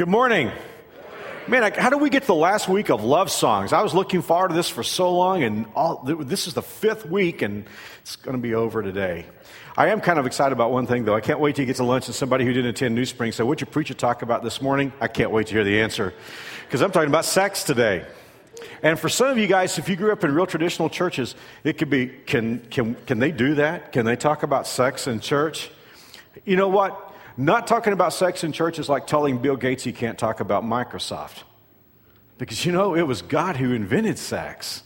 Good 0.00 0.08
morning. 0.08 0.50
Man, 1.46 1.74
how 1.74 1.90
do 1.90 1.98
we 1.98 2.08
get 2.08 2.22
to 2.22 2.28
the 2.28 2.34
last 2.34 2.70
week 2.70 2.88
of 2.88 3.04
love 3.04 3.30
songs? 3.30 3.74
I 3.74 3.82
was 3.82 3.92
looking 3.92 4.22
forward 4.22 4.48
to 4.48 4.54
this 4.54 4.70
for 4.70 4.82
so 4.82 5.14
long, 5.14 5.42
and 5.42 5.66
all, 5.74 6.02
this 6.02 6.46
is 6.46 6.54
the 6.54 6.62
fifth 6.62 7.04
week, 7.04 7.42
and 7.42 7.66
it's 8.00 8.16
going 8.16 8.34
to 8.34 8.40
be 8.40 8.54
over 8.54 8.82
today. 8.82 9.26
I 9.76 9.88
am 9.88 10.00
kind 10.00 10.18
of 10.18 10.24
excited 10.24 10.54
about 10.54 10.72
one 10.72 10.86
thing, 10.86 11.04
though. 11.04 11.14
I 11.14 11.20
can't 11.20 11.38
wait 11.38 11.56
to 11.56 11.66
get 11.66 11.76
to 11.76 11.84
lunch 11.84 12.06
and 12.06 12.14
somebody 12.14 12.46
who 12.46 12.54
didn't 12.54 12.70
attend 12.70 12.94
New 12.94 13.04
Spring. 13.04 13.30
So, 13.30 13.44
what'd 13.44 13.60
your 13.60 13.70
preacher 13.70 13.92
talk 13.92 14.22
about 14.22 14.42
this 14.42 14.62
morning? 14.62 14.90
I 15.02 15.08
can't 15.08 15.32
wait 15.32 15.48
to 15.48 15.52
hear 15.52 15.64
the 15.64 15.82
answer 15.82 16.14
because 16.64 16.80
I'm 16.80 16.92
talking 16.92 17.10
about 17.10 17.26
sex 17.26 17.62
today. 17.62 18.06
And 18.82 18.98
for 18.98 19.10
some 19.10 19.28
of 19.28 19.36
you 19.36 19.48
guys, 19.48 19.76
if 19.76 19.90
you 19.90 19.96
grew 19.96 20.12
up 20.12 20.24
in 20.24 20.34
real 20.34 20.46
traditional 20.46 20.88
churches, 20.88 21.34
it 21.62 21.76
could 21.76 21.90
be 21.90 22.06
can, 22.06 22.60
can, 22.70 22.94
can 23.04 23.18
they 23.18 23.32
do 23.32 23.56
that? 23.56 23.92
Can 23.92 24.06
they 24.06 24.16
talk 24.16 24.44
about 24.44 24.66
sex 24.66 25.06
in 25.06 25.20
church? 25.20 25.70
You 26.46 26.56
know 26.56 26.68
what? 26.68 27.09
Not 27.36 27.66
talking 27.66 27.92
about 27.92 28.12
sex 28.12 28.44
in 28.44 28.52
church 28.52 28.78
is 28.78 28.88
like 28.88 29.06
telling 29.06 29.38
Bill 29.38 29.56
Gates 29.56 29.84
he 29.84 29.92
can't 29.92 30.18
talk 30.18 30.40
about 30.40 30.64
Microsoft. 30.64 31.44
Because 32.38 32.64
you 32.64 32.72
know, 32.72 32.94
it 32.94 33.02
was 33.02 33.22
God 33.22 33.56
who 33.56 33.72
invented 33.72 34.18
sex. 34.18 34.82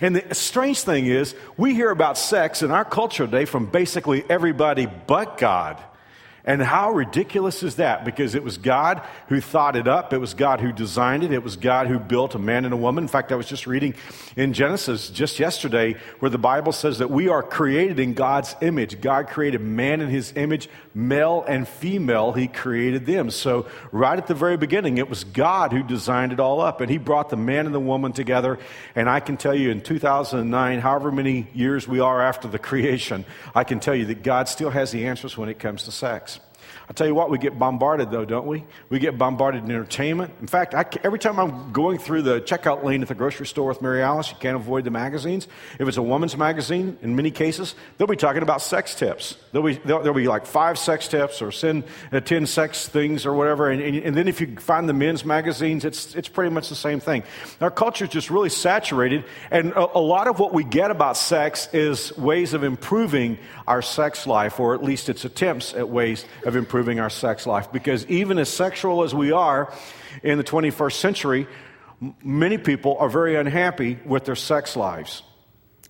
And 0.00 0.16
the 0.16 0.34
strange 0.34 0.80
thing 0.80 1.06
is, 1.06 1.34
we 1.56 1.74
hear 1.74 1.90
about 1.90 2.18
sex 2.18 2.62
in 2.62 2.70
our 2.70 2.84
culture 2.84 3.24
today 3.24 3.44
from 3.44 3.66
basically 3.66 4.24
everybody 4.28 4.86
but 4.86 5.38
God. 5.38 5.82
And 6.46 6.62
how 6.62 6.92
ridiculous 6.92 7.64
is 7.64 7.76
that? 7.76 8.04
Because 8.04 8.36
it 8.36 8.44
was 8.44 8.56
God 8.56 9.02
who 9.28 9.40
thought 9.40 9.74
it 9.74 9.88
up. 9.88 10.12
It 10.12 10.18
was 10.18 10.32
God 10.32 10.60
who 10.60 10.70
designed 10.70 11.24
it. 11.24 11.32
It 11.32 11.42
was 11.42 11.56
God 11.56 11.88
who 11.88 11.98
built 11.98 12.36
a 12.36 12.38
man 12.38 12.64
and 12.64 12.72
a 12.72 12.76
woman. 12.76 13.02
In 13.02 13.08
fact, 13.08 13.32
I 13.32 13.34
was 13.34 13.48
just 13.48 13.66
reading 13.66 13.96
in 14.36 14.52
Genesis 14.52 15.10
just 15.10 15.40
yesterday 15.40 15.96
where 16.20 16.30
the 16.30 16.38
Bible 16.38 16.70
says 16.70 16.98
that 16.98 17.10
we 17.10 17.28
are 17.28 17.42
created 17.42 17.98
in 17.98 18.14
God's 18.14 18.54
image. 18.62 19.00
God 19.00 19.26
created 19.26 19.60
man 19.60 20.00
in 20.00 20.08
his 20.08 20.32
image, 20.36 20.68
male 20.94 21.44
and 21.48 21.66
female, 21.66 22.32
he 22.32 22.46
created 22.46 23.06
them. 23.06 23.30
So, 23.30 23.66
right 23.90 24.16
at 24.16 24.28
the 24.28 24.34
very 24.34 24.56
beginning, 24.56 24.98
it 24.98 25.10
was 25.10 25.24
God 25.24 25.72
who 25.72 25.82
designed 25.82 26.32
it 26.32 26.38
all 26.38 26.60
up. 26.60 26.80
And 26.80 26.88
he 26.88 26.98
brought 26.98 27.28
the 27.28 27.36
man 27.36 27.66
and 27.66 27.74
the 27.74 27.80
woman 27.80 28.12
together. 28.12 28.60
And 28.94 29.10
I 29.10 29.18
can 29.18 29.36
tell 29.36 29.54
you 29.54 29.70
in 29.70 29.80
2009, 29.80 30.78
however 30.78 31.10
many 31.10 31.48
years 31.54 31.88
we 31.88 31.98
are 31.98 32.22
after 32.22 32.46
the 32.46 32.60
creation, 32.60 33.24
I 33.52 33.64
can 33.64 33.80
tell 33.80 33.96
you 33.96 34.06
that 34.06 34.22
God 34.22 34.48
still 34.48 34.70
has 34.70 34.92
the 34.92 35.06
answers 35.06 35.36
when 35.36 35.48
it 35.48 35.58
comes 35.58 35.82
to 35.84 35.90
sex. 35.90 36.35
I 36.88 36.92
tell 36.92 37.06
you 37.06 37.14
what, 37.14 37.30
we 37.30 37.38
get 37.38 37.58
bombarded 37.58 38.10
though, 38.10 38.24
don't 38.24 38.46
we? 38.46 38.64
We 38.88 38.98
get 38.98 39.18
bombarded 39.18 39.64
in 39.64 39.70
entertainment. 39.70 40.34
In 40.40 40.46
fact, 40.46 40.74
I, 40.74 40.84
every 41.02 41.18
time 41.18 41.38
I'm 41.38 41.72
going 41.72 41.98
through 41.98 42.22
the 42.22 42.40
checkout 42.40 42.84
lane 42.84 43.02
at 43.02 43.08
the 43.08 43.14
grocery 43.14 43.46
store 43.46 43.68
with 43.68 43.82
Mary 43.82 44.02
Alice, 44.02 44.30
you 44.30 44.36
can't 44.38 44.56
avoid 44.56 44.84
the 44.84 44.90
magazines. 44.90 45.48
If 45.78 45.88
it's 45.88 45.96
a 45.96 46.02
woman's 46.02 46.36
magazine, 46.36 46.98
in 47.02 47.16
many 47.16 47.30
cases, 47.30 47.74
they'll 47.96 48.06
be 48.06 48.16
talking 48.16 48.42
about 48.42 48.62
sex 48.62 48.94
tips. 48.94 49.36
There'll 49.52 49.66
be, 49.66 49.74
there'll, 49.84 50.14
be 50.14 50.28
like 50.28 50.46
five 50.46 50.78
sex 50.78 51.08
tips 51.08 51.42
or 51.42 51.52
send, 51.52 51.84
uh, 52.12 52.20
10 52.20 52.46
sex 52.46 52.88
things 52.88 53.26
or 53.26 53.34
whatever. 53.34 53.70
And, 53.70 53.82
and, 53.82 53.96
and, 53.96 54.16
then 54.16 54.28
if 54.28 54.40
you 54.40 54.56
find 54.56 54.88
the 54.88 54.92
men's 54.92 55.24
magazines, 55.24 55.84
it's, 55.84 56.14
it's 56.14 56.28
pretty 56.28 56.54
much 56.54 56.68
the 56.68 56.74
same 56.74 57.00
thing. 57.00 57.22
Our 57.60 57.70
culture 57.70 58.04
is 58.04 58.10
just 58.10 58.30
really 58.30 58.48
saturated. 58.48 59.24
And 59.50 59.72
a, 59.72 59.98
a 59.98 60.00
lot 60.00 60.28
of 60.28 60.38
what 60.38 60.52
we 60.52 60.64
get 60.64 60.90
about 60.90 61.16
sex 61.16 61.68
is 61.72 62.16
ways 62.16 62.54
of 62.54 62.64
improving 62.64 63.38
our 63.66 63.82
sex 63.82 64.26
life, 64.26 64.58
or 64.60 64.74
at 64.74 64.82
least 64.82 65.08
its 65.08 65.24
attempts 65.24 65.74
at 65.74 65.88
ways 65.88 66.24
of 66.44 66.55
improving 66.56 67.00
our 67.00 67.10
sex 67.10 67.46
life. 67.46 67.70
Because 67.72 68.06
even 68.06 68.38
as 68.38 68.48
sexual 68.48 69.02
as 69.02 69.14
we 69.14 69.32
are 69.32 69.72
in 70.22 70.38
the 70.38 70.44
21st 70.44 70.92
century, 70.92 71.46
many 72.22 72.58
people 72.58 72.96
are 72.98 73.08
very 73.08 73.36
unhappy 73.36 73.98
with 74.04 74.24
their 74.24 74.36
sex 74.36 74.76
lives. 74.76 75.22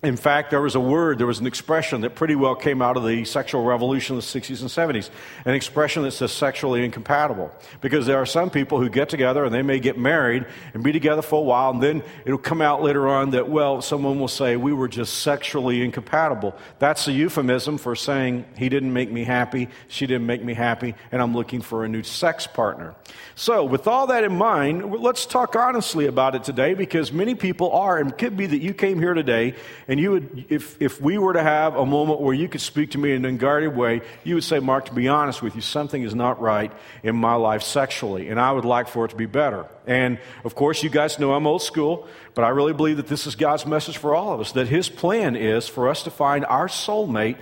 In 0.03 0.15
fact, 0.15 0.51
there 0.51 0.61
was 0.61 0.75
a 0.75 0.79
word, 0.79 1.17
there 1.17 1.25
was 1.25 1.39
an 1.39 1.47
expression 1.47 2.01
that 2.01 2.13
pretty 2.13 2.35
well 2.35 2.53
came 2.53 2.83
out 2.83 2.97
of 2.97 3.03
the 3.03 3.25
sexual 3.25 3.63
revolution 3.63 4.15
of 4.15 4.21
the 4.21 4.39
60s 4.39 4.61
and 4.61 4.69
70s, 4.69 5.09
an 5.43 5.55
expression 5.55 6.03
that 6.03 6.11
says 6.11 6.31
sexually 6.31 6.85
incompatible. 6.85 7.51
Because 7.81 8.05
there 8.05 8.17
are 8.17 8.25
some 8.25 8.51
people 8.51 8.79
who 8.79 8.89
get 8.89 9.09
together 9.09 9.43
and 9.43 9.51
they 9.51 9.63
may 9.63 9.79
get 9.79 9.97
married 9.97 10.45
and 10.75 10.83
be 10.83 10.91
together 10.91 11.23
for 11.23 11.39
a 11.39 11.43
while, 11.43 11.71
and 11.71 11.81
then 11.81 12.03
it'll 12.25 12.37
come 12.37 12.61
out 12.61 12.83
later 12.83 13.07
on 13.07 13.31
that, 13.31 13.49
well, 13.49 13.81
someone 13.81 14.19
will 14.19 14.27
say, 14.27 14.55
we 14.55 14.71
were 14.71 14.87
just 14.87 15.23
sexually 15.23 15.81
incompatible. 15.81 16.55
That's 16.77 17.07
a 17.07 17.11
euphemism 17.11 17.79
for 17.79 17.95
saying, 17.95 18.45
he 18.55 18.69
didn't 18.69 18.93
make 18.93 19.11
me 19.11 19.23
happy, 19.23 19.67
she 19.87 20.05
didn't 20.05 20.27
make 20.27 20.43
me 20.43 20.53
happy, 20.53 20.93
and 21.11 21.23
I'm 21.23 21.33
looking 21.33 21.61
for 21.61 21.85
a 21.85 21.89
new 21.89 22.03
sex 22.03 22.45
partner. 22.45 22.93
So, 23.33 23.65
with 23.65 23.87
all 23.87 24.05
that 24.07 24.23
in 24.23 24.37
mind, 24.37 24.91
let's 24.91 25.25
talk 25.25 25.55
honestly 25.55 26.05
about 26.05 26.35
it 26.35 26.43
today 26.43 26.75
because 26.75 27.11
many 27.11 27.33
people 27.33 27.71
are, 27.71 27.97
and 27.97 28.11
it 28.11 28.19
could 28.19 28.37
be 28.37 28.45
that 28.45 28.61
you 28.61 28.75
came 28.75 28.99
here 28.99 29.15
today 29.15 29.55
and 29.87 29.99
you 29.99 30.11
would, 30.11 30.45
if, 30.49 30.81
if 30.81 31.01
we 31.01 31.17
were 31.17 31.33
to 31.33 31.41
have 31.41 31.75
a 31.75 31.85
moment 31.85 32.19
where 32.19 32.33
you 32.33 32.49
could 32.49 32.59
speak 32.59 32.91
to 32.91 32.97
me 32.97 33.11
in 33.11 33.23
an 33.23 33.25
unguarded 33.25 33.75
way, 33.75 34.01
you 34.25 34.35
would 34.35 34.43
say, 34.43 34.59
Mark, 34.59 34.85
to 34.87 34.93
be 34.93 35.07
honest 35.07 35.41
with 35.41 35.55
you, 35.55 35.61
something 35.61 36.03
is 36.03 36.13
not 36.13 36.41
right 36.41 36.71
in 37.03 37.15
my 37.15 37.35
life 37.35 37.63
sexually, 37.63 38.27
and 38.27 38.39
I 38.39 38.51
would 38.51 38.65
like 38.65 38.89
for 38.89 39.05
it 39.05 39.09
to 39.09 39.15
be 39.15 39.25
better. 39.25 39.65
And 39.85 40.19
of 40.43 40.55
course, 40.55 40.83
you 40.83 40.89
guys 40.89 41.19
know 41.19 41.33
I'm 41.33 41.47
old 41.47 41.61
school, 41.61 42.07
but 42.33 42.43
I 42.43 42.49
really 42.49 42.73
believe 42.73 42.97
that 42.97 43.07
this 43.07 43.27
is 43.27 43.35
God's 43.35 43.65
message 43.65 43.97
for 43.97 44.13
all 44.13 44.33
of 44.33 44.41
us 44.41 44.51
that 44.53 44.67
His 44.67 44.89
plan 44.89 45.35
is 45.35 45.67
for 45.67 45.87
us 45.87 46.03
to 46.03 46.11
find 46.11 46.45
our 46.45 46.67
soulmate 46.67 47.37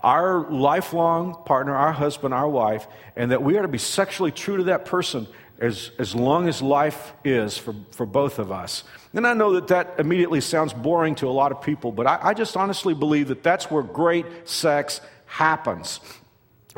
our 0.00 0.48
lifelong 0.48 1.42
partner, 1.44 1.74
our 1.74 1.90
husband, 1.90 2.32
our 2.32 2.48
wife, 2.48 2.86
and 3.16 3.32
that 3.32 3.42
we 3.42 3.56
are 3.56 3.62
to 3.62 3.68
be 3.68 3.78
sexually 3.78 4.30
true 4.30 4.58
to 4.58 4.62
that 4.64 4.84
person 4.84 5.26
as, 5.60 5.90
as 5.98 6.14
long 6.14 6.48
as 6.48 6.62
life 6.62 7.12
is 7.24 7.58
for, 7.58 7.74
for 7.90 8.06
both 8.06 8.38
of 8.38 8.52
us. 8.52 8.84
And 9.12 9.26
I 9.26 9.34
know 9.34 9.54
that 9.54 9.68
that 9.68 9.94
immediately 9.98 10.40
sounds 10.40 10.72
boring 10.72 11.14
to 11.16 11.26
a 11.26 11.30
lot 11.30 11.50
of 11.52 11.62
people, 11.62 11.90
but 11.92 12.06
I, 12.06 12.18
I 12.22 12.34
just 12.34 12.56
honestly 12.56 12.94
believe 12.94 13.28
that 13.28 13.42
that's 13.42 13.70
where 13.70 13.82
great 13.82 14.48
sex 14.48 15.00
happens. 15.26 16.00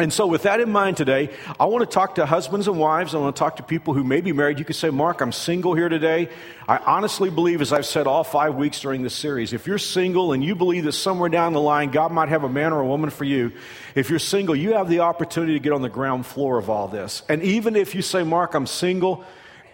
And 0.00 0.10
so, 0.10 0.26
with 0.26 0.44
that 0.44 0.60
in 0.60 0.72
mind 0.72 0.96
today, 0.96 1.28
I 1.58 1.66
want 1.66 1.82
to 1.82 1.94
talk 1.94 2.14
to 2.14 2.24
husbands 2.24 2.68
and 2.68 2.78
wives. 2.78 3.14
I 3.14 3.18
want 3.18 3.36
to 3.36 3.38
talk 3.38 3.56
to 3.56 3.62
people 3.62 3.92
who 3.92 4.02
may 4.02 4.22
be 4.22 4.32
married. 4.32 4.58
You 4.58 4.64
could 4.64 4.76
say, 4.76 4.88
Mark, 4.88 5.20
I'm 5.20 5.30
single 5.30 5.74
here 5.74 5.90
today. 5.90 6.30
I 6.66 6.78
honestly 6.78 7.28
believe, 7.28 7.60
as 7.60 7.70
I've 7.70 7.84
said 7.84 8.06
all 8.06 8.24
five 8.24 8.54
weeks 8.54 8.80
during 8.80 9.02
this 9.02 9.14
series, 9.14 9.52
if 9.52 9.66
you're 9.66 9.76
single 9.76 10.32
and 10.32 10.42
you 10.42 10.54
believe 10.54 10.84
that 10.84 10.92
somewhere 10.92 11.28
down 11.28 11.52
the 11.52 11.60
line 11.60 11.90
God 11.90 12.12
might 12.12 12.30
have 12.30 12.44
a 12.44 12.48
man 12.48 12.72
or 12.72 12.80
a 12.80 12.86
woman 12.86 13.10
for 13.10 13.24
you, 13.24 13.52
if 13.94 14.08
you're 14.08 14.18
single, 14.18 14.56
you 14.56 14.72
have 14.72 14.88
the 14.88 15.00
opportunity 15.00 15.52
to 15.52 15.60
get 15.60 15.72
on 15.72 15.82
the 15.82 15.90
ground 15.90 16.24
floor 16.24 16.56
of 16.56 16.70
all 16.70 16.88
this. 16.88 17.22
And 17.28 17.42
even 17.42 17.76
if 17.76 17.94
you 17.94 18.00
say, 18.00 18.22
Mark, 18.22 18.54
I'm 18.54 18.66
single, 18.66 19.24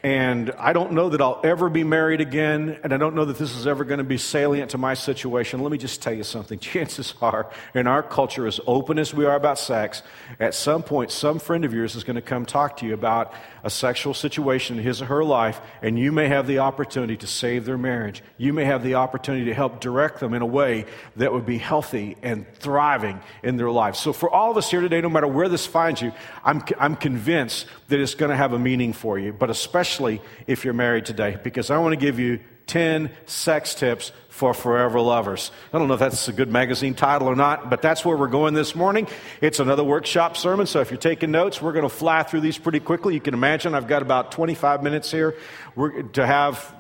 and 0.07 0.53
I 0.57 0.73
don't 0.73 0.93
know 0.93 1.09
that 1.09 1.21
I'll 1.21 1.41
ever 1.43 1.69
be 1.69 1.83
married 1.83 2.21
again, 2.21 2.79
and 2.85 2.95
I 2.95 2.97
don't 2.97 3.17
know 3.17 3.25
that 3.25 3.39
this 3.39 3.57
is 3.57 3.67
ever 3.67 3.83
going 3.83 3.99
to 3.99 4.05
be 4.05 4.19
salient 4.19 4.71
to 4.71 4.79
my 4.79 4.95
situation. 4.95 5.59
Let 5.65 5.73
me 5.73 5.79
just 5.79 6.01
tell 6.01 6.13
you 6.13 6.23
something. 6.23 6.59
Chances 6.61 7.13
are, 7.21 7.51
in 7.75 7.89
our 7.89 8.05
culture, 8.05 8.47
as 8.47 8.61
open 8.69 9.01
as 9.01 9.13
we 9.13 9.25
are 9.25 9.35
about 9.35 9.59
sex, 9.59 10.05
at 10.39 10.55
some 10.55 10.85
point, 10.85 11.11
some 11.11 11.41
friend 11.41 11.65
of 11.65 11.75
yours 11.75 11.97
is 11.97 12.05
going 12.05 12.15
to 12.15 12.23
come 12.23 12.47
talk 12.47 12.77
to 12.77 12.87
you 12.87 12.95
about 12.95 13.33
a 13.67 13.71
sexual 13.71 14.15
situation 14.15 14.79
in 14.79 14.85
his 14.85 15.03
or 15.03 15.07
her 15.07 15.25
life, 15.25 15.61
and 15.83 15.99
you 15.99 16.13
may 16.13 16.29
have 16.29 16.47
the 16.47 16.61
opportunity 16.61 17.17
to 17.17 17.27
save 17.27 17.65
their 17.65 17.77
marriage. 17.77 18.23
You 18.39 18.53
may 18.53 18.65
have 18.65 18.85
the 18.85 18.95
opportunity 18.95 19.47
to 19.47 19.55
help 19.55 19.81
direct 19.81 20.21
them 20.21 20.35
in 20.35 20.41
a 20.41 20.47
way 20.47 20.87
that 21.17 21.33
would 21.33 21.45
be 21.45 21.59
healthy 21.59 22.17
and 22.23 22.47
thriving 22.55 23.19
in 23.43 23.57
their 23.57 23.73
life. 23.73 23.97
So, 23.97 24.13
for 24.13 24.31
all 24.31 24.53
of 24.53 24.57
us 24.57 24.71
here 24.71 24.81
today, 24.81 25.01
no 25.01 25.11
matter 25.11 25.27
where 25.27 25.49
this 25.49 25.67
finds 25.67 26.01
you, 26.01 26.13
I'm, 26.45 26.63
I'm 26.79 26.95
convinced 26.95 27.67
that 27.89 27.99
it's 27.99 28.15
going 28.15 28.31
to 28.31 28.37
have 28.37 28.53
a 28.53 28.59
meaning 28.59 28.93
for 28.93 29.19
you, 29.19 29.33
but 29.33 29.51
especially 29.51 30.23
if 30.47 30.65
you're 30.65 30.73
married 30.73 31.05
today, 31.05 31.37
because 31.43 31.69
I 31.69 31.79
want 31.79 31.93
to 31.93 31.97
give 31.97 32.21
you 32.21 32.39
10 32.67 33.11
sex 33.27 33.75
tips 33.75 34.13
for 34.29 34.53
forever 34.53 35.01
lovers. 35.01 35.51
I 35.73 35.79
don't 35.79 35.89
know 35.89 35.95
if 35.95 36.01
that's 36.01 36.29
a 36.29 36.33
good 36.33 36.51
magazine 36.51 36.95
title 36.95 37.29
or 37.29 37.37
not, 37.37 37.71
but 37.71 37.81
that's 37.81 38.05
where 38.05 38.17
we're 38.17 38.27
going 38.27 38.55
this 38.55 38.75
morning. 38.75 39.09
It's 39.41 39.61
another 39.61 39.83
workshop 39.83 40.37
sermon, 40.37 40.67
so 40.67 40.81
if 40.81 40.91
you're 40.91 40.99
taking 40.99 41.31
notes, 41.31 41.63
we're 41.63 41.73
going 41.73 41.85
to 41.85 41.89
fly 41.89 42.23
through 42.23 42.41
these 42.43 42.59
pretty 42.59 42.81
quickly. 42.81 43.15
You 43.15 43.21
can 43.21 43.35
imagine 43.35 43.75
I've 43.75 43.89
got 43.89 44.03
about 44.03 44.33
25 44.33 44.83
minutes 44.83 45.11
here 45.11 45.37
we're, 45.75 46.03
to 46.03 46.27
have 46.27 46.75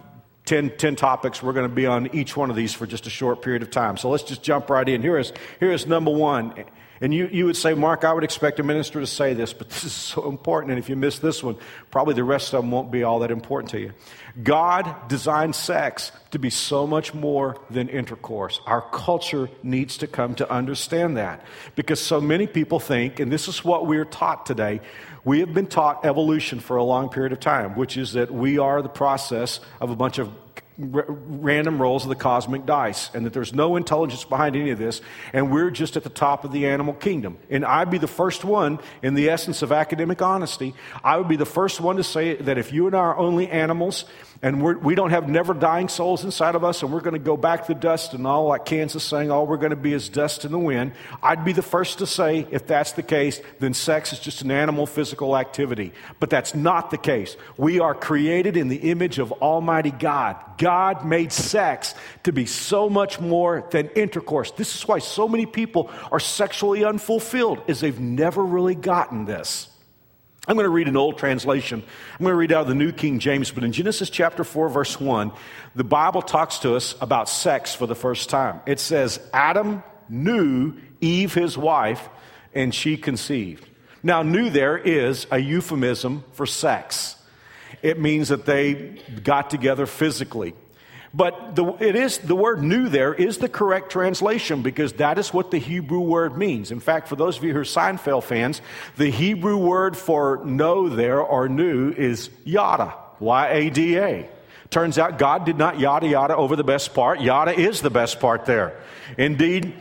10, 0.45 0.77
10 0.77 0.97
topics. 0.97 1.43
We're 1.43 1.55
going 1.55 1.69
to 1.69 1.75
be 1.75 1.87
on 1.87 2.15
each 2.15 2.37
one 2.37 2.51
of 2.51 2.57
these 2.57 2.75
for 2.75 2.87
just 2.87 3.07
a 3.07 3.11
short 3.11 3.41
period 3.41 3.63
of 3.63 3.71
time. 3.71 3.97
So 3.97 4.11
let's 4.11 4.23
just 4.23 4.43
jump 4.43 4.69
right 4.69 4.89
in. 4.89 5.01
Here 5.01 5.19
is, 5.19 5.33
here 5.59 5.73
is 5.73 5.87
number 5.87 6.11
one. 6.11 6.65
And 7.01 7.13
you, 7.13 7.29
you 7.31 7.47
would 7.47 7.57
say, 7.57 7.75
Mark, 7.75 8.05
I 8.05 8.13
would 8.13 8.25
expect 8.25 8.59
a 8.61 8.63
minister 8.63 9.01
to 9.01 9.07
say 9.07 9.35
this, 9.35 9.53
but 9.53 9.69
this 9.71 9.85
is 9.85 9.93
so 9.93 10.29
important. 10.29 10.73
And 10.73 10.79
if 10.79 10.89
you 10.89 10.97
miss 10.97 11.19
this 11.19 11.43
one, 11.43 11.57
probably 11.91 12.15
the 12.15 12.25
rest 12.25 12.53
of 12.53 12.63
them 12.63 12.71
won't 12.71 12.91
be 12.91 13.03
all 13.03 13.21
that 13.21 13.31
important 13.31 13.71
to 13.73 13.81
you. 13.81 13.93
God 14.43 15.09
designed 15.09 15.55
sex 15.55 16.13
to 16.31 16.39
be 16.39 16.51
so 16.51 16.87
much 16.87 17.15
more 17.15 17.57
than 17.71 17.89
intercourse. 17.89 18.61
Our 18.67 18.83
culture 18.83 19.49
needs 19.63 19.99
to 19.99 20.07
come 20.07 20.35
to 20.37 20.51
understand 20.51 21.17
that 21.17 21.43
because 21.75 22.01
so 22.01 22.21
many 22.21 22.47
people 22.47 22.79
think, 22.79 23.21
and 23.21 23.33
this 23.33 23.49
is 23.49 23.65
what 23.65 23.87
we're 23.87 24.05
taught 24.05 24.45
today, 24.45 24.81
we 25.25 25.41
have 25.41 25.55
been 25.55 25.67
taught 25.67 26.05
evolution 26.05 26.61
for 26.61 26.77
a 26.77 26.85
long 26.85 27.09
period 27.09 27.33
of 27.33 27.41
time, 27.41 27.75
which 27.77 27.97
is 27.97 28.13
that 28.13 28.31
we 28.31 28.59
are 28.59 28.83
the 28.83 28.89
process 28.89 29.61
of 29.81 29.91
a 29.91 29.97
bunch 29.97 30.19
of 30.19 30.31
r- 30.81 31.05
random 31.09 31.81
rolls 31.81 32.05
of 32.05 32.09
the 32.09 32.15
cosmic 32.15 32.67
dice 32.67 33.11
and 33.15 33.25
that 33.25 33.33
there's 33.33 33.55
no 33.55 33.77
intelligence 33.77 34.25
behind 34.25 34.57
any 34.57 34.71
of 34.71 34.79
this 34.79 35.01
and 35.33 35.51
we're 35.51 35.71
just 35.71 35.97
at 35.97 36.03
the 36.03 36.11
top 36.11 36.45
of 36.45 36.53
the 36.53 36.67
animal 36.67 36.95
kingdom 36.95 37.39
and 37.51 37.65
i'd 37.65 37.91
be 37.91 37.99
the 37.99 38.07
first 38.07 38.45
one 38.45 38.79
in 39.03 39.15
the 39.15 39.29
essence 39.29 39.63
of 39.63 39.73
academic 39.73 40.21
honesty 40.21 40.75
i 41.03 41.17
would 41.17 41.29
be 41.29 41.37
the 41.37 41.47
first 41.47 41.81
one 41.81 41.97
to 41.97 42.05
say 42.05 42.35
that 42.37 42.59
if 42.59 42.73
you 42.73 42.87
and 42.87 42.95
i 42.95 42.99
are 42.99 43.17
only 43.17 43.49
animals 43.49 44.05
and 44.43 44.63
we're, 44.63 44.77
we 44.77 44.95
do 44.95 45.03
not 45.03 45.11
have 45.13 45.29
never 45.29 45.55
dying 45.55 45.89
souls 45.89 46.25
inside 46.25 46.55
of 46.55 46.65
us, 46.65 46.83
and 46.83 46.93
we're 46.93 47.01
going 47.01 47.15
to 47.15 47.19
go 47.19 47.37
back 47.37 47.67
to 47.67 47.75
dust, 47.75 48.13
and 48.13 48.27
all 48.27 48.47
like 48.47 48.65
Kansas 48.65 49.03
saying, 49.03 49.31
all 49.31 49.47
we're 49.47 49.57
going 49.57 49.71
to 49.71 49.77
be 49.77 49.93
is 49.93 50.09
dust 50.09 50.45
in 50.45 50.53
the 50.53 50.59
wind. 50.59 50.93
I'd 51.23 51.45
be 51.45 51.53
the 51.53 51.63
first 51.63 51.99
to 51.99 52.07
say, 52.07 52.47
if 52.51 52.67
that's 52.67 52.93
the 52.93 53.03
case, 53.03 53.41
then 53.61 53.73
sex 53.73 54.13
is 54.13 54.19
just 54.19 54.43
an 54.43 54.51
animal 54.51 54.87
physical 54.87 55.37
activity. 55.37 55.93
But 56.21 56.31
that's 56.31 56.55
not 56.55 56.91
the 56.91 56.99
case. 56.99 57.37
We 57.57 57.81
are 57.81 57.95
created 57.95 58.57
in 58.57 58.69
the 58.69 58.91
image 58.91 59.19
of 59.19 59.33
Almighty 59.33 59.91
God. 59.91 60.37
God 60.59 60.66
made 61.05 61.33
sex 61.33 61.95
to 62.25 62.33
be 62.33 62.47
so 62.47 62.89
much 62.89 63.21
more 63.21 63.67
than 63.71 63.89
intercourse. 63.91 64.51
This 64.53 64.75
is 64.75 64.87
why 64.87 64.99
so 64.99 65.29
many 65.29 65.47
people 65.47 65.91
are 66.11 66.21
sexually 66.21 66.85
unfulfilled, 66.85 67.63
is 67.67 67.81
they've 67.81 68.01
never 68.01 68.45
really 68.45 68.75
gotten 68.75 69.25
this. 69.25 69.69
I'm 70.49 70.55
going 70.55 70.65
to 70.65 70.71
read 70.71 70.87
an 70.87 70.97
old 70.97 71.19
translation. 71.19 71.83
I'm 72.13 72.25
going 72.25 72.33
to 72.33 72.37
read 72.37 72.53
out 72.53 72.63
of 72.63 72.69
the 72.69 72.75
New 72.75 72.93
King 72.93 73.19
James, 73.19 73.51
but 73.51 73.65
in 73.65 73.73
Genesis 73.73 74.09
chapter 74.11 74.45
4, 74.45 74.69
verse 74.69 75.01
1, 75.01 75.33
the 75.75 75.83
Bible 75.83 76.23
talks 76.23 76.61
to 76.61 76.77
us 76.77 76.95
about 77.01 77.29
sex 77.29 77.75
for 77.75 77.87
the 77.87 77.97
first 77.97 78.31
time. 78.31 78.61
It 78.65 78.79
says, 78.79 79.19
Adam 79.33 79.83
knew 80.09 80.75
Eve, 81.01 81.35
his 81.35 81.59
wife, 81.59 82.09
and 82.55 82.73
she 82.73 82.97
conceived. 82.97 83.69
Now, 84.05 84.23
knew 84.23 84.49
there 84.49 84.79
is 84.79 85.27
a 85.33 85.39
euphemism 85.39 86.23
for 86.33 86.47
sex. 86.47 87.16
It 87.87 88.01
means 88.01 88.31
that 88.31 88.47
they 88.47 88.99
got 89.23 89.49
together 89.49 89.87
physically. 89.87 90.55
But 91.15 91.55
the, 91.55 91.65
it 91.81 91.95
is, 91.95 92.19
the 92.19 92.35
word 92.35 92.63
new 92.65 92.89
there 92.89 93.15
is 93.15 93.39
the 93.39 93.49
correct 93.49 93.93
translation 93.93 94.63
because 94.63 94.95
that 94.95 95.19
is 95.19 95.33
what 95.33 95.53
the 95.53 95.59
Hebrew 95.59 96.01
word 96.01 96.37
means. 96.37 96.73
In 96.73 96.81
fact, 96.81 97.07
for 97.07 97.15
those 97.15 97.39
of 97.39 97.45
you 97.45 97.53
who 97.53 97.61
are 97.61 97.63
Seinfeld 97.63 98.25
fans, 98.25 98.61
the 98.97 99.09
Hebrew 99.09 99.57
word 99.57 99.97
for 99.97 100.45
know 100.45 100.89
there 100.89 101.21
or 101.21 101.49
new 101.49 101.93
is 101.93 102.29
yada, 102.45 102.93
Y 103.21 103.49
A 103.49 103.71
D 103.71 103.99
A. 103.99 104.29
Turns 104.69 104.99
out 104.99 105.17
God 105.17 105.45
did 105.45 105.57
not 105.57 105.79
yada 105.79 106.09
yada 106.09 106.35
over 106.35 106.57
the 106.57 106.65
best 106.65 106.93
part. 106.93 107.21
Yada 107.21 107.53
is 107.53 107.83
the 107.83 107.91
best 107.91 108.19
part 108.19 108.47
there. 108.47 108.77
Indeed, 109.17 109.75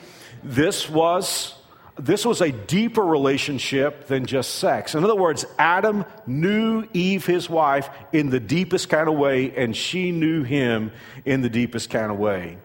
this 0.43 0.87
was 0.87 1.54
this 1.97 2.25
was 2.25 2.41
a 2.41 2.51
deeper 2.51 3.03
relationship 3.03 4.07
than 4.07 4.25
just 4.25 4.55
sex. 4.55 4.95
In 4.95 5.03
other 5.03 5.15
words, 5.15 5.45
Adam 5.57 6.05
knew 6.27 6.85
Eve, 6.93 7.25
his 7.25 7.49
wife, 7.49 7.89
in 8.11 8.29
the 8.29 8.39
deepest 8.39 8.89
kind 8.89 9.07
of 9.07 9.15
way, 9.15 9.55
and 9.55 9.75
she 9.75 10.11
knew 10.11 10.43
him 10.43 10.91
in 11.23 11.41
the 11.41 11.49
deepest 11.49 11.89
kind 11.89 12.11
of 12.11 12.17
way. 12.17 12.57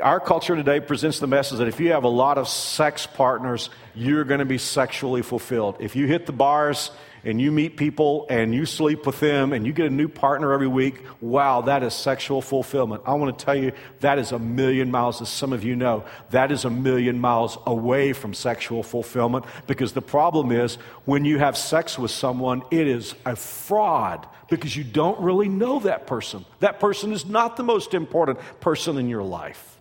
Our 0.00 0.20
culture 0.20 0.56
today 0.56 0.80
presents 0.80 1.18
the 1.18 1.26
message 1.26 1.58
that 1.58 1.68
if 1.68 1.80
you 1.80 1.92
have 1.92 2.04
a 2.04 2.08
lot 2.08 2.38
of 2.38 2.48
sex 2.48 3.06
partners, 3.06 3.68
you're 3.94 4.24
going 4.24 4.40
to 4.40 4.46
be 4.46 4.58
sexually 4.58 5.22
fulfilled. 5.22 5.76
If 5.80 5.96
you 5.96 6.06
hit 6.06 6.24
the 6.24 6.32
bars, 6.32 6.90
and 7.24 7.40
you 7.40 7.50
meet 7.52 7.76
people 7.76 8.26
and 8.30 8.54
you 8.54 8.66
sleep 8.66 9.06
with 9.06 9.20
them 9.20 9.52
and 9.52 9.66
you 9.66 9.72
get 9.72 9.86
a 9.86 9.90
new 9.90 10.08
partner 10.08 10.52
every 10.52 10.66
week, 10.66 11.02
wow, 11.20 11.62
that 11.62 11.82
is 11.82 11.94
sexual 11.94 12.42
fulfillment. 12.42 13.02
I 13.06 13.14
want 13.14 13.38
to 13.38 13.44
tell 13.44 13.54
you 13.54 13.72
that 14.00 14.18
is 14.18 14.32
a 14.32 14.38
million 14.38 14.90
miles, 14.90 15.20
as 15.22 15.28
some 15.28 15.52
of 15.52 15.64
you 15.64 15.76
know, 15.76 16.04
that 16.30 16.52
is 16.52 16.64
a 16.64 16.70
million 16.70 17.18
miles 17.18 17.58
away 17.66 18.12
from 18.12 18.34
sexual 18.34 18.82
fulfillment 18.82 19.44
because 19.66 19.92
the 19.92 20.02
problem 20.02 20.52
is 20.52 20.76
when 21.04 21.24
you 21.24 21.38
have 21.38 21.56
sex 21.56 21.98
with 21.98 22.10
someone, 22.10 22.62
it 22.70 22.86
is 22.86 23.14
a 23.24 23.36
fraud 23.36 24.26
because 24.48 24.76
you 24.76 24.84
don't 24.84 25.20
really 25.20 25.48
know 25.48 25.80
that 25.80 26.06
person. 26.06 26.44
That 26.60 26.80
person 26.80 27.12
is 27.12 27.26
not 27.26 27.56
the 27.56 27.62
most 27.62 27.94
important 27.94 28.38
person 28.60 28.98
in 28.98 29.08
your 29.08 29.22
life. 29.22 29.77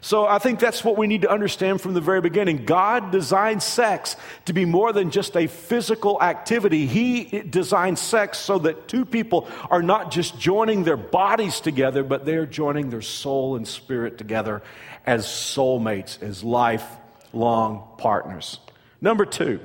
So 0.00 0.26
I 0.26 0.38
think 0.38 0.60
that's 0.60 0.84
what 0.84 0.96
we 0.96 1.06
need 1.06 1.22
to 1.22 1.30
understand 1.30 1.80
from 1.80 1.94
the 1.94 2.00
very 2.00 2.20
beginning. 2.20 2.64
God 2.64 3.10
designed 3.10 3.62
sex 3.62 4.16
to 4.44 4.52
be 4.52 4.64
more 4.64 4.92
than 4.92 5.10
just 5.10 5.36
a 5.36 5.46
physical 5.46 6.22
activity. 6.22 6.86
He 6.86 7.24
designed 7.42 7.98
sex 7.98 8.38
so 8.38 8.58
that 8.60 8.88
two 8.88 9.04
people 9.04 9.48
are 9.70 9.82
not 9.82 10.10
just 10.10 10.38
joining 10.38 10.84
their 10.84 10.96
bodies 10.96 11.60
together, 11.60 12.02
but 12.02 12.24
they're 12.24 12.46
joining 12.46 12.90
their 12.90 13.02
soul 13.02 13.56
and 13.56 13.66
spirit 13.66 14.18
together 14.18 14.62
as 15.06 15.26
soulmates, 15.26 16.22
as 16.22 16.44
lifelong 16.44 17.88
partners. 17.98 18.60
Number 19.00 19.24
two, 19.24 19.60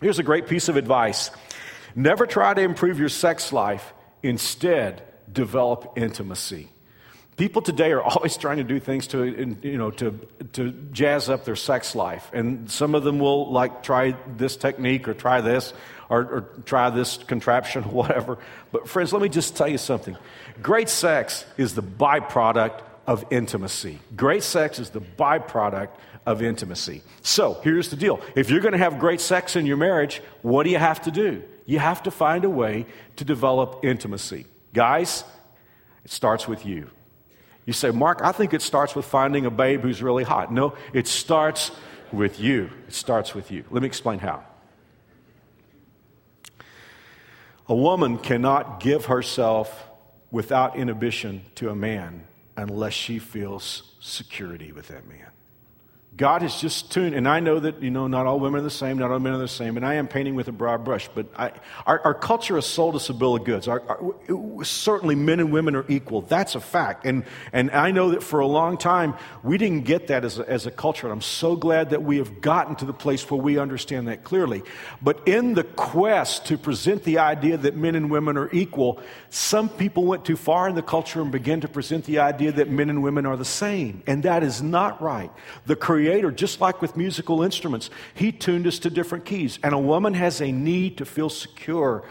here's 0.00 0.18
a 0.18 0.24
great 0.24 0.46
piece 0.46 0.68
of 0.68 0.76
advice 0.76 1.30
never 1.94 2.26
try 2.26 2.54
to 2.54 2.62
improve 2.62 2.98
your 2.98 3.10
sex 3.10 3.52
life, 3.52 3.92
instead, 4.22 5.02
develop 5.30 5.92
intimacy. 5.96 6.70
People 7.36 7.62
today 7.62 7.92
are 7.92 8.02
always 8.02 8.36
trying 8.36 8.58
to 8.58 8.64
do 8.64 8.78
things 8.78 9.06
to, 9.08 9.24
you 9.62 9.78
know, 9.78 9.90
to, 9.92 10.18
to 10.52 10.72
jazz 10.92 11.28
up 11.28 11.44
their 11.44 11.56
sex 11.56 11.94
life. 11.94 12.30
And 12.32 12.70
some 12.70 12.94
of 12.94 13.04
them 13.04 13.18
will 13.18 13.50
like 13.50 13.82
try 13.82 14.16
this 14.36 14.56
technique 14.56 15.08
or 15.08 15.14
try 15.14 15.40
this 15.40 15.72
or, 16.08 16.20
or 16.20 16.40
try 16.64 16.90
this 16.90 17.16
contraption 17.16 17.84
or 17.84 17.90
whatever. 17.90 18.38
But 18.70 18.88
friends, 18.88 19.12
let 19.12 19.22
me 19.22 19.28
just 19.28 19.56
tell 19.56 19.68
you 19.68 19.78
something. 19.78 20.16
Great 20.60 20.88
sex 20.88 21.44
is 21.56 21.74
the 21.74 21.82
byproduct 21.82 22.82
of 23.06 23.24
intimacy. 23.30 23.98
Great 24.14 24.42
sex 24.42 24.78
is 24.78 24.90
the 24.90 25.00
byproduct 25.00 25.88
of 26.26 26.42
intimacy. 26.42 27.02
So 27.22 27.60
here's 27.64 27.88
the 27.88 27.96
deal. 27.96 28.20
If 28.36 28.50
you're 28.50 28.60
going 28.60 28.72
to 28.72 28.78
have 28.78 28.98
great 28.98 29.20
sex 29.20 29.56
in 29.56 29.66
your 29.66 29.76
marriage, 29.76 30.22
what 30.42 30.64
do 30.64 30.70
you 30.70 30.78
have 30.78 31.02
to 31.02 31.10
do? 31.10 31.42
You 31.66 31.78
have 31.78 32.02
to 32.04 32.10
find 32.10 32.44
a 32.44 32.50
way 32.50 32.86
to 33.16 33.24
develop 33.24 33.84
intimacy. 33.84 34.46
Guys, 34.72 35.24
it 36.04 36.10
starts 36.10 36.46
with 36.46 36.64
you. 36.64 36.90
You 37.64 37.72
say, 37.72 37.90
Mark, 37.90 38.20
I 38.22 38.32
think 38.32 38.54
it 38.54 38.62
starts 38.62 38.96
with 38.96 39.04
finding 39.04 39.46
a 39.46 39.50
babe 39.50 39.82
who's 39.82 40.02
really 40.02 40.24
hot. 40.24 40.52
No, 40.52 40.74
it 40.92 41.06
starts 41.06 41.70
with 42.10 42.40
you. 42.40 42.70
It 42.88 42.94
starts 42.94 43.34
with 43.34 43.50
you. 43.50 43.64
Let 43.70 43.82
me 43.82 43.86
explain 43.86 44.18
how. 44.18 44.44
A 47.68 47.74
woman 47.74 48.18
cannot 48.18 48.80
give 48.80 49.06
herself 49.06 49.88
without 50.30 50.76
inhibition 50.76 51.44
to 51.54 51.70
a 51.70 51.74
man 51.74 52.26
unless 52.56 52.92
she 52.92 53.18
feels 53.18 53.94
security 54.00 54.72
with 54.72 54.88
that 54.88 55.06
man. 55.06 55.28
God 56.14 56.42
has 56.42 56.60
just 56.60 56.92
tuned, 56.92 57.14
and 57.14 57.26
I 57.26 57.40
know 57.40 57.58
that, 57.58 57.82
you 57.82 57.90
know, 57.90 58.06
not 58.06 58.26
all 58.26 58.38
women 58.38 58.60
are 58.60 58.62
the 58.62 58.70
same, 58.70 58.98
not 58.98 59.10
all 59.10 59.18
men 59.18 59.32
are 59.32 59.38
the 59.38 59.48
same, 59.48 59.78
and 59.78 59.86
I 59.86 59.94
am 59.94 60.08
painting 60.08 60.34
with 60.34 60.46
a 60.46 60.52
broad 60.52 60.84
brush, 60.84 61.08
but 61.14 61.26
I, 61.34 61.52
our, 61.86 62.00
our, 62.00 62.14
culture 62.14 62.56
has 62.56 62.66
sold 62.66 62.96
us 62.96 63.08
a 63.08 63.14
bill 63.14 63.34
of 63.34 63.44
goods. 63.44 63.66
Our, 63.66 63.82
our, 63.88 64.62
certainly, 64.62 65.14
men 65.14 65.40
and 65.40 65.50
women 65.50 65.74
are 65.74 65.86
equal. 65.88 66.20
That's 66.20 66.54
a 66.54 66.60
fact. 66.60 67.06
And, 67.06 67.24
and 67.54 67.70
I 67.70 67.92
know 67.92 68.10
that 68.10 68.22
for 68.22 68.40
a 68.40 68.46
long 68.46 68.76
time, 68.76 69.14
we 69.42 69.56
didn't 69.56 69.84
get 69.84 70.08
that 70.08 70.22
as 70.26 70.38
a, 70.38 70.46
as 70.46 70.66
a 70.66 70.70
culture, 70.70 71.06
and 71.06 71.14
I'm 71.14 71.22
so 71.22 71.56
glad 71.56 71.90
that 71.90 72.02
we 72.02 72.18
have 72.18 72.42
gotten 72.42 72.76
to 72.76 72.84
the 72.84 72.92
place 72.92 73.30
where 73.30 73.40
we 73.40 73.56
understand 73.56 74.08
that 74.08 74.22
clearly. 74.22 74.62
But 75.00 75.26
in 75.26 75.54
the 75.54 75.64
quest 75.64 76.44
to 76.46 76.58
present 76.58 77.04
the 77.04 77.18
idea 77.20 77.56
that 77.56 77.74
men 77.74 77.94
and 77.94 78.10
women 78.10 78.36
are 78.36 78.50
equal, 78.52 79.00
some 79.30 79.70
people 79.70 80.04
went 80.04 80.26
too 80.26 80.36
far 80.36 80.68
in 80.68 80.74
the 80.74 80.82
culture 80.82 81.22
and 81.22 81.32
began 81.32 81.62
to 81.62 81.68
present 81.68 82.04
the 82.04 82.18
idea 82.18 82.52
that 82.52 82.68
men 82.68 82.90
and 82.90 83.02
women 83.02 83.24
are 83.24 83.38
the 83.38 83.46
same, 83.46 84.02
and 84.06 84.24
that 84.24 84.42
is 84.42 84.60
not 84.60 85.00
right. 85.00 85.30
The 85.64 85.74
Creator, 86.02 86.32
just 86.32 86.60
like 86.60 86.82
with 86.82 86.96
musical 86.96 87.44
instruments, 87.44 87.88
He 88.12 88.32
tuned 88.32 88.66
us 88.66 88.80
to 88.80 88.90
different 88.90 89.24
keys. 89.24 89.60
And 89.62 89.72
a 89.72 89.78
woman 89.78 90.14
has 90.14 90.40
a 90.40 90.50
need 90.50 90.96
to 90.96 91.04
feel 91.04 91.30
secure 91.30 92.02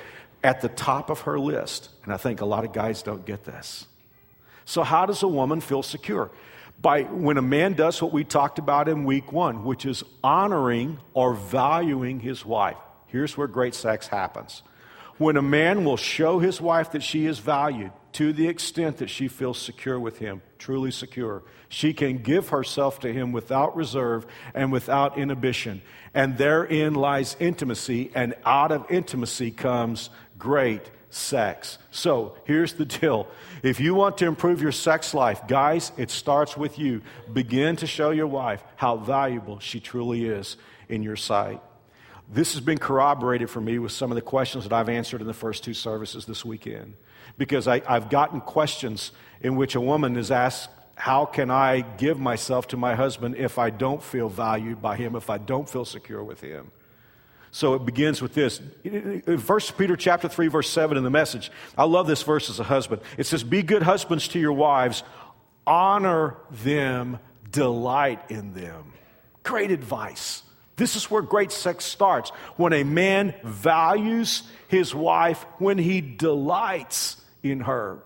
at 0.46 0.62
the 0.62 0.70
top 0.70 1.10
of 1.10 1.22
her 1.22 1.38
list. 1.38 1.90
And 2.06 2.14
I 2.14 2.18
think 2.18 2.40
a 2.40 2.46
lot 2.46 2.64
of 2.64 2.72
guys 2.72 3.04
don't 3.04 3.25
get 3.25 3.44
this. 3.44 3.88
So, 4.63 4.84
how 4.84 5.06
does 5.06 5.24
a 5.24 5.27
woman 5.27 5.60
feel 5.60 5.84
secure? 5.84 6.32
By 6.82 7.01
when 7.01 7.38
a 7.38 7.42
man 7.42 7.74
does 7.74 8.01
what 8.01 8.13
we 8.13 8.24
talked 8.24 8.60
about 8.60 8.88
in 8.88 9.04
week 9.04 9.34
one, 9.34 9.65
which 9.65 9.86
is 9.86 10.06
honoring 10.24 10.98
or 11.13 11.34
valuing 11.34 12.22
his 12.22 12.46
wife. 12.46 12.77
Here's 13.08 13.36
where 13.36 13.48
great 13.48 13.75
sex 13.75 14.08
happens. 14.08 14.63
When 15.18 15.36
a 15.36 15.42
man 15.42 15.84
will 15.84 15.98
show 15.98 16.39
his 16.39 16.62
wife 16.62 16.94
that 16.94 17.04
she 17.04 17.25
is 17.25 17.39
valued 17.39 17.92
to 18.13 18.34
the 18.34 18.48
extent 18.48 18.98
that 18.98 19.10
she 19.10 19.27
feels 19.27 19.58
secure 19.58 20.00
with 20.00 20.18
him, 20.20 20.41
truly 20.58 20.91
secure, 20.91 21.44
she 21.70 21.94
can 21.94 22.18
give 22.18 22.50
herself 22.50 23.00
to 23.01 23.13
him 23.13 23.32
without 23.32 23.75
reserve 23.75 24.25
and 24.53 24.72
without 24.72 25.18
inhibition. 25.18 25.82
And 26.13 26.38
therein 26.38 26.94
lies 26.94 27.36
intimacy, 27.39 28.12
and 28.13 28.36
out 28.46 28.72
of 28.72 28.89
intimacy 28.91 29.51
comes 29.51 30.10
great 30.38 30.89
sex. 31.10 31.77
So 31.91 32.36
here's 32.46 32.74
the 32.74 32.86
deal. 32.86 33.27
If 33.63 33.80
you 33.80 33.94
want 33.96 34.18
to 34.20 34.25
improve 34.25 34.62
your 34.62 34.72
sex 34.72 35.13
life, 35.13 35.48
guys, 35.48 35.91
it 35.98 36.10
starts 36.10 36.58
with 36.58 36.80
you. 36.80 37.01
Begin 37.32 37.75
to 37.77 37.88
show 37.88 38.12
your 38.12 38.27
wife 38.27 38.63
how 38.75 38.98
valuable 38.98 39.60
she 39.60 39.80
truly 39.80 40.25
is 40.25 40.58
in 40.89 41.03
your 41.03 41.15
sight. 41.15 41.62
This 42.34 42.53
has 42.53 42.62
been 42.62 42.77
corroborated 42.77 43.50
for 43.50 43.60
me 43.60 43.77
with 43.77 43.91
some 43.91 44.10
of 44.10 44.15
the 44.15 44.22
questions 44.22 44.63
that 44.63 44.74
I've 44.74 44.88
answered 44.88 45.20
in 45.20 45.27
the 45.27 45.34
first 45.34 45.65
two 45.65 45.74
services 45.74 46.25
this 46.25 46.46
weekend. 46.46 46.96
Because 47.41 47.67
I, 47.67 47.79
have 47.91 48.12
gotten 48.12 48.39
questions 48.39 49.12
in 49.41 49.55
which 49.55 49.74
a 49.74 49.81
woman 49.81 50.15
is 50.15 50.29
asked, 50.29 50.69
how 50.93 51.25
can 51.25 51.50
I 51.50 51.81
give 51.81 52.19
myself 52.19 52.67
to 52.67 52.77
my 52.77 52.93
husband 52.93 53.36
if 53.36 53.57
I 53.57 53.71
don't 53.71 54.03
feel 54.03 54.29
valued 54.29 54.79
by 54.79 54.95
him, 54.95 55.15
if 55.15 55.27
I 55.27 55.39
don't 55.39 55.67
feel 55.67 55.83
secure 55.83 56.24
with 56.24 56.39
him? 56.39 56.71
So 57.50 57.74
it 57.74 57.83
begins 57.83 58.21
with 58.21 58.36
this. 58.36 58.62
First 59.39 59.75
Peter 59.75 59.95
chapter 59.95 60.27
3, 60.27 60.50
verse 60.50 60.69
7 60.69 60.98
in 60.98 61.03
the 61.03 61.10
message. 61.10 61.51
I 61.75 61.86
love 61.86 62.05
this 62.05 62.21
verse 62.21 62.48
as 62.48 62.60
a 62.60 62.63
husband. 62.63 63.01
It 63.17 63.25
says, 63.25 63.43
Be 63.43 63.63
good 63.63 63.81
husbands 63.81 64.27
to 64.27 64.39
your 64.39 64.53
wives, 64.53 65.01
honor 65.65 66.38
them, 66.51 67.17
delight 67.50 68.21
in 68.29 68.53
them. 68.53 68.93
Great 69.41 69.71
advice. 69.71 70.43
This 70.75 70.95
is 70.95 71.10
where 71.10 71.24
great 71.24 71.51
sex 71.51 71.86
starts. 71.86 72.29
When 72.55 72.71
a 72.71 72.83
man 72.83 73.33
values 73.43 74.43
his 74.67 74.93
wife, 74.93 75.43
when 75.57 75.79
he 75.79 76.01
delights 76.01 77.17
in 77.43 77.62
her. 77.62 78.03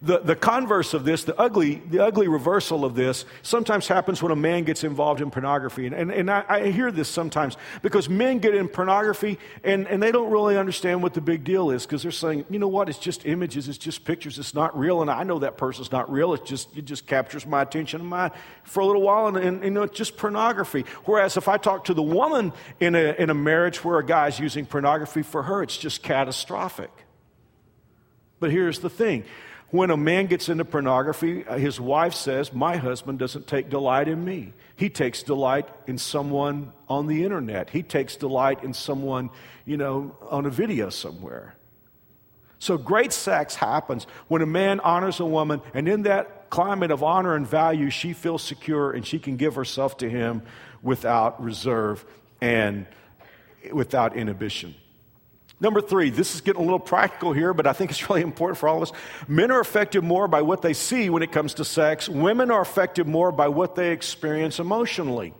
The, 0.00 0.20
the 0.20 0.36
converse 0.36 0.94
of 0.94 1.04
this, 1.04 1.24
the 1.24 1.36
ugly, 1.36 1.82
the 1.90 2.04
ugly 2.04 2.28
reversal 2.28 2.84
of 2.84 2.94
this, 2.94 3.24
sometimes 3.42 3.88
happens 3.88 4.22
when 4.22 4.30
a 4.30 4.36
man 4.36 4.62
gets 4.62 4.84
involved 4.84 5.20
in 5.20 5.32
pornography. 5.32 5.86
And, 5.86 5.94
and, 5.94 6.12
and 6.12 6.30
I, 6.30 6.44
I, 6.48 6.70
hear 6.70 6.92
this 6.92 7.08
sometimes 7.08 7.56
because 7.82 8.08
men 8.08 8.38
get 8.38 8.54
in 8.54 8.68
pornography 8.68 9.40
and, 9.64 9.88
and 9.88 10.00
they 10.00 10.12
don't 10.12 10.30
really 10.30 10.56
understand 10.56 11.02
what 11.02 11.14
the 11.14 11.20
big 11.20 11.42
deal 11.42 11.72
is 11.72 11.84
because 11.84 12.04
they're 12.04 12.12
saying, 12.12 12.44
you 12.48 12.60
know 12.60 12.68
what, 12.68 12.88
it's 12.88 12.98
just 12.98 13.26
images, 13.26 13.68
it's 13.68 13.76
just 13.76 14.04
pictures, 14.04 14.38
it's 14.38 14.54
not 14.54 14.78
real. 14.78 15.02
And 15.02 15.10
I 15.10 15.24
know 15.24 15.40
that 15.40 15.56
person's 15.56 15.90
not 15.90 16.08
real. 16.12 16.32
It 16.32 16.46
just, 16.46 16.76
it 16.76 16.84
just 16.84 17.08
captures 17.08 17.44
my 17.44 17.62
attention 17.62 18.04
my, 18.04 18.30
for 18.62 18.80
a 18.80 18.86
little 18.86 19.02
while 19.02 19.26
and, 19.26 19.36
and, 19.36 19.64
you 19.64 19.70
know, 19.70 19.82
it's 19.82 19.98
just 19.98 20.16
pornography. 20.16 20.84
Whereas 21.06 21.36
if 21.36 21.48
I 21.48 21.56
talk 21.56 21.86
to 21.86 21.94
the 21.94 22.02
woman 22.02 22.52
in 22.78 22.94
a, 22.94 23.16
in 23.18 23.30
a 23.30 23.34
marriage 23.34 23.82
where 23.82 23.98
a 23.98 24.06
guy's 24.06 24.38
using 24.38 24.64
pornography, 24.64 25.22
for 25.22 25.42
her, 25.42 25.60
it's 25.64 25.76
just 25.76 26.04
catastrophic. 26.04 26.92
But 28.40 28.50
here's 28.50 28.78
the 28.80 28.90
thing 28.90 29.24
when 29.70 29.90
a 29.90 29.96
man 29.96 30.26
gets 30.26 30.48
into 30.48 30.64
pornography, 30.64 31.44
uh, 31.46 31.58
his 31.58 31.78
wife 31.78 32.14
says, 32.14 32.52
My 32.52 32.76
husband 32.76 33.18
doesn't 33.18 33.46
take 33.46 33.68
delight 33.68 34.08
in 34.08 34.24
me. 34.24 34.54
He 34.76 34.88
takes 34.88 35.22
delight 35.22 35.68
in 35.86 35.98
someone 35.98 36.72
on 36.88 37.06
the 37.06 37.24
internet. 37.24 37.70
He 37.70 37.82
takes 37.82 38.16
delight 38.16 38.64
in 38.64 38.72
someone, 38.72 39.28
you 39.66 39.76
know, 39.76 40.16
on 40.30 40.46
a 40.46 40.50
video 40.50 40.88
somewhere. 40.88 41.54
So 42.58 42.78
great 42.78 43.12
sex 43.12 43.54
happens 43.54 44.06
when 44.26 44.42
a 44.42 44.46
man 44.46 44.80
honors 44.80 45.20
a 45.20 45.26
woman, 45.26 45.60
and 45.74 45.86
in 45.86 46.02
that 46.02 46.50
climate 46.50 46.90
of 46.90 47.02
honor 47.02 47.34
and 47.34 47.46
value, 47.46 47.90
she 47.90 48.14
feels 48.14 48.42
secure 48.42 48.90
and 48.90 49.06
she 49.06 49.18
can 49.18 49.36
give 49.36 49.54
herself 49.54 49.98
to 49.98 50.08
him 50.08 50.42
without 50.82 51.42
reserve 51.42 52.04
and 52.40 52.86
without 53.70 54.16
inhibition. 54.16 54.74
Number 55.60 55.80
three, 55.80 56.10
this 56.10 56.34
is 56.34 56.40
getting 56.40 56.60
a 56.60 56.64
little 56.64 56.78
practical 56.78 57.32
here, 57.32 57.52
but 57.52 57.66
I 57.66 57.72
think 57.72 57.90
it's 57.90 58.08
really 58.10 58.22
important 58.22 58.58
for 58.58 58.68
all 58.68 58.76
of 58.76 58.82
us. 58.82 58.92
Men 59.26 59.50
are 59.50 59.60
affected 59.60 60.04
more 60.04 60.28
by 60.28 60.42
what 60.42 60.62
they 60.62 60.72
see 60.72 61.10
when 61.10 61.22
it 61.22 61.32
comes 61.32 61.54
to 61.54 61.64
sex. 61.64 62.08
Women 62.08 62.50
are 62.50 62.60
affected 62.60 63.06
more 63.06 63.32
by 63.32 63.48
what 63.48 63.74
they 63.74 63.92
experience 63.92 64.58
emotionally. 64.58 65.34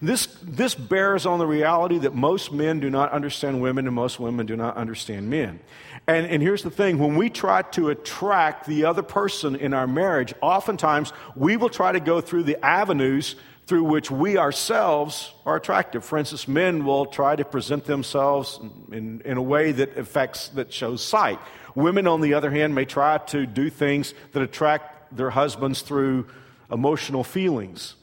This, 0.00 0.26
this 0.42 0.76
bears 0.76 1.26
on 1.26 1.40
the 1.40 1.46
reality 1.46 1.98
that 1.98 2.14
most 2.14 2.52
men 2.52 2.78
do 2.78 2.88
not 2.88 3.10
understand 3.10 3.60
women 3.60 3.86
and 3.86 3.94
most 3.96 4.20
women 4.20 4.46
do 4.46 4.56
not 4.56 4.76
understand 4.76 5.28
men. 5.28 5.58
And, 6.06 6.26
and 6.26 6.40
here's 6.40 6.62
the 6.62 6.70
thing 6.70 6.98
when 6.98 7.16
we 7.16 7.30
try 7.30 7.62
to 7.62 7.88
attract 7.88 8.66
the 8.66 8.84
other 8.84 9.02
person 9.02 9.56
in 9.56 9.74
our 9.74 9.88
marriage, 9.88 10.34
oftentimes 10.40 11.12
we 11.34 11.56
will 11.56 11.68
try 11.68 11.90
to 11.90 12.00
go 12.00 12.20
through 12.20 12.44
the 12.44 12.64
avenues 12.64 13.34
through 13.68 13.84
which 13.84 14.10
we 14.10 14.38
ourselves 14.38 15.34
are 15.44 15.56
attractive. 15.56 16.02
For 16.02 16.16
instance, 16.16 16.48
men 16.48 16.86
will 16.86 17.04
try 17.04 17.36
to 17.36 17.44
present 17.44 17.84
themselves 17.84 18.58
in, 18.90 19.20
in 19.26 19.36
a 19.36 19.42
way 19.42 19.72
that 19.72 19.98
affects, 19.98 20.48
that 20.50 20.72
shows 20.72 21.04
sight. 21.04 21.38
Women, 21.74 22.06
on 22.06 22.22
the 22.22 22.32
other 22.32 22.50
hand, 22.50 22.74
may 22.74 22.86
try 22.86 23.18
to 23.18 23.44
do 23.44 23.68
things 23.68 24.14
that 24.32 24.42
attract 24.42 25.14
their 25.14 25.28
husbands 25.28 25.82
through 25.82 26.28
emotional 26.72 27.22
feelings. 27.22 27.94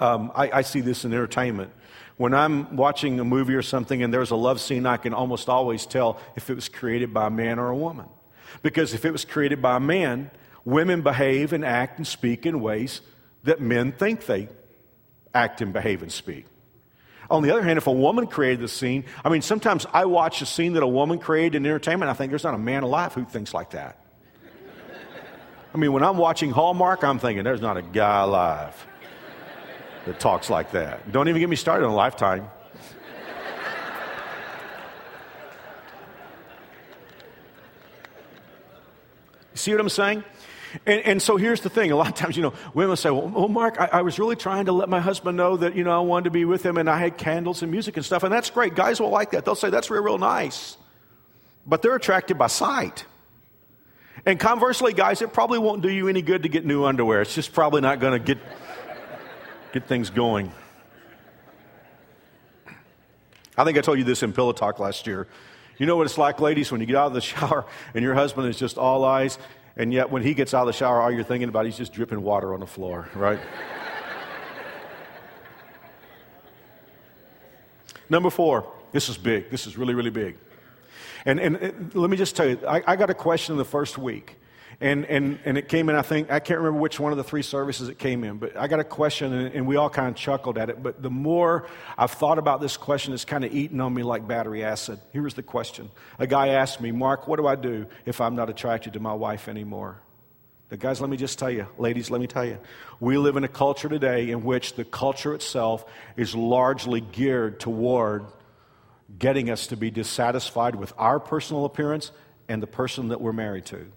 Um, 0.00 0.32
I, 0.34 0.50
I 0.50 0.62
see 0.62 0.80
this 0.80 1.04
in 1.04 1.12
entertainment. 1.12 1.70
When 2.16 2.34
I'm 2.34 2.74
watching 2.74 3.20
a 3.20 3.24
movie 3.24 3.54
or 3.54 3.62
something 3.62 4.02
and 4.02 4.12
there's 4.12 4.32
a 4.32 4.36
love 4.36 4.60
scene, 4.60 4.84
I 4.84 4.96
can 4.96 5.14
almost 5.14 5.48
always 5.48 5.86
tell 5.86 6.20
if 6.34 6.50
it 6.50 6.54
was 6.54 6.68
created 6.68 7.14
by 7.14 7.28
a 7.28 7.30
man 7.30 7.60
or 7.60 7.68
a 7.68 7.76
woman. 7.76 8.08
Because 8.62 8.94
if 8.94 9.04
it 9.04 9.12
was 9.12 9.24
created 9.24 9.62
by 9.62 9.76
a 9.76 9.80
man, 9.80 10.32
women 10.64 11.02
behave 11.02 11.52
and 11.52 11.64
act 11.64 11.98
and 11.98 12.06
speak 12.06 12.46
in 12.46 12.60
ways 12.60 13.00
that 13.44 13.60
men 13.60 13.92
think 13.92 14.26
they 14.26 14.48
act 15.34 15.60
and 15.60 15.72
behave 15.72 16.02
and 16.02 16.12
speak. 16.12 16.46
On 17.30 17.42
the 17.42 17.52
other 17.52 17.62
hand, 17.62 17.78
if 17.78 17.86
a 17.86 17.92
woman 17.92 18.26
created 18.26 18.60
the 18.60 18.68
scene, 18.68 19.04
I 19.24 19.28
mean, 19.28 19.42
sometimes 19.42 19.86
I 19.92 20.04
watch 20.06 20.42
a 20.42 20.46
scene 20.46 20.72
that 20.72 20.82
a 20.82 20.88
woman 20.88 21.18
created 21.18 21.54
in 21.54 21.66
entertainment, 21.66 22.10
I 22.10 22.14
think 22.14 22.30
there's 22.30 22.44
not 22.44 22.54
a 22.54 22.58
man 22.58 22.82
alive 22.82 23.14
who 23.14 23.24
thinks 23.24 23.54
like 23.54 23.70
that. 23.70 24.04
I 25.72 25.78
mean, 25.78 25.92
when 25.92 26.02
I'm 26.02 26.16
watching 26.16 26.50
Hallmark, 26.50 27.04
I'm 27.04 27.20
thinking 27.20 27.44
there's 27.44 27.60
not 27.60 27.76
a 27.76 27.82
guy 27.82 28.22
alive 28.22 28.86
that 30.06 30.18
talks 30.18 30.50
like 30.50 30.72
that. 30.72 31.12
Don't 31.12 31.28
even 31.28 31.40
get 31.40 31.48
me 31.48 31.54
started 31.54 31.86
on 31.86 31.92
a 31.92 31.94
Lifetime. 31.94 32.50
See 39.54 39.70
what 39.72 39.80
I'm 39.80 39.88
saying? 39.88 40.24
And, 40.86 41.00
and, 41.00 41.22
so 41.22 41.36
here's 41.36 41.60
the 41.62 41.70
thing. 41.70 41.90
A 41.90 41.96
lot 41.96 42.08
of 42.08 42.14
times, 42.14 42.36
you 42.36 42.42
know, 42.42 42.52
women 42.74 42.96
say, 42.96 43.10
well, 43.10 43.48
Mark, 43.48 43.80
I, 43.80 43.86
I, 43.86 44.02
was 44.02 44.18
really 44.18 44.36
trying 44.36 44.66
to 44.66 44.72
let 44.72 44.88
my 44.88 45.00
husband 45.00 45.36
know 45.36 45.56
that, 45.56 45.74
you 45.74 45.82
know, 45.82 45.90
I 45.90 46.00
wanted 46.00 46.24
to 46.24 46.30
be 46.30 46.44
with 46.44 46.64
him 46.64 46.76
and 46.76 46.88
I 46.88 46.98
had 46.98 47.16
candles 47.18 47.62
and 47.62 47.72
music 47.72 47.96
and 47.96 48.06
stuff. 48.06 48.22
And 48.22 48.32
that's 48.32 48.50
great. 48.50 48.74
Guys 48.74 49.00
will 49.00 49.10
like 49.10 49.32
that. 49.32 49.44
They'll 49.44 49.56
say, 49.56 49.70
that's 49.70 49.90
real, 49.90 50.02
real 50.02 50.18
nice. 50.18 50.76
But 51.66 51.82
they're 51.82 51.96
attracted 51.96 52.38
by 52.38 52.46
sight. 52.46 53.04
And 54.26 54.38
conversely, 54.38 54.92
guys, 54.92 55.22
it 55.22 55.32
probably 55.32 55.58
won't 55.58 55.82
do 55.82 55.90
you 55.90 56.08
any 56.08 56.22
good 56.22 56.44
to 56.44 56.48
get 56.48 56.64
new 56.64 56.84
underwear. 56.84 57.22
It's 57.22 57.34
just 57.34 57.52
probably 57.52 57.80
not 57.80 58.00
going 58.00 58.12
to 58.12 58.24
get, 58.24 58.38
get 59.72 59.88
things 59.88 60.10
going. 60.10 60.52
I 63.56 63.64
think 63.64 63.76
I 63.76 63.80
told 63.80 63.98
you 63.98 64.04
this 64.04 64.22
in 64.22 64.32
Pillow 64.32 64.52
Talk 64.52 64.78
last 64.78 65.06
year. 65.06 65.26
You 65.78 65.86
know 65.86 65.96
what 65.96 66.04
it's 66.04 66.18
like, 66.18 66.40
ladies, 66.40 66.70
when 66.70 66.80
you 66.80 66.86
get 66.86 66.96
out 66.96 67.08
of 67.08 67.14
the 67.14 67.20
shower 67.22 67.64
and 67.94 68.04
your 68.04 68.14
husband 68.14 68.48
is 68.48 68.58
just 68.58 68.78
all 68.78 69.04
eyes 69.04 69.38
and 69.76 69.92
yet, 69.92 70.10
when 70.10 70.22
he 70.22 70.34
gets 70.34 70.52
out 70.54 70.62
of 70.62 70.66
the 70.66 70.72
shower, 70.72 71.00
all 71.00 71.10
you're 71.10 71.24
thinking 71.24 71.48
about, 71.48 71.64
he's 71.64 71.76
just 71.76 71.92
dripping 71.92 72.22
water 72.22 72.54
on 72.54 72.60
the 72.60 72.66
floor, 72.66 73.08
right? 73.14 73.38
Number 78.10 78.30
four, 78.30 78.66
this 78.92 79.08
is 79.08 79.16
big. 79.16 79.50
This 79.50 79.66
is 79.66 79.78
really, 79.78 79.94
really 79.94 80.10
big. 80.10 80.36
And, 81.24 81.38
and, 81.38 81.56
and 81.56 81.94
let 81.94 82.10
me 82.10 82.16
just 82.16 82.34
tell 82.34 82.48
you, 82.48 82.58
I, 82.66 82.82
I 82.86 82.96
got 82.96 83.10
a 83.10 83.14
question 83.14 83.52
in 83.52 83.58
the 83.58 83.64
first 83.64 83.98
week. 83.98 84.36
And, 84.82 85.04
and, 85.04 85.38
and 85.44 85.58
it 85.58 85.68
came 85.68 85.90
in, 85.90 85.96
I 85.96 86.00
think, 86.00 86.30
I 86.30 86.40
can't 86.40 86.58
remember 86.58 86.80
which 86.80 86.98
one 86.98 87.12
of 87.12 87.18
the 87.18 87.24
three 87.24 87.42
services 87.42 87.90
it 87.90 87.98
came 87.98 88.24
in, 88.24 88.38
but 88.38 88.56
I 88.56 88.66
got 88.66 88.80
a 88.80 88.84
question 88.84 89.30
and, 89.34 89.54
and 89.54 89.66
we 89.66 89.76
all 89.76 89.90
kind 89.90 90.08
of 90.08 90.14
chuckled 90.14 90.56
at 90.56 90.70
it. 90.70 90.82
But 90.82 91.02
the 91.02 91.10
more 91.10 91.66
I've 91.98 92.12
thought 92.12 92.38
about 92.38 92.62
this 92.62 92.78
question, 92.78 93.12
it's 93.12 93.26
kind 93.26 93.44
of 93.44 93.52
eaten 93.52 93.78
on 93.82 93.92
me 93.92 94.02
like 94.02 94.26
battery 94.26 94.64
acid. 94.64 94.98
Here 95.12 95.22
was 95.22 95.34
the 95.34 95.42
question 95.42 95.90
A 96.18 96.26
guy 96.26 96.48
asked 96.48 96.80
me, 96.80 96.92
Mark, 96.92 97.28
what 97.28 97.36
do 97.36 97.46
I 97.46 97.56
do 97.56 97.86
if 98.06 98.22
I'm 98.22 98.34
not 98.34 98.48
attracted 98.48 98.94
to 98.94 99.00
my 99.00 99.12
wife 99.12 99.48
anymore? 99.48 100.00
Now, 100.70 100.78
guys, 100.78 101.00
let 101.00 101.10
me 101.10 101.18
just 101.18 101.38
tell 101.38 101.50
you, 101.50 101.66
ladies, 101.76 102.10
let 102.10 102.20
me 102.20 102.26
tell 102.26 102.44
you, 102.46 102.58
we 103.00 103.18
live 103.18 103.36
in 103.36 103.44
a 103.44 103.48
culture 103.48 103.88
today 103.88 104.30
in 104.30 104.44
which 104.44 104.76
the 104.76 104.84
culture 104.84 105.34
itself 105.34 105.84
is 106.16 106.34
largely 106.34 107.02
geared 107.02 107.60
toward 107.60 108.24
getting 109.18 109.50
us 109.50 109.66
to 109.66 109.76
be 109.76 109.90
dissatisfied 109.90 110.74
with 110.74 110.94
our 110.96 111.20
personal 111.20 111.66
appearance 111.66 112.12
and 112.48 112.62
the 112.62 112.66
person 112.66 113.08
that 113.08 113.20
we're 113.20 113.32
married 113.32 113.66
to. 113.66 113.90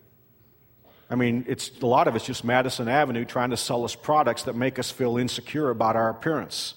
I 1.13 1.15
mean, 1.15 1.45
it's, 1.47 1.69
a 1.79 1.85
lot 1.85 2.07
of 2.07 2.15
it's 2.15 2.25
just 2.25 2.43
Madison 2.43 2.87
Avenue 2.87 3.23
trying 3.23 3.51
to 3.51 3.57
sell 3.57 3.85
us 3.85 3.93
products 3.93 4.43
that 4.43 4.55
make 4.55 4.79
us 4.79 4.89
feel 4.89 5.17
insecure 5.17 5.69
about 5.69 5.95
our 5.95 6.09
appearance. 6.09 6.73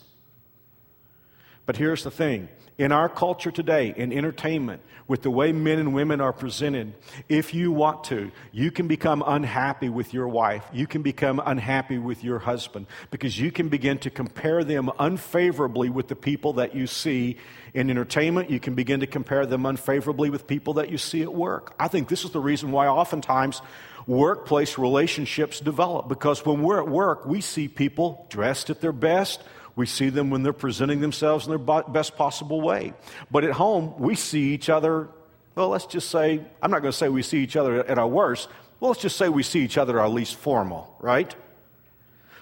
But 1.64 1.78
here's 1.78 2.04
the 2.04 2.10
thing 2.10 2.50
in 2.76 2.92
our 2.92 3.08
culture 3.08 3.50
today, 3.50 3.94
in 3.96 4.12
entertainment, 4.12 4.82
with 5.08 5.22
the 5.22 5.30
way 5.30 5.52
men 5.52 5.78
and 5.78 5.94
women 5.94 6.20
are 6.20 6.34
presented, 6.34 6.92
if 7.30 7.54
you 7.54 7.72
want 7.72 8.04
to, 8.04 8.30
you 8.52 8.70
can 8.70 8.86
become 8.86 9.24
unhappy 9.26 9.88
with 9.88 10.12
your 10.12 10.28
wife. 10.28 10.64
You 10.70 10.86
can 10.86 11.00
become 11.00 11.40
unhappy 11.44 11.96
with 11.96 12.22
your 12.22 12.40
husband 12.40 12.88
because 13.10 13.40
you 13.40 13.50
can 13.50 13.70
begin 13.70 13.96
to 14.00 14.10
compare 14.10 14.64
them 14.64 14.90
unfavorably 14.98 15.88
with 15.88 16.08
the 16.08 16.16
people 16.16 16.54
that 16.54 16.74
you 16.74 16.86
see 16.86 17.38
in 17.72 17.88
entertainment. 17.88 18.50
You 18.50 18.60
can 18.60 18.74
begin 18.74 19.00
to 19.00 19.06
compare 19.06 19.46
them 19.46 19.64
unfavorably 19.64 20.28
with 20.28 20.46
people 20.46 20.74
that 20.74 20.90
you 20.90 20.98
see 20.98 21.22
at 21.22 21.32
work. 21.32 21.74
I 21.78 21.88
think 21.88 22.08
this 22.08 22.24
is 22.24 22.32
the 22.32 22.40
reason 22.40 22.70
why 22.70 22.86
oftentimes 22.88 23.62
workplace 24.06 24.78
relationships 24.78 25.60
develop 25.60 26.08
because 26.08 26.44
when 26.44 26.62
we're 26.62 26.80
at 26.80 26.88
work, 26.88 27.26
we 27.26 27.40
see 27.40 27.68
people 27.68 28.26
dressed 28.28 28.70
at 28.70 28.80
their 28.80 28.92
best. 28.92 29.42
We 29.74 29.86
see 29.86 30.08
them 30.08 30.30
when 30.30 30.42
they're 30.42 30.52
presenting 30.52 31.00
themselves 31.00 31.46
in 31.46 31.50
their 31.50 31.82
best 31.82 32.16
possible 32.16 32.60
way. 32.60 32.94
But 33.30 33.44
at 33.44 33.52
home, 33.52 33.94
we 33.98 34.14
see 34.14 34.54
each 34.54 34.70
other, 34.70 35.08
well, 35.54 35.68
let's 35.68 35.86
just 35.86 36.10
say, 36.10 36.40
I'm 36.62 36.70
not 36.70 36.80
going 36.80 36.92
to 36.92 36.96
say 36.96 37.08
we 37.08 37.22
see 37.22 37.42
each 37.42 37.56
other 37.56 37.84
at 37.84 37.98
our 37.98 38.08
worst. 38.08 38.48
Well, 38.80 38.90
let's 38.90 39.02
just 39.02 39.16
say 39.16 39.28
we 39.28 39.42
see 39.42 39.60
each 39.60 39.78
other 39.78 39.98
at 39.98 40.02
our 40.02 40.08
least 40.08 40.36
formal, 40.36 40.94
right? 41.00 41.34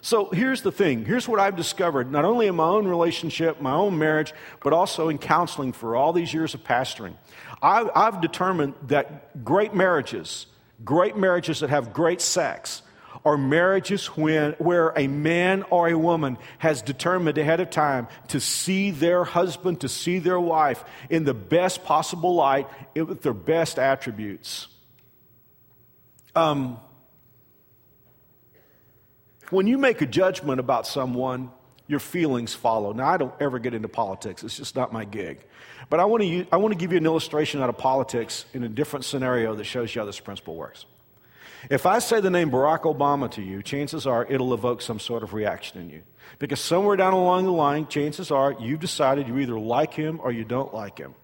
So 0.01 0.29
here's 0.31 0.61
the 0.61 0.71
thing. 0.71 1.07
Here's 1.07 1.27
what 1.27 1.41
I've 1.41 1.57
discovered, 1.57 2.13
not 2.13 2.27
only 2.27 2.47
in 2.47 2.57
my 2.57 2.67
own 2.67 2.87
relationship, 2.87 3.63
my 3.63 3.73
own 3.73 3.99
marriage, 3.99 4.35
but 4.63 4.75
also 4.75 5.09
in 5.09 5.17
counseling 5.17 5.73
for 5.73 5.97
all 5.97 6.13
these 6.13 6.35
years 6.35 6.53
of 6.53 6.63
pastoring. 6.63 7.15
I've, 7.63 7.89
I've 7.95 8.21
determined 8.21 8.75
that 8.89 9.45
great 9.45 9.75
marriages, 9.75 10.47
great 10.83 11.17
marriages 11.17 11.61
that 11.61 11.71
have 11.71 11.93
great 11.93 12.21
sex 12.21 12.83
are 13.25 13.39
marriages 13.39 14.07
when, 14.17 14.53
where 14.59 14.93
a 14.97 15.07
man 15.07 15.63
or 15.71 15.89
a 15.89 15.97
woman 15.97 16.37
has 16.59 16.83
determined 16.83 17.39
ahead 17.39 17.61
of 17.61 17.71
time 17.71 18.07
to 18.29 18.39
see 18.41 18.91
their 18.91 19.25
husband, 19.25 19.81
to 19.81 19.89
see 19.89 20.19
their 20.19 20.41
wife 20.41 20.85
in 21.09 21.25
the 21.25 21.35
best 21.35 21.85
possible 21.85 22.35
light 22.35 22.69
with 22.95 23.23
their 23.23 23.33
best 23.33 23.79
attributes. 23.79 24.69
Um, 26.37 26.79
when 29.51 29.67
you 29.67 29.79
make 29.79 30.03
a 30.03 30.07
judgment 30.07 30.61
about 30.61 30.87
someone, 30.87 31.51
your 31.87 32.01
feelings 32.01 32.55
follow. 32.55 32.93
Now, 32.93 33.09
I 33.09 33.17
don't 33.17 33.35
ever 33.41 33.59
get 33.59 33.75
into 33.75 33.89
politics, 33.89 34.43
it's 34.43 34.57
just 34.57 34.77
not 34.77 34.93
my 34.93 35.05
gig. 35.05 35.45
But 35.91 36.01
I 36.01 36.07
want 36.07 36.23
to, 36.23 36.27
use, 36.27 36.47
I 36.51 36.57
want 36.57 36.73
to 36.73 36.79
give 36.79 36.93
you 36.93 36.99
an 36.99 37.05
illustration 37.05 37.61
out 37.61 37.69
of 37.69 37.77
politics 37.77 38.47
in 38.55 38.65
a 38.65 38.69
different 38.69 39.05
scenario 39.05 39.55
that 39.55 39.65
shows 39.65 39.95
you 39.95 40.01
how 40.01 40.07
this 40.07 40.21
principle 40.21 40.57
works. 40.57 40.87
If 41.71 41.87
I 41.87 41.99
say 41.99 42.21
the 42.21 42.31
name 42.31 42.51
Barack 42.51 42.83
Obama 42.83 43.31
to 43.33 43.43
you, 43.43 43.63
chances 43.63 44.07
are 44.07 44.27
it'll 44.27 44.53
evoke 44.53 44.83
some 44.83 44.99
sort 44.99 45.23
of 45.23 45.33
reaction 45.33 45.81
in 45.81 45.91
you. 45.91 46.03
Because 46.39 46.61
somewhere 46.61 46.97
down 46.97 47.13
along 47.13 47.45
the 47.45 47.53
line, 47.53 47.87
chances 47.87 48.31
are 48.31 48.55
you've 48.61 48.81
decided 48.81 49.29
you 49.29 49.39
either 49.39 49.59
like 49.59 49.95
him 49.95 50.21
or 50.23 50.33
you 50.33 50.45
don't 50.45 50.75
like 50.75 50.99
him. 50.99 51.15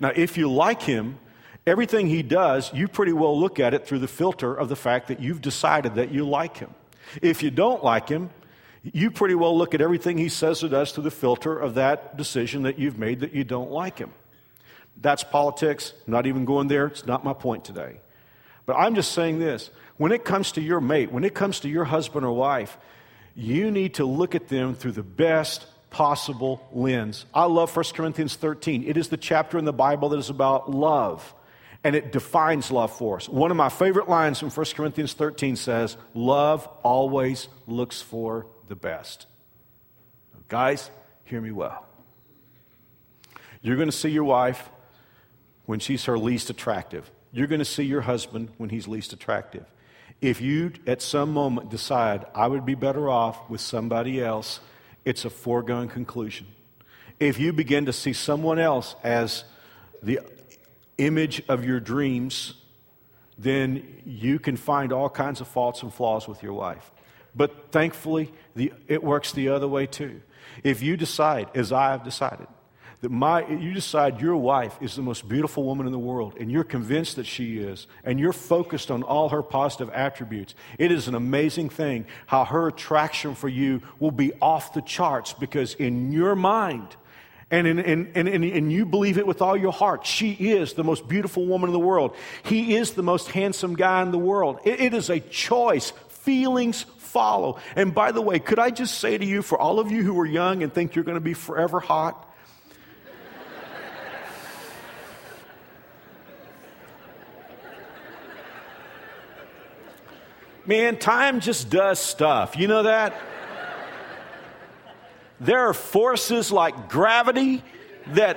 Now, 0.00 0.12
if 0.14 0.36
you 0.36 0.50
like 0.50 0.82
him, 0.82 1.18
everything 1.66 2.08
he 2.08 2.22
does, 2.22 2.72
you 2.74 2.88
pretty 2.88 3.12
well 3.12 3.38
look 3.38 3.58
at 3.58 3.74
it 3.74 3.86
through 3.86 4.00
the 4.00 4.08
filter 4.08 4.54
of 4.54 4.68
the 4.68 4.76
fact 4.76 5.08
that 5.08 5.20
you've 5.20 5.40
decided 5.40 5.94
that 5.94 6.10
you 6.10 6.28
like 6.28 6.58
him. 6.58 6.74
If 7.22 7.42
you 7.42 7.50
don't 7.50 7.84
like 7.84 8.08
him, 8.08 8.30
you 8.92 9.10
pretty 9.10 9.34
well 9.34 9.56
look 9.56 9.74
at 9.74 9.80
everything 9.80 10.18
he 10.18 10.28
says 10.28 10.62
or 10.62 10.68
does 10.68 10.92
through 10.92 11.04
the 11.04 11.10
filter 11.10 11.58
of 11.58 11.74
that 11.74 12.16
decision 12.16 12.62
that 12.62 12.78
you've 12.78 12.98
made 12.98 13.20
that 13.20 13.32
you 13.32 13.44
don't 13.44 13.70
like 13.70 13.98
him. 13.98 14.12
That's 15.00 15.24
politics. 15.24 15.92
not 16.06 16.26
even 16.26 16.44
going 16.44 16.68
there. 16.68 16.86
It's 16.86 17.06
not 17.06 17.24
my 17.24 17.32
point 17.32 17.64
today. 17.64 18.00
But 18.64 18.74
I'm 18.74 18.94
just 18.94 19.12
saying 19.12 19.38
this. 19.38 19.70
When 19.96 20.12
it 20.12 20.24
comes 20.24 20.52
to 20.52 20.60
your 20.60 20.80
mate, 20.80 21.12
when 21.12 21.24
it 21.24 21.34
comes 21.34 21.60
to 21.60 21.68
your 21.68 21.84
husband 21.84 22.24
or 22.24 22.32
wife, 22.32 22.76
you 23.34 23.70
need 23.70 23.94
to 23.94 24.04
look 24.04 24.34
at 24.34 24.48
them 24.48 24.74
through 24.74 24.92
the 24.92 25.02
best 25.02 25.66
possible 25.90 26.66
lens. 26.72 27.26
I 27.32 27.44
love 27.44 27.74
1 27.74 27.84
Corinthians 27.94 28.36
13. 28.36 28.84
It 28.84 28.96
is 28.96 29.08
the 29.08 29.16
chapter 29.16 29.58
in 29.58 29.64
the 29.64 29.72
Bible 29.72 30.10
that 30.10 30.18
is 30.18 30.30
about 30.30 30.70
love, 30.70 31.34
and 31.84 31.94
it 31.94 32.12
defines 32.12 32.70
love 32.70 32.96
for 32.96 33.16
us. 33.16 33.28
One 33.28 33.50
of 33.50 33.56
my 33.56 33.68
favorite 33.68 34.08
lines 34.08 34.38
from 34.38 34.50
1 34.50 34.66
Corinthians 34.74 35.12
13 35.14 35.56
says, 35.56 35.96
Love 36.14 36.68
always 36.82 37.48
looks 37.66 38.02
for 38.02 38.46
the 38.68 38.76
best. 38.76 39.26
Guys, 40.48 40.90
hear 41.24 41.40
me 41.40 41.50
well. 41.50 41.86
You're 43.62 43.76
going 43.76 43.90
to 43.90 43.96
see 43.96 44.10
your 44.10 44.24
wife 44.24 44.68
when 45.64 45.80
she's 45.80 46.04
her 46.04 46.18
least 46.18 46.50
attractive. 46.50 47.10
You're 47.32 47.48
going 47.48 47.58
to 47.58 47.64
see 47.64 47.82
your 47.82 48.02
husband 48.02 48.50
when 48.58 48.70
he's 48.70 48.86
least 48.86 49.12
attractive. 49.12 49.64
If 50.20 50.40
you 50.40 50.72
at 50.86 51.02
some 51.02 51.32
moment 51.32 51.70
decide, 51.70 52.24
I 52.34 52.46
would 52.46 52.64
be 52.64 52.74
better 52.74 53.10
off 53.10 53.50
with 53.50 53.60
somebody 53.60 54.22
else, 54.22 54.60
it's 55.04 55.24
a 55.24 55.30
foregone 55.30 55.88
conclusion. 55.88 56.46
If 57.18 57.38
you 57.38 57.52
begin 57.52 57.86
to 57.86 57.92
see 57.92 58.12
someone 58.12 58.58
else 58.58 58.94
as 59.02 59.44
the 60.02 60.20
image 60.98 61.42
of 61.48 61.64
your 61.64 61.80
dreams, 61.80 62.54
then 63.38 64.02
you 64.06 64.38
can 64.38 64.56
find 64.56 64.92
all 64.92 65.10
kinds 65.10 65.40
of 65.40 65.48
faults 65.48 65.82
and 65.82 65.92
flaws 65.92 66.26
with 66.28 66.42
your 66.42 66.52
wife. 66.54 66.90
But 67.36 67.70
thankfully, 67.70 68.32
the, 68.54 68.72
it 68.88 69.04
works 69.04 69.32
the 69.32 69.50
other 69.50 69.68
way 69.68 69.86
too. 69.86 70.22
If 70.64 70.82
you 70.82 70.96
decide, 70.96 71.50
as 71.54 71.70
I 71.70 71.90
have 71.90 72.02
decided, 72.02 72.46
that 73.02 73.10
my, 73.10 73.46
you 73.46 73.74
decide 73.74 74.22
your 74.22 74.36
wife 74.36 74.76
is 74.80 74.96
the 74.96 75.02
most 75.02 75.28
beautiful 75.28 75.64
woman 75.64 75.86
in 75.86 75.92
the 75.92 75.98
world, 75.98 76.34
and 76.40 76.50
you're 76.50 76.64
convinced 76.64 77.16
that 77.16 77.26
she 77.26 77.58
is, 77.58 77.86
and 78.04 78.18
you're 78.18 78.32
focused 78.32 78.90
on 78.90 79.02
all 79.02 79.28
her 79.28 79.42
positive 79.42 79.90
attributes, 79.90 80.54
it 80.78 80.90
is 80.90 81.06
an 81.06 81.14
amazing 81.14 81.68
thing 81.68 82.06
how 82.26 82.44
her 82.44 82.68
attraction 82.68 83.34
for 83.34 83.48
you 83.48 83.82
will 83.98 84.10
be 84.10 84.32
off 84.40 84.72
the 84.72 84.80
charts 84.80 85.34
because 85.34 85.74
in 85.74 86.10
your 86.10 86.34
mind, 86.34 86.96
and, 87.50 87.68
in, 87.68 87.78
and, 87.78 88.10
and, 88.16 88.28
and, 88.28 88.72
you 88.72 88.84
believe 88.84 89.18
it 89.18 89.26
with 89.26 89.40
all 89.40 89.56
your 89.56 89.70
heart. 89.70 90.04
She 90.04 90.32
is 90.32 90.72
the 90.72 90.82
most 90.82 91.06
beautiful 91.06 91.46
woman 91.46 91.68
in 91.68 91.72
the 91.72 91.78
world. 91.78 92.16
He 92.42 92.74
is 92.74 92.94
the 92.94 93.04
most 93.04 93.28
handsome 93.28 93.76
guy 93.76 94.02
in 94.02 94.10
the 94.10 94.18
world. 94.18 94.58
it, 94.64 94.80
it 94.80 94.94
is 94.94 95.10
a 95.10 95.20
choice. 95.20 95.92
Feelings 96.26 96.82
follow. 96.82 97.60
And 97.76 97.94
by 97.94 98.10
the 98.10 98.20
way, 98.20 98.40
could 98.40 98.58
I 98.58 98.70
just 98.70 98.98
say 98.98 99.16
to 99.16 99.24
you, 99.24 99.42
for 99.42 99.56
all 99.56 99.78
of 99.78 99.92
you 99.92 100.02
who 100.02 100.18
are 100.18 100.26
young 100.26 100.64
and 100.64 100.74
think 100.74 100.96
you're 100.96 101.04
going 101.04 101.14
to 101.14 101.20
be 101.20 101.34
forever 101.34 101.78
hot, 101.78 102.24
Man, 110.66 110.98
time 110.98 111.38
just 111.38 111.70
does 111.70 112.00
stuff. 112.00 112.56
You 112.56 112.66
know 112.66 112.82
that? 112.82 113.14
There 115.38 115.68
are 115.68 115.74
forces 115.74 116.50
like 116.50 116.88
gravity 116.88 117.62
that 118.08 118.36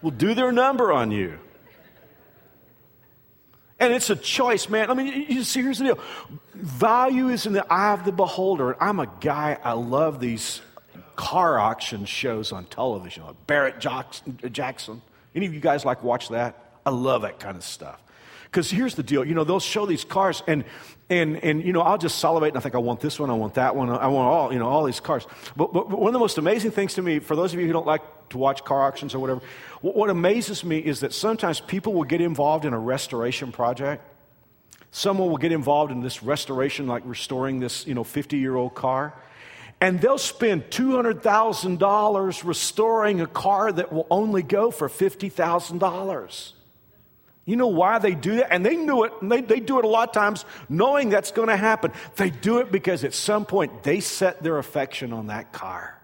will 0.00 0.12
do 0.12 0.34
their 0.34 0.52
number 0.52 0.92
on 0.92 1.10
you. 1.10 1.40
And 3.80 3.92
it's 3.92 4.10
a 4.10 4.16
choice, 4.16 4.68
man. 4.68 4.90
I 4.90 4.94
mean, 4.94 5.26
you 5.28 5.44
see, 5.44 5.62
here's 5.62 5.78
the 5.78 5.84
deal 5.84 5.98
value 6.54 7.28
is 7.28 7.46
in 7.46 7.52
the 7.52 7.64
eye 7.72 7.92
of 7.92 8.04
the 8.04 8.12
beholder. 8.12 8.72
And 8.72 8.80
I'm 8.80 8.98
a 8.98 9.08
guy, 9.20 9.58
I 9.62 9.72
love 9.72 10.18
these 10.18 10.60
car 11.14 11.58
auction 11.58 12.04
shows 12.04 12.50
on 12.52 12.64
television, 12.66 13.24
like 13.24 13.46
Barrett 13.46 13.78
Jackson. 13.80 15.02
Any 15.34 15.46
of 15.46 15.54
you 15.54 15.60
guys 15.60 15.84
like 15.84 16.02
watch 16.02 16.30
that? 16.30 16.80
I 16.84 16.90
love 16.90 17.22
that 17.22 17.38
kind 17.38 17.56
of 17.56 17.62
stuff. 17.62 18.02
Because 18.50 18.70
here's 18.70 18.94
the 18.94 19.02
deal, 19.02 19.24
you 19.24 19.34
know, 19.34 19.44
they'll 19.44 19.60
show 19.60 19.84
these 19.84 20.04
cars, 20.04 20.42
and 20.46 20.64
and 21.10 21.42
and 21.44 21.64
you 21.64 21.72
know, 21.72 21.80
I'll 21.80 21.98
just 21.98 22.18
salivate 22.18 22.48
and 22.48 22.58
I 22.58 22.60
think 22.60 22.74
I 22.74 22.78
want 22.78 23.00
this 23.00 23.18
one, 23.18 23.30
I 23.30 23.34
want 23.34 23.54
that 23.54 23.76
one, 23.76 23.90
I 23.90 24.06
want 24.08 24.28
all 24.28 24.52
you 24.52 24.58
know 24.58 24.68
all 24.68 24.84
these 24.84 25.00
cars. 25.00 25.26
But, 25.56 25.72
but 25.72 25.90
one 25.90 26.08
of 26.08 26.12
the 26.12 26.18
most 26.18 26.38
amazing 26.38 26.70
things 26.70 26.94
to 26.94 27.02
me, 27.02 27.18
for 27.18 27.36
those 27.36 27.52
of 27.52 27.60
you 27.60 27.66
who 27.66 27.72
don't 27.72 27.86
like 27.86 28.02
to 28.30 28.38
watch 28.38 28.64
car 28.64 28.82
auctions 28.82 29.14
or 29.14 29.18
whatever, 29.18 29.40
what, 29.80 29.96
what 29.96 30.10
amazes 30.10 30.64
me 30.64 30.78
is 30.78 31.00
that 31.00 31.12
sometimes 31.12 31.60
people 31.60 31.92
will 31.92 32.04
get 32.04 32.20
involved 32.20 32.64
in 32.64 32.72
a 32.72 32.78
restoration 32.78 33.52
project. 33.52 34.02
Someone 34.90 35.28
will 35.28 35.38
get 35.38 35.52
involved 35.52 35.92
in 35.92 36.00
this 36.00 36.22
restoration, 36.22 36.86
like 36.86 37.02
restoring 37.04 37.60
this 37.60 37.86
you 37.86 37.94
know 37.94 38.04
50 38.04 38.38
year 38.38 38.56
old 38.56 38.74
car. 38.74 39.14
And 39.80 40.00
they'll 40.00 40.18
spend 40.18 40.70
$200,000 40.70 42.44
restoring 42.44 43.20
a 43.20 43.28
car 43.28 43.70
that 43.70 43.92
will 43.92 44.08
only 44.10 44.42
go 44.42 44.72
for 44.72 44.88
$50,000. 44.88 46.52
You 47.48 47.56
know 47.56 47.68
why 47.68 47.98
they 47.98 48.14
do 48.14 48.36
that? 48.36 48.52
And 48.52 48.64
they 48.64 48.76
knew 48.76 49.04
it, 49.04 49.12
and 49.22 49.32
they, 49.32 49.40
they 49.40 49.58
do 49.58 49.78
it 49.78 49.86
a 49.86 49.88
lot 49.88 50.10
of 50.10 50.14
times 50.14 50.44
knowing 50.68 51.08
that's 51.08 51.30
going 51.30 51.48
to 51.48 51.56
happen. 51.56 51.92
They 52.16 52.28
do 52.28 52.58
it 52.58 52.70
because 52.70 53.04
at 53.04 53.14
some 53.14 53.46
point 53.46 53.82
they 53.82 54.00
set 54.00 54.42
their 54.42 54.58
affection 54.58 55.14
on 55.14 55.28
that 55.28 55.50
car. 55.50 55.97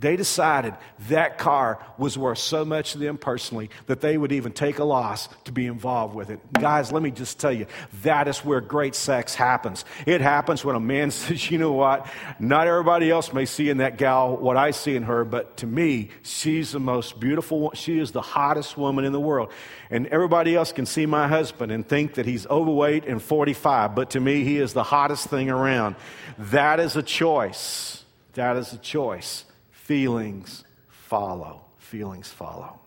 They 0.00 0.14
decided 0.14 0.74
that 1.08 1.38
car 1.38 1.84
was 1.98 2.16
worth 2.16 2.38
so 2.38 2.64
much 2.64 2.92
to 2.92 2.98
them 2.98 3.18
personally 3.18 3.68
that 3.86 4.00
they 4.00 4.16
would 4.16 4.30
even 4.30 4.52
take 4.52 4.78
a 4.78 4.84
loss 4.84 5.28
to 5.44 5.50
be 5.50 5.66
involved 5.66 6.14
with 6.14 6.30
it. 6.30 6.38
Guys, 6.52 6.92
let 6.92 7.02
me 7.02 7.10
just 7.10 7.40
tell 7.40 7.52
you, 7.52 7.66
that 8.04 8.28
is 8.28 8.44
where 8.44 8.60
great 8.60 8.94
sex 8.94 9.34
happens. 9.34 9.84
It 10.06 10.20
happens 10.20 10.64
when 10.64 10.76
a 10.76 10.80
man 10.80 11.10
says, 11.10 11.50
you 11.50 11.58
know 11.58 11.72
what, 11.72 12.06
not 12.38 12.68
everybody 12.68 13.10
else 13.10 13.32
may 13.32 13.44
see 13.44 13.70
in 13.70 13.78
that 13.78 13.98
gal 13.98 14.36
what 14.36 14.56
I 14.56 14.70
see 14.70 14.94
in 14.94 15.02
her, 15.02 15.24
but 15.24 15.56
to 15.58 15.66
me, 15.66 16.10
she's 16.22 16.70
the 16.70 16.80
most 16.80 17.18
beautiful, 17.18 17.72
she 17.74 17.98
is 17.98 18.12
the 18.12 18.22
hottest 18.22 18.76
woman 18.76 19.04
in 19.04 19.12
the 19.12 19.20
world. 19.20 19.50
And 19.90 20.06
everybody 20.08 20.54
else 20.54 20.70
can 20.70 20.86
see 20.86 21.06
my 21.06 21.26
husband 21.26 21.72
and 21.72 21.86
think 21.86 22.14
that 22.14 22.26
he's 22.26 22.46
overweight 22.46 23.04
and 23.04 23.20
45, 23.20 23.96
but 23.96 24.10
to 24.10 24.20
me, 24.20 24.44
he 24.44 24.58
is 24.58 24.74
the 24.74 24.84
hottest 24.84 25.28
thing 25.28 25.50
around. 25.50 25.96
That 26.38 26.78
is 26.78 26.94
a 26.94 27.02
choice. 27.02 28.04
That 28.34 28.56
is 28.56 28.72
a 28.72 28.78
choice. 28.78 29.44
Feelings 29.88 30.64
follow. 30.90 31.62
Feelings 31.78 32.28
follow. 32.28 32.78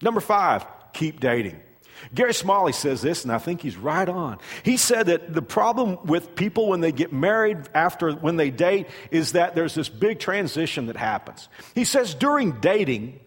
Number 0.00 0.20
five, 0.20 0.64
keep 0.92 1.18
dating. 1.18 1.58
Gary 2.14 2.32
Smalley 2.32 2.70
says 2.70 3.02
this, 3.02 3.24
and 3.24 3.32
I 3.32 3.38
think 3.38 3.60
he's 3.60 3.76
right 3.76 4.08
on. 4.08 4.38
He 4.62 4.76
said 4.76 5.06
that 5.06 5.34
the 5.34 5.42
problem 5.42 5.98
with 6.06 6.36
people 6.36 6.68
when 6.68 6.80
they 6.80 6.92
get 6.92 7.12
married 7.12 7.58
after 7.74 8.12
when 8.12 8.36
they 8.36 8.50
date 8.50 8.86
is 9.10 9.32
that 9.32 9.56
there's 9.56 9.74
this 9.74 9.88
big 9.88 10.20
transition 10.20 10.86
that 10.86 10.96
happens. 10.96 11.48
He 11.74 11.84
says 11.84 12.14
during 12.14 12.60
dating, 12.60 13.18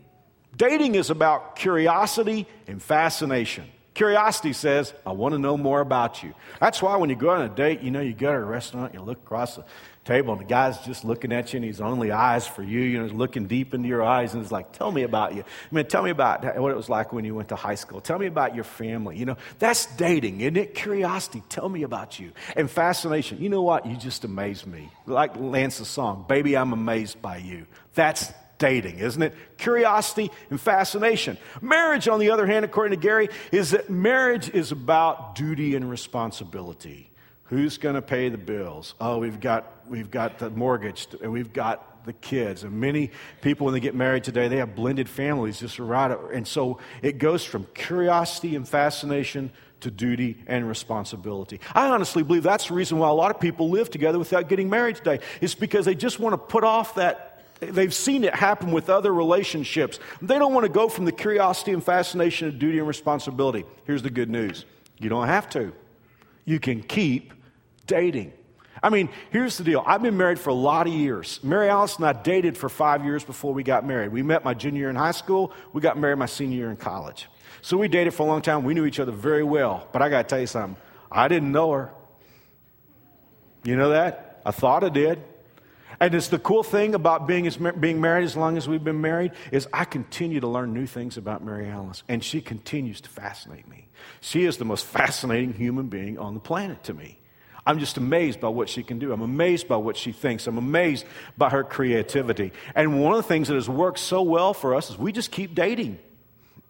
dating 0.56 0.96
is 0.96 1.10
about 1.10 1.58
curiosity 1.58 2.48
and 2.66 2.82
fascination. 2.82 3.66
Curiosity 3.94 4.54
says, 4.54 4.94
I 5.06 5.12
want 5.12 5.34
to 5.34 5.38
know 5.40 5.58
more 5.58 5.82
about 5.82 6.24
you. 6.24 6.34
That's 6.60 6.82
why 6.82 6.96
when 6.96 7.10
you 7.10 7.16
go 7.16 7.30
on 7.30 7.42
a 7.42 7.50
date, 7.50 7.82
you 7.82 7.92
know, 7.92 8.00
you 8.00 8.14
go 8.14 8.32
to 8.32 8.38
a 8.38 8.42
restaurant, 8.42 8.94
you 8.94 9.02
look 9.02 9.20
across 9.20 9.58
the 9.58 9.66
table 10.06 10.34
and 10.34 10.42
the 10.42 10.46
guy's 10.46 10.78
just 10.80 11.06
looking 11.06 11.32
at 11.32 11.54
you 11.54 11.58
and 11.58 11.66
he's 11.66 11.80
only 11.82 12.12
eyes 12.12 12.46
for 12.46 12.62
you, 12.62 12.82
you 12.82 12.98
know, 12.98 13.06
he's 13.06 13.14
looking 13.14 13.48
deep 13.48 13.74
into 13.74 13.88
your 13.88 14.04
eyes 14.04 14.34
and 14.34 14.44
he's 14.44 14.52
like, 14.52 14.72
tell 14.74 14.92
me 14.92 15.04
about 15.04 15.34
you. 15.34 15.42
I 15.44 15.76
mean, 15.76 15.86
tell 15.86 16.04
me 16.04 16.10
about 16.10 16.44
what 16.60 16.72
it 16.72 16.76
was 16.76 16.90
like 16.90 17.14
when 17.14 17.26
you 17.26 17.34
went 17.36 17.50
to 17.50 17.56
high 17.56 17.76
school. 17.76 18.02
Tell 18.02 18.20
me 18.20 18.26
about 18.26 18.56
your 18.56 18.64
family. 18.64 19.18
You 19.18 19.26
know, 19.26 19.38
that's 19.60 19.86
dating, 19.96 20.42
isn't 20.42 20.58
it? 20.58 20.76
Curiosity. 20.76 21.44
Tell 21.50 21.70
me 21.70 21.84
about 21.84 22.20
you. 22.20 22.32
And 22.56 22.70
fascination. 22.70 23.42
You 23.42 23.50
know 23.50 23.62
what? 23.62 23.86
You 23.86 23.96
just 23.96 24.24
amaze 24.26 24.66
me. 24.66 24.90
Like 25.06 25.36
Lance's 25.38 25.88
song, 25.88 26.26
Baby, 26.28 26.58
I'm 26.58 26.74
amazed 26.74 27.22
by 27.22 27.38
you. 27.38 27.66
That's 27.94 28.32
dating, 28.58 29.00
isn't 29.00 29.22
it? 29.22 29.34
Curiosity 29.58 30.32
and 30.50 30.60
fascination. 30.60 31.38
Marriage, 31.62 32.08
on 32.08 32.20
the 32.20 32.32
other 32.32 32.46
hand, 32.46 32.66
according 32.66 32.98
to 32.98 33.02
Gary, 33.02 33.30
is 33.52 33.72
that 33.72 33.90
marriage 33.90 34.50
is 34.50 34.72
about 34.72 35.36
duty 35.36 35.76
and 35.76 35.90
responsibility. 35.90 37.12
Who's 37.46 37.78
going 37.78 37.96
to 37.96 38.02
pay 38.02 38.30
the 38.30 38.38
bills? 38.38 38.96
Oh, 39.00 39.20
we've 39.20 39.40
got, 39.40 39.68
we've 39.88 40.12
got 40.12 40.40
the 40.40 40.50
mortgage, 40.50 41.08
and 41.22 41.32
we've 41.32 41.54
got 41.54 42.06
the 42.06 42.14
kids. 42.14 42.64
And 42.64 42.80
many 42.80 43.12
people, 43.42 43.66
when 43.66 43.74
they 43.74 43.80
get 43.80 43.96
married 43.96 44.24
today, 44.24 44.48
they 44.48 44.58
have 44.58 44.76
blended 44.76 45.08
families 45.08 45.60
just 45.60 45.80
right. 45.80 46.12
And 46.34 46.48
so 46.48 46.80
it 47.02 47.18
goes 47.18 47.44
from 47.44 47.66
curiosity 47.74 48.56
and 48.56 48.68
fascination 48.68 49.52
to 49.82 49.92
duty 49.92 50.38
and 50.48 50.68
responsibility. 50.68 51.60
I 51.74 51.88
honestly 51.90 52.24
believe 52.24 52.44
that's 52.44 52.68
the 52.68 52.74
reason 52.74 52.98
why 52.98 53.10
a 53.10 53.14
lot 53.14 53.32
of 53.32 53.40
people 53.40 53.70
live 53.70 53.90
together 53.90 54.18
without 54.18 54.50
getting 54.50 54.70
married 54.70 54.96
today. 54.98 55.20
It's 55.42 55.56
because 55.56 55.86
they 55.86 55.96
just 55.96 56.20
want 56.20 56.34
to 56.34 56.38
put 56.38 56.64
off 56.64 56.96
that. 56.96 57.42
They've 57.60 57.94
seen 57.94 58.24
it 58.24 58.34
happen 58.34 58.72
with 58.72 58.90
other 58.90 59.14
relationships. 59.14 60.00
They 60.22 60.38
don't 60.40 60.54
want 60.54 60.66
to 60.66 60.72
go 60.72 60.90
from 60.90 61.06
the 61.06 61.12
curiosity 61.12 61.72
and 61.72 61.84
fascination 61.84 62.52
to 62.52 62.58
duty 62.58 62.80
and 62.80 62.88
responsibility. 62.88 63.66
Here's 63.86 64.02
the 64.02 64.10
good 64.10 64.30
news 64.30 64.66
you 65.00 65.10
don't 65.10 65.28
have 65.28 65.50
to. 65.52 65.74
You 66.46 66.60
can 66.60 66.82
keep 66.82 67.34
dating. 67.88 68.34
I 68.84 68.90
mean, 68.90 69.08
here's 69.32 69.58
the 69.58 69.64
deal. 69.64 69.82
I've 69.88 70.02
been 70.02 70.18
married 70.18 70.38
for 70.38 70.50
a 70.50 70.56
lot 70.56 70.88
of 70.88 70.94
years. 70.94 71.40
Mary 71.42 71.70
Alice 71.70 71.96
and 71.96 72.06
I 72.06 72.12
dated 72.12 72.58
for 72.58 72.68
five 72.68 73.06
years 73.06 73.24
before 73.24 73.54
we 73.54 73.64
got 73.64 73.86
married. 73.86 74.12
We 74.12 74.22
met 74.24 74.44
my 74.44 74.54
junior 74.54 74.80
year 74.80 74.90
in 74.90 74.98
high 74.98 75.12
school. 75.12 75.54
We 75.72 75.80
got 75.80 75.98
married 75.98 76.18
my 76.20 76.26
senior 76.26 76.58
year 76.58 76.70
in 76.70 76.76
college. 76.76 77.28
So 77.62 77.78
we 77.78 77.88
dated 77.88 78.14
for 78.14 78.24
a 78.24 78.26
long 78.26 78.42
time. 78.42 78.66
We 78.66 78.74
knew 78.74 78.86
each 78.86 79.00
other 79.00 79.14
very 79.14 79.44
well. 79.44 79.88
But 79.94 80.02
I 80.02 80.10
got 80.10 80.24
to 80.24 80.28
tell 80.28 80.40
you 80.42 80.48
something. 80.48 80.76
I 81.10 81.30
didn't 81.30 81.54
know 81.54 81.72
her. 81.72 81.92
You 83.64 83.78
know 83.78 83.92
that? 83.92 84.42
I 84.46 84.52
thought 84.52 84.84
I 84.84 84.90
did. 84.90 85.24
And 86.02 86.14
it's 86.14 86.28
the 86.28 86.40
cool 86.40 86.64
thing 86.64 86.94
about 86.94 87.26
being, 87.26 87.48
as, 87.48 87.56
being 87.56 88.02
married 88.02 88.26
as 88.26 88.36
long 88.36 88.58
as 88.58 88.68
we've 88.68 88.84
been 88.84 89.00
married 89.00 89.32
is 89.54 89.66
I 89.72 89.86
continue 89.86 90.42
to 90.42 90.48
learn 90.48 90.74
new 90.74 90.88
things 90.88 91.16
about 91.16 91.42
Mary 91.42 91.70
Alice. 91.70 92.04
And 92.10 92.22
she 92.22 92.42
continues 92.42 93.00
to 93.02 93.10
fascinate 93.10 93.70
me. 93.70 93.88
She 94.20 94.44
is 94.44 94.58
the 94.58 94.66
most 94.66 94.86
fascinating 94.86 95.54
human 95.54 95.88
being 95.88 96.18
on 96.18 96.34
the 96.34 96.42
planet 96.42 96.84
to 96.86 96.94
me. 96.94 97.20
I'm 97.66 97.80
just 97.80 97.98
amazed 97.98 98.42
by 98.42 98.50
what 98.50 98.68
she 98.68 98.84
can 98.84 99.00
do. 99.00 99.14
I'm 99.14 99.22
amazed 99.22 99.68
by 99.68 99.78
what 99.78 99.96
she 99.96 100.12
thinks. 100.12 100.48
I'm 100.48 100.58
amazed 100.58 101.06
by 101.38 101.50
her 101.50 101.64
creativity. 101.64 102.52
And 102.76 103.02
one 103.02 103.14
of 103.14 103.18
the 103.18 103.28
things 103.28 103.48
that 103.48 103.56
has 103.56 103.70
worked 103.70 104.00
so 104.00 104.22
well 104.22 104.54
for 104.54 104.76
us 104.76 104.90
is 104.90 104.98
we 104.98 105.14
just 105.14 105.32
keep 105.32 105.56
dating. 105.56 105.98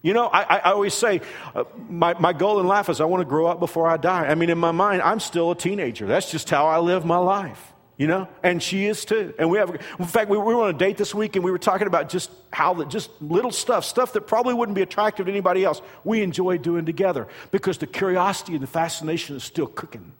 You 0.03 0.13
know, 0.13 0.27
I, 0.27 0.58
I 0.58 0.71
always 0.71 0.93
say 0.93 1.21
uh, 1.56 1.63
my, 1.89 2.13
my 2.19 2.34
goal 2.34 2.60
in 2.60 2.67
life 2.67 2.89
is 2.89 2.99
I 3.01 3.06
want 3.06 3.21
to 3.21 3.25
grow 3.25 3.47
up 3.47 3.60
before 3.60 3.88
I 3.88 3.97
die. 3.97 4.27
I 4.27 4.36
mean, 4.36 4.49
in 4.49 4.58
my 4.58 4.71
mind, 4.71 5.01
I'm 5.01 5.19
still 5.19 5.51
a 5.51 5.56
teenager. 5.56 6.06
That's 6.06 6.29
just 6.29 6.49
how 6.49 6.67
I 6.67 6.79
live 6.79 7.06
my 7.06 7.17
life, 7.17 7.73
you 7.97 8.06
know? 8.06 8.27
And 8.43 8.62
she 8.62 8.86
is 8.86 9.06
too. 9.06 9.34
And 9.39 9.49
we 9.49 9.58
have, 9.60 9.69
in 9.97 10.06
fact, 10.06 10.29
we, 10.29 10.38
we 10.38 10.53
were 10.53 10.63
on 10.63 10.75
a 10.75 10.77
date 10.77 10.97
this 10.97 11.15
week 11.15 11.38
and 11.38 11.45
we 11.45 11.51
were 11.51 11.58
talking 11.58 11.88
about 11.88 12.10
just 12.10 12.29
how 12.51 12.73
that, 12.75 12.89
just 12.89 13.10
little 13.21 13.51
stuff, 13.51 13.86
stuff 13.86 14.12
that 14.13 14.27
probably 14.27 14.53
wouldn't 14.53 14.75
be 14.75 14.82
attractive 14.82 15.25
to 15.25 15.32
anybody 15.32 15.63
else, 15.63 15.82
we 16.03 16.21
enjoy 16.21 16.58
doing 16.58 16.86
together 16.86 17.29
because 17.49 17.77
the 17.77 17.88
curiosity 17.88 18.53
and 18.53 18.62
the 18.62 18.67
fascination 18.67 19.38
is 19.38 19.43
still 19.43 19.67
cooking. 19.67 20.12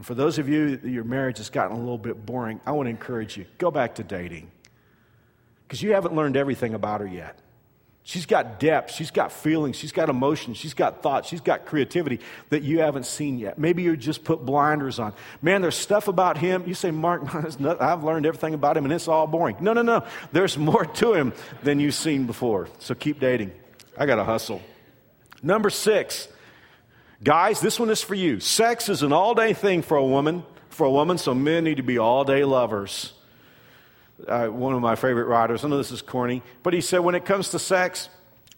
And 0.00 0.06
for 0.06 0.14
those 0.14 0.38
of 0.38 0.48
you 0.48 0.78
that 0.78 0.88
your 0.88 1.04
marriage 1.04 1.36
has 1.36 1.50
gotten 1.50 1.76
a 1.76 1.78
little 1.78 1.98
bit 1.98 2.24
boring, 2.24 2.58
I 2.64 2.72
want 2.72 2.86
to 2.86 2.90
encourage 2.90 3.36
you 3.36 3.44
go 3.58 3.70
back 3.70 3.96
to 3.96 4.02
dating 4.02 4.50
because 5.68 5.82
you 5.82 5.92
haven't 5.92 6.14
learned 6.14 6.38
everything 6.38 6.72
about 6.72 7.02
her 7.02 7.06
yet. 7.06 7.38
She's 8.02 8.24
got 8.24 8.58
depth, 8.58 8.94
she's 8.94 9.10
got 9.10 9.30
feelings, 9.30 9.76
she's 9.76 9.92
got 9.92 10.08
emotions, 10.08 10.56
she's 10.56 10.72
got 10.72 11.02
thoughts, 11.02 11.28
she's 11.28 11.42
got 11.42 11.66
creativity 11.66 12.20
that 12.48 12.62
you 12.62 12.80
haven't 12.80 13.04
seen 13.04 13.38
yet. 13.38 13.58
Maybe 13.58 13.82
you 13.82 13.94
just 13.94 14.24
put 14.24 14.42
blinders 14.42 14.98
on. 14.98 15.12
Man, 15.42 15.60
there's 15.60 15.76
stuff 15.76 16.08
about 16.08 16.38
him. 16.38 16.64
You 16.66 16.72
say, 16.72 16.90
Mark, 16.90 17.22
I've 17.78 18.02
learned 18.02 18.24
everything 18.24 18.54
about 18.54 18.78
him 18.78 18.84
and 18.84 18.94
it's 18.94 19.06
all 19.06 19.26
boring. 19.26 19.58
No, 19.60 19.74
no, 19.74 19.82
no. 19.82 20.06
There's 20.32 20.56
more 20.56 20.86
to 20.86 21.12
him 21.12 21.34
than 21.62 21.78
you've 21.78 21.92
seen 21.92 22.24
before. 22.24 22.70
So 22.78 22.94
keep 22.94 23.20
dating. 23.20 23.52
I 23.98 24.06
got 24.06 24.16
to 24.16 24.24
hustle. 24.24 24.62
Number 25.42 25.68
six, 25.68 26.26
guys, 27.22 27.60
this 27.60 27.78
one 27.78 27.90
is 27.90 28.02
for 28.02 28.14
you. 28.14 28.40
Sex 28.40 28.88
is 28.88 29.02
an 29.02 29.12
all 29.12 29.34
day 29.34 29.52
thing 29.52 29.82
for 29.82 29.96
a 29.96 30.04
woman, 30.04 30.44
for 30.68 30.86
a 30.86 30.90
woman, 30.90 31.18
so 31.18 31.34
men 31.34 31.64
need 31.64 31.76
to 31.76 31.82
be 31.82 31.98
all 31.98 32.24
day 32.24 32.44
lovers 32.44 33.12
uh, 34.28 34.46
one 34.48 34.74
of 34.74 34.80
my 34.80 34.96
favorite 34.96 35.26
writers. 35.26 35.64
I 35.64 35.68
know 35.68 35.76
this 35.76 35.92
is 35.92 36.02
corny, 36.02 36.42
but 36.62 36.72
he 36.72 36.80
said 36.80 36.98
when 36.98 37.14
it 37.14 37.24
comes 37.24 37.50
to 37.50 37.58
sex, 37.58 38.08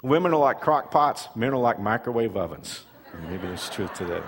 women 0.03 0.33
are 0.33 0.40
like 0.40 0.61
crock 0.61 0.90
pots, 0.90 1.29
men 1.35 1.53
are 1.53 1.59
like 1.59 1.79
microwave 1.79 2.37
ovens. 2.37 2.85
Maybe 3.29 3.46
there's 3.46 3.68
truth 3.68 3.92
to 3.94 4.05
that. 4.07 4.22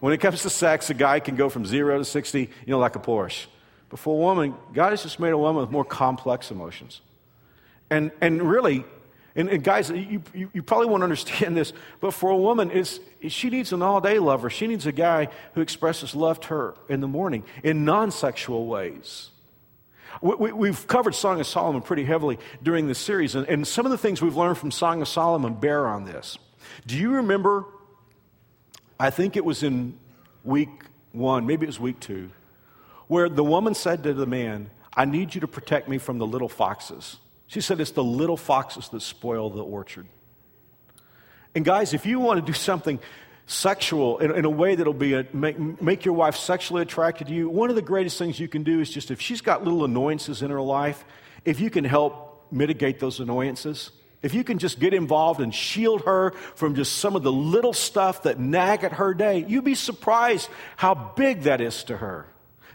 when 0.00 0.12
it 0.12 0.18
comes 0.18 0.42
to 0.42 0.50
sex, 0.50 0.90
a 0.90 0.94
guy 0.94 1.20
can 1.20 1.36
go 1.36 1.48
from 1.48 1.66
zero 1.66 1.98
to 1.98 2.04
60, 2.04 2.40
you 2.40 2.48
know, 2.66 2.78
like 2.78 2.96
a 2.96 3.00
Porsche. 3.00 3.46
But 3.88 3.98
for 3.98 4.14
a 4.14 4.18
woman, 4.18 4.54
God 4.72 4.90
has 4.90 5.02
just 5.02 5.18
made 5.18 5.32
a 5.32 5.38
woman 5.38 5.60
with 5.62 5.70
more 5.70 5.84
complex 5.84 6.50
emotions. 6.50 7.00
And, 7.90 8.12
and 8.20 8.42
really, 8.42 8.84
and, 9.36 9.48
and 9.48 9.64
guys, 9.64 9.90
you, 9.90 10.22
you, 10.32 10.50
you, 10.52 10.62
probably 10.62 10.86
won't 10.86 11.02
understand 11.02 11.56
this, 11.56 11.72
but 12.00 12.12
for 12.12 12.30
a 12.30 12.36
woman, 12.36 12.70
is 12.70 13.00
she 13.28 13.50
needs 13.50 13.72
an 13.72 13.82
all 13.82 14.00
day 14.00 14.18
lover. 14.20 14.48
She 14.48 14.68
needs 14.68 14.86
a 14.86 14.92
guy 14.92 15.28
who 15.54 15.60
expresses 15.60 16.14
love 16.14 16.38
to 16.40 16.48
her 16.48 16.74
in 16.88 17.00
the 17.00 17.08
morning 17.08 17.42
in 17.64 17.84
non 17.84 18.12
sexual 18.12 18.66
ways. 18.66 19.30
We, 20.22 20.68
have 20.68 20.86
covered 20.86 21.16
Song 21.16 21.40
of 21.40 21.46
Solomon 21.46 21.82
pretty 21.82 22.04
heavily 22.04 22.38
during 22.62 22.86
this 22.86 23.00
series, 23.00 23.34
and, 23.34 23.48
and 23.48 23.66
some 23.66 23.84
of 23.84 23.90
the 23.90 23.98
things 23.98 24.22
we've 24.22 24.36
learned 24.36 24.58
from 24.58 24.70
Song 24.70 25.02
of 25.02 25.08
Solomon 25.08 25.54
bear 25.54 25.88
on 25.88 26.04
this. 26.04 26.38
Do 26.86 26.96
you 26.96 27.10
remember? 27.10 27.64
I 28.98 29.10
think 29.10 29.36
it 29.36 29.44
was 29.44 29.64
in 29.64 29.98
week 30.44 30.70
one, 31.10 31.46
maybe 31.46 31.64
it 31.64 31.66
was 31.66 31.80
week 31.80 31.98
two, 31.98 32.30
where 33.08 33.28
the 33.28 33.42
woman 33.42 33.74
said 33.74 34.04
to 34.04 34.14
the 34.14 34.26
man, 34.26 34.70
I 34.96 35.04
need 35.04 35.34
you 35.34 35.40
to 35.40 35.48
protect 35.48 35.88
me 35.88 35.98
from 35.98 36.18
the 36.18 36.26
little 36.26 36.48
foxes. 36.48 37.18
She 37.46 37.60
said, 37.60 37.80
It's 37.80 37.92
the 37.92 38.04
little 38.04 38.36
foxes 38.36 38.88
that 38.88 39.00
spoil 39.00 39.50
the 39.50 39.62
orchard. 39.62 40.06
And 41.54 41.64
guys, 41.64 41.94
if 41.94 42.04
you 42.04 42.18
want 42.18 42.44
to 42.44 42.46
do 42.46 42.52
something 42.52 42.98
sexual 43.46 44.18
in, 44.18 44.30
in 44.32 44.44
a 44.44 44.50
way 44.50 44.74
that'll 44.74 44.92
be 44.92 45.14
a, 45.14 45.26
make, 45.32 45.58
make 45.80 46.04
your 46.04 46.14
wife 46.14 46.36
sexually 46.36 46.82
attracted 46.82 47.28
to 47.28 47.34
you, 47.34 47.48
one 47.48 47.70
of 47.70 47.76
the 47.76 47.82
greatest 47.82 48.18
things 48.18 48.40
you 48.40 48.48
can 48.48 48.62
do 48.62 48.80
is 48.80 48.90
just 48.90 49.10
if 49.10 49.20
she's 49.20 49.40
got 49.40 49.62
little 49.62 49.84
annoyances 49.84 50.42
in 50.42 50.50
her 50.50 50.60
life, 50.60 51.04
if 51.44 51.60
you 51.60 51.70
can 51.70 51.84
help 51.84 52.46
mitigate 52.50 52.98
those 52.98 53.20
annoyances, 53.20 53.90
if 54.22 54.32
you 54.32 54.42
can 54.42 54.58
just 54.58 54.80
get 54.80 54.94
involved 54.94 55.40
and 55.40 55.54
shield 55.54 56.02
her 56.06 56.30
from 56.54 56.74
just 56.74 56.96
some 56.96 57.14
of 57.14 57.22
the 57.22 57.32
little 57.32 57.74
stuff 57.74 58.22
that 58.22 58.40
nag 58.40 58.82
at 58.82 58.94
her 58.94 59.12
day, 59.12 59.44
you'd 59.46 59.64
be 59.64 59.74
surprised 59.74 60.48
how 60.76 60.94
big 60.94 61.42
that 61.42 61.60
is 61.60 61.84
to 61.84 61.96
her. 61.98 62.26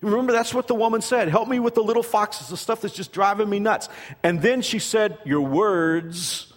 Remember, 0.01 0.31
that's 0.31 0.53
what 0.53 0.67
the 0.67 0.75
woman 0.75 1.01
said. 1.01 1.27
Help 1.27 1.47
me 1.47 1.59
with 1.59 1.75
the 1.75 1.83
little 1.83 2.03
foxes, 2.03 2.47
the 2.47 2.57
stuff 2.57 2.81
that's 2.81 2.93
just 2.93 3.11
driving 3.11 3.49
me 3.49 3.59
nuts. 3.59 3.89
And 4.23 4.41
then 4.41 4.61
she 4.61 4.79
said, 4.79 5.17
Your 5.25 5.41
words 5.41 6.53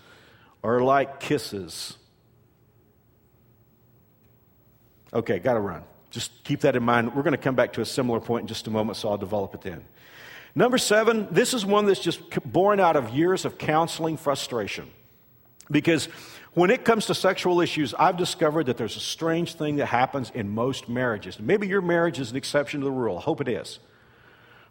are 0.63 0.81
like 0.81 1.21
kisses. 1.21 1.97
Okay, 5.13 5.39
got 5.39 5.55
to 5.55 5.61
run. 5.61 5.83
Just 6.11 6.45
keep 6.45 6.61
that 6.61 6.77
in 6.77 6.83
mind. 6.83 7.15
We're 7.15 7.23
going 7.23 7.33
to 7.33 7.39
come 7.39 7.55
back 7.55 7.75
to 7.75 7.81
a 7.81 7.87
similar 7.87 8.21
point 8.21 8.43
in 8.43 8.47
just 8.47 8.67
a 8.67 8.71
moment, 8.71 8.97
so 8.97 9.09
I'll 9.09 9.19
develop 9.19 9.55
it 9.55 9.63
then. 9.63 9.85
Number 10.55 10.79
seven, 10.79 11.29
this 11.31 11.55
is 11.55 11.65
one 11.65 11.87
that's 11.87 12.01
just 12.01 12.21
born 12.45 12.81
out 12.81 12.97
of 12.97 13.11
years 13.11 13.45
of 13.45 13.59
counseling 13.59 14.17
frustration. 14.17 14.91
Because 15.71 16.09
when 16.55 16.71
it 16.71 16.85
comes 16.85 17.07
to 17.07 17.15
sexual 17.15 17.61
issues, 17.61 17.95
I've 17.95 18.17
discovered 18.17 18.67
that 18.67 18.77
there's 18.77 18.97
a 18.97 19.01
strange 19.01 19.55
thing 19.55 19.77
that 19.77 19.87
happens 19.87 20.31
in 20.35 20.51
most 20.51 20.89
marriages. 20.89 21.41
Maybe 21.41 21.67
your 21.67 21.81
marriage 21.81 22.21
is 22.21 22.31
an 22.31 22.37
exception 22.37 22.81
to 22.81 22.85
the 22.85 22.93
rule. 22.93 23.19
I 23.19 23.23
hope 23.23 23.41
it 23.41 23.49
is. 23.49 23.79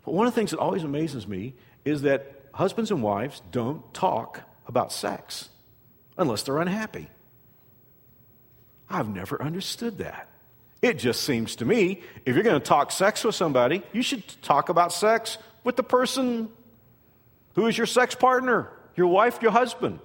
But 0.06 0.14
one 0.14 0.28
of 0.28 0.34
the 0.34 0.40
things 0.40 0.52
that 0.52 0.60
always 0.60 0.84
amazes 0.84 1.28
me 1.28 1.56
is 1.84 2.04
that 2.04 2.42
husbands 2.54 2.92
and 2.92 3.02
wives 3.02 3.42
don't 3.52 3.92
talk 3.94 4.42
about 4.68 4.92
sex 4.92 5.50
unless 6.18 6.44
they're 6.44 6.60
unhappy. 6.60 7.08
I've 8.90 9.10
never 9.10 9.42
understood 9.42 10.00
that. 10.00 10.28
It 10.82 11.00
just 11.00 11.24
seems 11.24 11.56
to 11.58 11.66
me 11.66 12.02
if 12.26 12.36
you're 12.36 12.44
going 12.44 12.60
to 12.60 12.66
talk 12.66 12.92
sex 12.92 13.24
with 13.24 13.36
somebody, 13.36 13.84
you 13.94 14.02
should 14.02 14.24
talk 14.42 14.70
about 14.70 14.92
sex 14.92 15.38
with 15.64 15.76
the 15.76 15.84
person 15.84 16.50
who 17.56 17.68
is 17.68 17.78
your 17.78 17.88
sex 17.88 18.16
partner, 18.16 18.70
your 18.96 19.08
wife, 19.08 19.42
your 19.42 19.52
husband. 19.52 20.00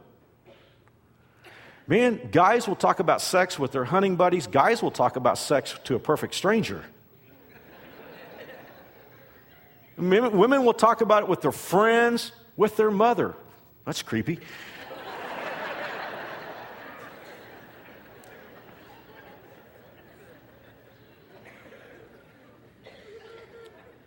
Man, 1.89 2.29
guys 2.33 2.67
will 2.67 2.75
talk 2.75 2.99
about 2.99 3.23
sex 3.23 3.59
with 3.59 3.71
their 3.71 3.85
hunting 3.85 4.17
buddies, 4.17 4.47
guys 4.47 4.83
will 4.83 4.91
talk 4.91 5.17
about 5.17 5.39
sex 5.39 5.79
to 5.85 5.95
a 5.95 5.99
perfect 5.99 6.35
stranger. 6.35 6.85
Women 9.97 10.65
will 10.65 10.75
talk 10.75 11.01
about 11.01 11.23
it 11.23 11.29
with 11.29 11.41
their 11.41 11.53
friends, 11.53 12.33
with 12.57 12.77
their 12.77 12.91
mother. 12.91 13.35
That's 13.85 14.03
creepy. 14.03 14.41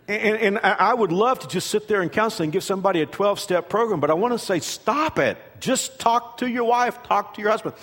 And, 0.07 0.57
and, 0.57 0.59
I 0.63 0.91
would 0.91 1.11
love 1.11 1.37
to 1.39 1.47
just 1.47 1.69
sit 1.69 1.87
there 1.87 2.01
and 2.01 2.11
counsel 2.11 2.41
and 2.41 2.51
give 2.51 2.63
somebody 2.63 3.01
a 3.01 3.05
12 3.05 3.39
step 3.39 3.69
program, 3.69 3.99
but 3.99 4.09
I 4.09 4.15
want 4.15 4.33
to 4.33 4.39
say, 4.39 4.59
stop 4.59 5.19
it. 5.19 5.37
Just 5.59 5.99
talk 5.99 6.37
to 6.37 6.47
your 6.47 6.63
wife, 6.63 7.01
talk 7.03 7.33
to 7.35 7.41
your 7.41 7.51
husband. 7.51 7.75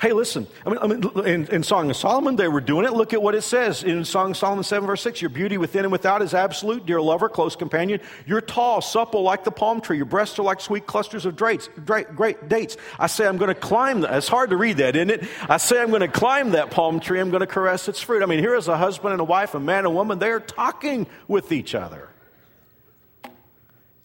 Hey, 0.00 0.12
listen, 0.12 0.46
I 0.66 0.70
mean, 0.70 0.78
I 0.80 0.86
mean 0.86 1.26
in, 1.26 1.46
in 1.48 1.62
Song 1.62 1.90
of 1.90 1.96
Solomon, 1.96 2.36
they 2.36 2.48
were 2.48 2.60
doing 2.60 2.84
it. 2.84 2.92
Look 2.92 3.12
at 3.12 3.22
what 3.22 3.34
it 3.34 3.42
says 3.42 3.82
in 3.82 4.04
Song 4.04 4.32
of 4.32 4.36
Solomon 4.36 4.64
7, 4.64 4.86
verse 4.86 5.02
6. 5.02 5.22
Your 5.22 5.30
beauty 5.30 5.56
within 5.56 5.84
and 5.84 5.92
without 5.92 6.22
is 6.22 6.34
absolute, 6.34 6.86
dear 6.86 7.00
lover, 7.00 7.28
close 7.28 7.56
companion. 7.56 8.00
You're 8.26 8.40
tall, 8.40 8.80
supple 8.80 9.22
like 9.22 9.44
the 9.44 9.50
palm 9.50 9.80
tree. 9.80 9.96
Your 9.96 10.06
breasts 10.06 10.38
are 10.38 10.42
like 10.42 10.60
sweet 10.60 10.86
clusters 10.86 11.26
of 11.26 11.36
dates. 11.36 11.68
Great 11.84 12.48
dates. 12.48 12.76
I 12.98 13.06
say, 13.06 13.26
I'm 13.26 13.38
going 13.38 13.54
to 13.54 13.60
climb 13.60 14.02
that. 14.02 14.14
It's 14.14 14.28
hard 14.28 14.50
to 14.50 14.56
read 14.56 14.78
that, 14.78 14.96
isn't 14.96 15.10
it? 15.10 15.24
I 15.48 15.56
say, 15.56 15.80
I'm 15.80 15.88
going 15.88 16.00
to 16.00 16.08
climb 16.08 16.50
that 16.50 16.70
palm 16.70 17.00
tree. 17.00 17.20
I'm 17.20 17.30
going 17.30 17.40
to 17.40 17.46
caress 17.46 17.88
its 17.88 18.00
fruit. 18.00 18.22
I 18.22 18.26
mean, 18.26 18.40
here 18.40 18.56
is 18.56 18.68
a 18.68 18.76
husband 18.76 19.12
and 19.12 19.20
a 19.20 19.24
wife, 19.24 19.54
a 19.54 19.60
man 19.60 19.86
and 19.86 19.94
woman. 19.94 20.18
They 20.18 20.30
are 20.30 20.40
talking 20.40 21.06
with 21.28 21.52
each 21.52 21.74
other. 21.74 22.08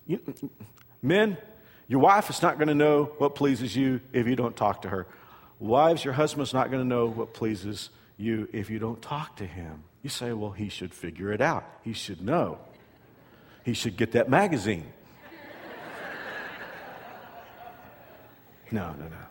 You, 0.07 0.19
men, 1.01 1.37
your 1.89 1.99
wife 1.99 2.29
is 2.29 2.41
not 2.43 2.59
going 2.59 2.67
to 2.67 2.75
know 2.75 3.05
what 3.17 3.33
pleases 3.33 3.75
you 3.75 3.99
if 4.13 4.27
you 4.27 4.35
don't 4.35 4.55
talk 4.55 4.83
to 4.83 4.89
her. 4.89 5.07
Wives, 5.57 6.05
your 6.05 6.13
husband's 6.13 6.53
not 6.53 6.69
going 6.69 6.83
to 6.83 6.87
know 6.87 7.07
what 7.07 7.33
pleases 7.33 7.89
you 8.15 8.47
if 8.53 8.69
you 8.69 8.77
don't 8.77 9.01
talk 9.01 9.37
to 9.37 9.45
him. 9.45 9.83
You 10.03 10.11
say, 10.11 10.31
well, 10.31 10.51
he 10.51 10.69
should 10.69 10.93
figure 10.93 11.33
it 11.33 11.41
out. 11.41 11.65
He 11.81 11.93
should 11.93 12.21
know. 12.21 12.59
He 13.63 13.73
should 13.73 13.97
get 13.97 14.11
that 14.11 14.29
magazine. 14.29 14.85
no, 18.71 18.91
no, 18.91 19.05
no. 19.05 19.25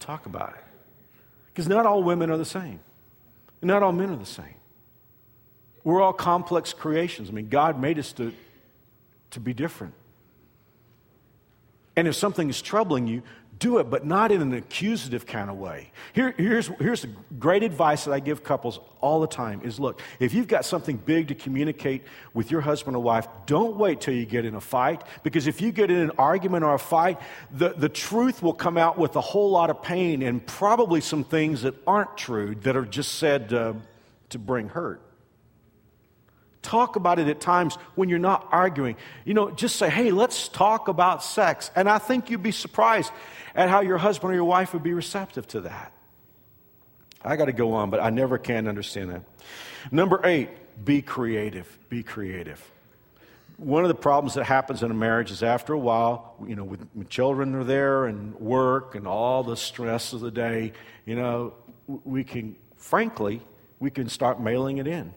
Talk 0.00 0.26
about 0.26 0.54
it. 0.54 0.64
Because 1.46 1.68
not 1.68 1.86
all 1.86 2.02
women 2.02 2.32
are 2.32 2.36
the 2.36 2.44
same, 2.44 2.80
not 3.62 3.84
all 3.84 3.92
men 3.92 4.10
are 4.10 4.16
the 4.16 4.26
same. 4.26 4.56
We're 5.84 6.02
all 6.02 6.12
complex 6.12 6.72
creations. 6.72 7.30
I 7.30 7.32
mean, 7.32 7.48
God 7.48 7.80
made 7.80 8.00
us 8.00 8.12
to 8.14 8.34
to 9.30 9.40
be 9.40 9.54
different. 9.54 9.94
And 11.98 12.06
if 12.06 12.14
something 12.14 12.48
is 12.48 12.62
troubling 12.62 13.08
you, 13.08 13.24
do 13.58 13.78
it, 13.78 13.90
but 13.90 14.06
not 14.06 14.30
in 14.30 14.40
an 14.40 14.52
accusative 14.52 15.26
kind 15.26 15.50
of 15.50 15.56
way. 15.56 15.90
Here, 16.12 16.32
here's, 16.36 16.68
here's 16.78 17.02
the 17.02 17.10
great 17.40 17.64
advice 17.64 18.04
that 18.04 18.12
I 18.12 18.20
give 18.20 18.44
couples 18.44 18.78
all 19.00 19.20
the 19.20 19.26
time 19.26 19.62
is 19.64 19.80
look, 19.80 20.00
if 20.20 20.32
you've 20.32 20.46
got 20.46 20.64
something 20.64 20.96
big 20.96 21.26
to 21.26 21.34
communicate 21.34 22.04
with 22.34 22.52
your 22.52 22.60
husband 22.60 22.94
or 22.94 23.02
wife, 23.02 23.26
don't 23.46 23.76
wait 23.76 24.00
till 24.00 24.14
you 24.14 24.26
get 24.26 24.44
in 24.44 24.54
a 24.54 24.60
fight, 24.60 25.02
because 25.24 25.48
if 25.48 25.60
you 25.60 25.72
get 25.72 25.90
in 25.90 25.96
an 25.96 26.12
argument 26.18 26.62
or 26.62 26.74
a 26.74 26.78
fight, 26.78 27.18
the, 27.50 27.70
the 27.70 27.88
truth 27.88 28.44
will 28.44 28.54
come 28.54 28.78
out 28.78 28.96
with 28.96 29.16
a 29.16 29.20
whole 29.20 29.50
lot 29.50 29.68
of 29.68 29.82
pain 29.82 30.22
and 30.22 30.46
probably 30.46 31.00
some 31.00 31.24
things 31.24 31.62
that 31.62 31.74
aren't 31.84 32.16
true 32.16 32.54
that 32.62 32.76
are 32.76 32.86
just 32.86 33.16
said 33.16 33.52
uh, 33.52 33.72
to 34.28 34.38
bring 34.38 34.68
hurt. 34.68 35.02
Talk 36.68 36.96
about 36.96 37.18
it 37.18 37.28
at 37.28 37.40
times 37.40 37.76
when 37.94 38.10
you're 38.10 38.18
not 38.18 38.46
arguing. 38.52 38.96
You 39.24 39.32
know, 39.32 39.50
just 39.50 39.76
say, 39.76 39.88
hey, 39.88 40.10
let's 40.10 40.48
talk 40.48 40.88
about 40.88 41.24
sex. 41.24 41.70
And 41.74 41.88
I 41.88 41.96
think 41.96 42.28
you'd 42.28 42.42
be 42.42 42.52
surprised 42.52 43.10
at 43.54 43.70
how 43.70 43.80
your 43.80 43.96
husband 43.96 44.32
or 44.32 44.34
your 44.34 44.44
wife 44.44 44.74
would 44.74 44.82
be 44.82 44.92
receptive 44.92 45.48
to 45.48 45.62
that. 45.62 45.94
I 47.24 47.36
got 47.36 47.46
to 47.46 47.54
go 47.54 47.72
on, 47.72 47.88
but 47.88 48.00
I 48.00 48.10
never 48.10 48.36
can 48.36 48.68
understand 48.68 49.08
that. 49.12 49.22
Number 49.90 50.20
eight, 50.24 50.50
be 50.84 51.00
creative. 51.00 51.78
Be 51.88 52.02
creative. 52.02 52.62
One 53.56 53.82
of 53.82 53.88
the 53.88 53.94
problems 53.94 54.34
that 54.34 54.44
happens 54.44 54.82
in 54.82 54.90
a 54.90 54.94
marriage 54.94 55.30
is 55.30 55.42
after 55.42 55.72
a 55.72 55.78
while, 55.78 56.34
you 56.46 56.54
know, 56.54 56.64
when, 56.64 57.08
children 57.08 57.54
are 57.54 57.64
there 57.64 58.04
and 58.04 58.34
work 58.34 58.94
and 58.94 59.08
all 59.08 59.42
the 59.42 59.56
stress 59.56 60.12
of 60.12 60.20
the 60.20 60.30
day, 60.30 60.74
you 61.06 61.16
know, 61.16 61.54
we 61.86 62.24
can, 62.24 62.56
frankly, 62.76 63.40
we 63.80 63.90
can 63.90 64.10
start 64.10 64.38
mailing 64.38 64.76
it 64.76 64.86
in 64.86 65.14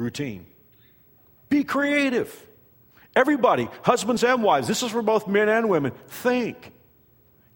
routine. 0.00 0.46
Be 1.48 1.62
creative. 1.64 2.46
Everybody, 3.14 3.68
husbands 3.82 4.24
and 4.24 4.42
wives, 4.42 4.68
this 4.68 4.82
is 4.82 4.90
for 4.90 5.02
both 5.02 5.26
men 5.26 5.48
and 5.48 5.68
women. 5.68 5.92
Think. 6.08 6.72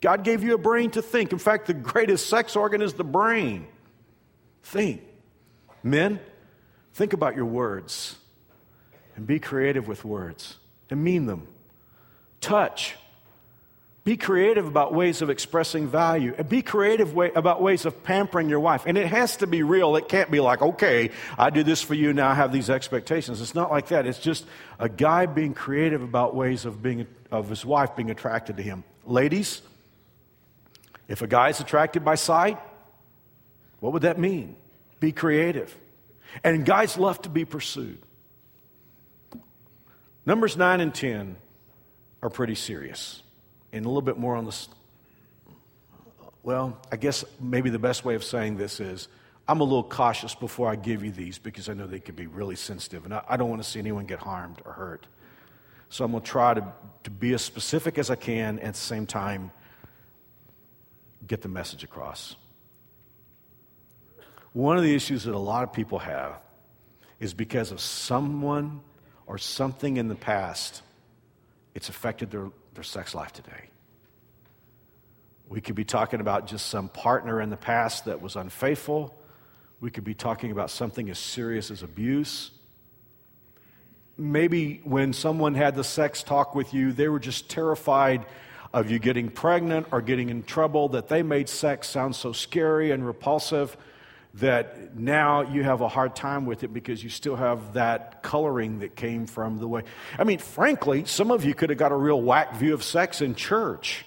God 0.01 0.23
gave 0.25 0.45
you 0.45 0.55
a 0.55 0.59
brain 0.59 0.91
to 0.91 1.03
think. 1.03 1.33
In 1.33 1.39
fact, 1.39 1.67
the 1.67 1.75
greatest 1.75 2.29
sex 2.29 2.57
organ 2.57 2.83
is 2.83 2.95
the 2.95 3.05
brain. 3.05 3.67
Think. 4.63 5.03
Men, 5.83 6.21
think 6.93 7.13
about 7.13 7.37
your 7.37 7.45
words 7.47 8.17
and 9.17 9.27
be 9.27 9.39
creative 9.39 9.87
with 9.87 10.05
words 10.05 10.57
and 10.91 11.03
mean 11.03 11.27
them. 11.27 11.47
Touch. 12.41 12.97
Be 14.05 14.19
creative 14.19 14.67
about 14.67 14.93
ways 14.93 15.23
of 15.23 15.31
expressing 15.31 15.89
value. 15.89 16.35
Be 16.45 16.61
creative 16.61 17.15
way, 17.15 17.33
about 17.35 17.63
ways 17.63 17.87
of 17.87 18.03
pampering 18.03 18.51
your 18.51 18.61
wife. 18.61 18.85
And 18.87 18.99
it 18.99 19.07
has 19.07 19.39
to 19.39 19.47
be 19.47 19.63
real. 19.63 19.97
It 19.97 20.11
can't 20.11 20.31
be 20.31 20.41
like, 20.41 20.61
okay, 20.61 21.11
I 21.39 21.49
do 21.49 21.63
this 21.63 21.81
for 21.81 21.95
you, 21.95 22.13
now 22.13 22.29
I 22.29 22.35
have 22.35 22.53
these 22.53 22.69
expectations. 22.69 23.41
It's 23.41 23.55
not 23.55 23.71
like 23.71 23.89
that. 23.89 24.07
It's 24.07 24.19
just 24.19 24.45
a 24.79 24.91
guy 24.91 25.25
being 25.25 25.55
creative 25.55 26.03
about 26.03 26.35
ways 26.35 26.67
of, 26.67 26.83
being, 26.83 27.07
of 27.31 27.49
his 27.49 27.65
wife 27.65 27.97
being 27.97 28.11
attracted 28.11 28.59
to 28.59 28.63
him. 28.63 28.85
Ladies, 29.07 29.63
if 31.09 31.23
a 31.23 31.27
guy 31.27 31.49
is 31.49 31.61
attracted 31.61 32.05
by 32.05 32.17
sight, 32.17 32.59
what 33.81 33.95
would 33.95 34.03
that 34.03 34.19
mean? 34.19 34.55
Be 35.01 35.13
creative. 35.13 35.75
And 36.43 36.67
guys 36.67 36.99
love 36.99 37.23
to 37.23 37.31
be 37.31 37.47
pursued. 37.47 37.99
Numbers 40.27 40.59
9 40.59 40.81
and 40.81 40.95
10 40.95 41.37
are 42.23 42.31
pretty 42.31 42.55
serious 42.55 43.23
and 43.75 43.85
a 43.85 43.89
little 43.89 44.03
bit 44.03 44.17
more 44.17 44.37
on 44.37 44.45
this. 44.45 44.69
Well, 46.43 46.79
I 46.93 46.97
guess 46.97 47.25
maybe 47.41 47.71
the 47.71 47.79
best 47.79 48.05
way 48.05 48.15
of 48.15 48.23
saying 48.23 48.57
this 48.57 48.81
is 48.81 49.09
I'm 49.49 49.61
a 49.61 49.65
little 49.65 49.85
cautious 49.85 50.35
before 50.35 50.71
I 50.71 50.77
give 50.77 51.05
you 51.05 51.11
these 51.11 51.39
because 51.39 51.69
I 51.69 51.75
know 51.75 51.87
they 51.87 52.01
could 52.01 52.17
be 52.17 52.27
really 52.27 52.57
sensitive, 52.57 53.05
and 53.05 53.13
I, 53.13 53.23
I 53.29 53.37
don't 53.37 53.51
want 53.51 53.63
to 53.63 53.69
see 53.69 53.79
anyone 53.79 54.07
get 54.07 54.21
harmed 54.21 54.63
or 54.65 54.73
hurt. 54.73 55.07
So 55.91 56.05
I'm 56.05 56.13
going 56.13 56.23
to 56.23 56.29
try 56.29 56.55
to, 56.55 56.73
to 57.05 57.11
be 57.11 57.35
as 57.35 57.43
specific 57.43 57.99
as 57.99 58.11
I 58.11 58.17
can 58.17 58.59
and 58.59 58.69
at 58.69 58.75
the 58.75 58.81
same 58.81 59.07
time 59.07 59.51
get 61.27 61.43
the 61.43 61.49
message 61.49 61.85
across. 61.85 62.37
One 64.53 64.77
of 64.77 64.83
the 64.83 64.95
issues 64.95 65.25
that 65.25 65.35
a 65.35 65.39
lot 65.39 65.63
of 65.63 65.73
people 65.73 65.99
have 65.99 66.37
is 67.21 67.35
because 67.35 67.71
of 67.71 67.81
someone 67.81 68.81
or 69.27 69.39
something 69.39 69.97
in 69.97 70.09
the 70.09 70.15
past, 70.15 70.83
it's 71.75 71.89
affected 71.89 72.31
their 72.31 72.51
their 72.75 72.85
sex 72.85 73.15
life 73.15 73.33
today. 73.33 73.71
We 75.49 75.61
could 75.61 75.75
be 75.75 75.85
talking 75.85 76.21
about 76.21 76.47
just 76.47 76.67
some 76.67 76.89
partner 76.89 77.41
in 77.41 77.51
the 77.51 77.57
past 77.57 78.07
that 78.07 78.21
was 78.21 78.37
unfaithful. 78.37 79.15
We 79.81 79.91
could 79.91 80.05
be 80.05 80.15
talking 80.15 80.51
about 80.51 80.71
something 80.71 81.11
as 81.11 81.19
serious 81.19 81.71
as 81.71 81.83
abuse. 81.83 82.51
Maybe 84.17 84.81
when 84.85 85.13
someone 85.13 85.55
had 85.55 85.75
the 85.75 85.85
sex 85.85 86.23
talk 86.23 86.55
with 86.55 86.73
you, 86.73 86.93
they 86.93 87.09
were 87.09 87.19
just 87.19 87.51
terrified 87.51 88.25
of 88.73 88.91
you 88.91 88.99
getting 88.99 89.29
pregnant 89.29 89.87
or 89.93 90.03
getting 90.03 90.31
in 90.31 90.43
trouble, 90.43 90.89
that 90.89 91.09
they 91.09 91.23
made 91.23 91.49
sex 91.49 91.89
sound 91.89 92.17
so 92.17 92.33
scary 92.33 92.91
and 92.91 93.07
repulsive 93.07 93.77
that 94.35 94.97
now 94.97 95.43
you 95.43 95.63
have 95.63 95.81
a 95.81 95.89
hard 95.89 96.17
time 96.17 96.45
with 96.45 96.65
it 96.65 96.73
because 96.73 97.03
you 97.03 97.09
still 97.09 97.37
have 97.37 97.75
that 97.75 98.23
coloring 98.23 98.81
that 98.81 98.97
came 98.97 99.27
from 99.27 99.59
the 99.59 99.69
way. 99.69 99.83
I 100.19 100.25
mean, 100.25 100.39
frankly, 100.39 101.05
some 101.05 101.31
of 101.31 101.45
you 101.45 101.55
could 101.55 101.71
have 101.71 101.79
got 101.79 101.93
a 101.93 101.97
real 101.97 102.21
whack 102.21 102.57
view 102.57 102.75
of 102.75 102.83
sex 102.83 103.21
in 103.21 103.37
church. 103.37 104.05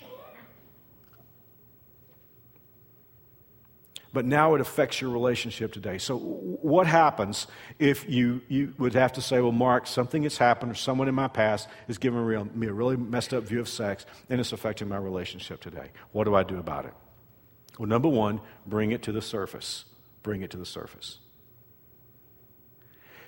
But 4.11 4.25
now 4.25 4.55
it 4.55 4.61
affects 4.61 4.99
your 4.99 5.11
relationship 5.11 5.71
today. 5.71 5.97
So, 5.99 6.17
what 6.17 6.87
happens 6.87 7.45
if 7.77 8.09
you, 8.09 8.41
you 8.47 8.73
would 8.79 8.95
have 8.95 9.13
to 9.13 9.21
say, 9.21 9.39
Well, 9.41 9.51
Mark, 9.51 9.85
something 9.85 10.23
has 10.23 10.37
happened, 10.37 10.71
or 10.71 10.75
someone 10.75 11.07
in 11.07 11.13
my 11.13 11.27
past 11.27 11.67
has 11.85 11.99
given 11.99 12.49
me 12.55 12.67
a 12.67 12.73
really 12.73 12.97
messed 12.97 13.33
up 13.33 13.43
view 13.43 13.59
of 13.59 13.69
sex, 13.69 14.05
and 14.29 14.39
it's 14.39 14.53
affecting 14.53 14.87
my 14.87 14.97
relationship 14.97 15.61
today? 15.61 15.91
What 16.13 16.23
do 16.23 16.33
I 16.33 16.43
do 16.43 16.57
about 16.57 16.85
it? 16.85 16.93
Well, 17.77 17.87
number 17.87 18.09
one, 18.09 18.41
bring 18.65 18.91
it 18.91 19.03
to 19.03 19.11
the 19.11 19.21
surface 19.21 19.85
bring 20.27 20.41
it 20.41 20.51
to 20.51 20.57
the 20.57 20.65
surface. 20.65 21.19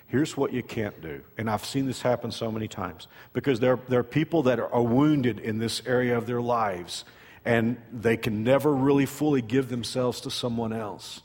Here's 0.06 0.36
what 0.36 0.52
you 0.52 0.62
can't 0.62 1.00
do. 1.00 1.22
And 1.38 1.48
I've 1.48 1.64
seen 1.64 1.86
this 1.86 2.02
happen 2.02 2.30
so 2.30 2.52
many 2.52 2.68
times 2.68 3.08
because 3.32 3.58
there, 3.58 3.78
there 3.88 4.00
are 4.00 4.04
people 4.04 4.42
that 4.42 4.60
are 4.60 4.82
wounded 4.82 5.38
in 5.38 5.56
this 5.56 5.80
area 5.86 6.18
of 6.18 6.26
their 6.26 6.42
lives 6.42 7.06
and 7.46 7.78
they 7.90 8.18
can 8.18 8.44
never 8.44 8.70
really 8.70 9.06
fully 9.06 9.40
give 9.40 9.70
themselves 9.70 10.20
to 10.22 10.30
someone 10.30 10.74
else. 10.74 11.22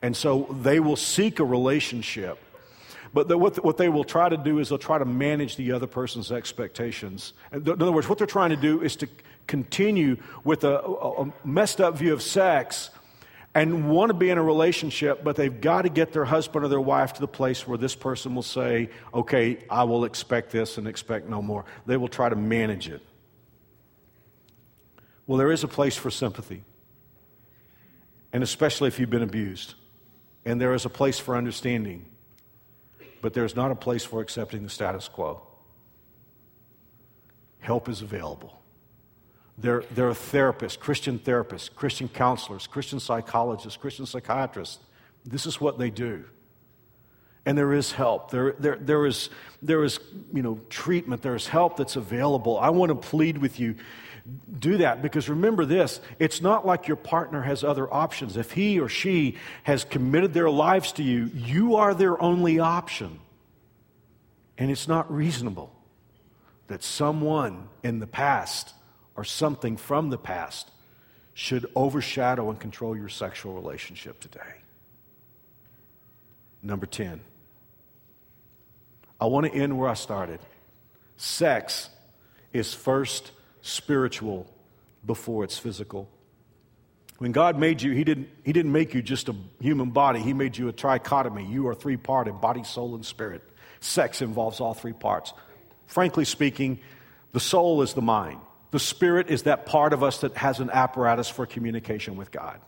And 0.00 0.16
so 0.16 0.48
they 0.62 0.80
will 0.80 0.96
seek 0.96 1.40
a 1.40 1.44
relationship. 1.44 2.38
But 3.12 3.28
the, 3.28 3.36
what, 3.36 3.62
what, 3.62 3.76
they 3.76 3.90
will 3.90 4.04
try 4.04 4.30
to 4.30 4.38
do 4.38 4.60
is 4.60 4.70
they'll 4.70 4.78
try 4.78 4.96
to 4.96 5.04
manage 5.04 5.56
the 5.56 5.72
other 5.72 5.86
person's 5.86 6.32
expectations. 6.32 7.34
In 7.52 7.68
other 7.68 7.92
words, 7.92 8.08
what 8.08 8.16
they're 8.16 8.26
trying 8.26 8.50
to 8.50 8.56
do 8.56 8.80
is 8.80 8.96
to 8.96 9.08
continue 9.46 10.16
with 10.42 10.64
a, 10.64 10.78
a 10.80 11.30
messed 11.44 11.82
up 11.82 11.98
view 11.98 12.14
of 12.14 12.22
sex 12.22 12.88
and 13.54 13.90
want 13.90 14.10
to 14.10 14.14
be 14.14 14.30
in 14.30 14.38
a 14.38 14.42
relationship, 14.42 15.22
but 15.22 15.36
they've 15.36 15.60
got 15.60 15.82
to 15.82 15.90
get 15.90 16.12
their 16.12 16.24
husband 16.24 16.64
or 16.64 16.68
their 16.68 16.80
wife 16.80 17.14
to 17.14 17.20
the 17.20 17.28
place 17.28 17.66
where 17.66 17.76
this 17.76 17.94
person 17.94 18.34
will 18.34 18.42
say, 18.42 18.88
okay, 19.12 19.58
I 19.68 19.84
will 19.84 20.04
expect 20.04 20.50
this 20.50 20.78
and 20.78 20.88
expect 20.88 21.28
no 21.28 21.42
more. 21.42 21.64
They 21.84 21.96
will 21.96 22.08
try 22.08 22.28
to 22.28 22.36
manage 22.36 22.88
it. 22.88 23.02
Well, 25.26 25.38
there 25.38 25.52
is 25.52 25.64
a 25.64 25.68
place 25.68 25.96
for 25.96 26.10
sympathy, 26.10 26.64
and 28.32 28.42
especially 28.42 28.88
if 28.88 28.98
you've 28.98 29.10
been 29.10 29.22
abused. 29.22 29.74
And 30.44 30.60
there 30.60 30.74
is 30.74 30.84
a 30.84 30.90
place 30.90 31.18
for 31.18 31.36
understanding, 31.36 32.06
but 33.20 33.32
there's 33.32 33.54
not 33.54 33.70
a 33.70 33.76
place 33.76 34.04
for 34.04 34.20
accepting 34.20 34.64
the 34.64 34.70
status 34.70 35.06
quo. 35.08 35.46
Help 37.60 37.88
is 37.88 38.02
available. 38.02 38.61
They're, 39.62 39.84
they're 39.92 40.10
therapists, 40.10 40.78
Christian 40.78 41.20
therapists, 41.20 41.72
Christian 41.72 42.08
counselors, 42.08 42.66
Christian 42.66 42.98
psychologists, 42.98 43.76
Christian 43.76 44.06
psychiatrists. 44.06 44.80
This 45.24 45.46
is 45.46 45.60
what 45.60 45.78
they 45.78 45.88
do. 45.88 46.24
And 47.46 47.56
there 47.56 47.72
is 47.72 47.92
help. 47.92 48.30
There, 48.32 48.52
there, 48.58 48.76
there, 48.76 49.06
is, 49.06 49.30
there 49.62 49.84
is 49.84 50.00
you 50.34 50.42
know, 50.42 50.60
treatment. 50.68 51.22
There 51.22 51.36
is 51.36 51.46
help 51.46 51.76
that's 51.76 51.94
available. 51.94 52.58
I 52.58 52.70
want 52.70 52.90
to 52.90 52.96
plead 52.96 53.38
with 53.38 53.58
you 53.60 53.76
do 54.58 54.76
that 54.76 55.02
because 55.02 55.28
remember 55.28 55.64
this 55.64 56.00
it's 56.20 56.40
not 56.40 56.64
like 56.64 56.86
your 56.86 56.96
partner 56.96 57.42
has 57.42 57.64
other 57.64 57.92
options. 57.92 58.36
If 58.36 58.52
he 58.52 58.78
or 58.78 58.88
she 58.88 59.36
has 59.64 59.84
committed 59.84 60.32
their 60.32 60.50
lives 60.50 60.92
to 60.92 61.02
you, 61.02 61.30
you 61.34 61.76
are 61.76 61.94
their 61.94 62.20
only 62.22 62.58
option. 62.58 63.18
And 64.58 64.70
it's 64.70 64.86
not 64.86 65.12
reasonable 65.12 65.74
that 66.68 66.82
someone 66.82 67.68
in 67.82 67.98
the 67.98 68.06
past 68.06 68.74
or 69.16 69.24
something 69.24 69.76
from 69.76 70.10
the 70.10 70.18
past 70.18 70.70
should 71.34 71.66
overshadow 71.74 72.50
and 72.50 72.60
control 72.60 72.96
your 72.96 73.08
sexual 73.08 73.54
relationship 73.54 74.20
today. 74.20 74.60
Number 76.62 76.86
10. 76.86 77.20
I 79.20 79.26
want 79.26 79.46
to 79.46 79.52
end 79.52 79.78
where 79.78 79.88
I 79.88 79.94
started. 79.94 80.40
Sex 81.16 81.88
is 82.52 82.74
first 82.74 83.30
spiritual 83.62 84.46
before 85.06 85.44
it's 85.44 85.58
physical. 85.58 86.08
When 87.18 87.32
God 87.32 87.56
made 87.58 87.80
you, 87.82 87.92
he 87.92 88.02
didn't, 88.02 88.28
he 88.44 88.52
didn't 88.52 88.72
make 88.72 88.94
you 88.94 89.02
just 89.02 89.28
a 89.28 89.36
human 89.60 89.90
body. 89.90 90.20
He 90.20 90.32
made 90.32 90.56
you 90.56 90.68
a 90.68 90.72
trichotomy. 90.72 91.48
You 91.48 91.68
are 91.68 91.74
three 91.74 91.96
parted 91.96 92.40
body, 92.40 92.64
soul, 92.64 92.94
and 92.94 93.06
spirit. 93.06 93.42
Sex 93.80 94.22
involves 94.22 94.60
all 94.60 94.74
three 94.74 94.92
parts. 94.92 95.32
Frankly 95.86 96.24
speaking, 96.24 96.80
the 97.32 97.40
soul 97.40 97.82
is 97.82 97.94
the 97.94 98.02
mind. 98.02 98.40
The 98.72 98.80
spirit 98.80 99.30
is 99.30 99.44
that 99.44 99.66
part 99.66 99.92
of 99.92 100.02
us 100.02 100.22
that 100.22 100.36
has 100.36 100.58
an 100.58 100.70
apparatus 100.70 101.28
for 101.28 101.46
communication 101.46 102.16
with 102.16 102.32
God. 102.32 102.60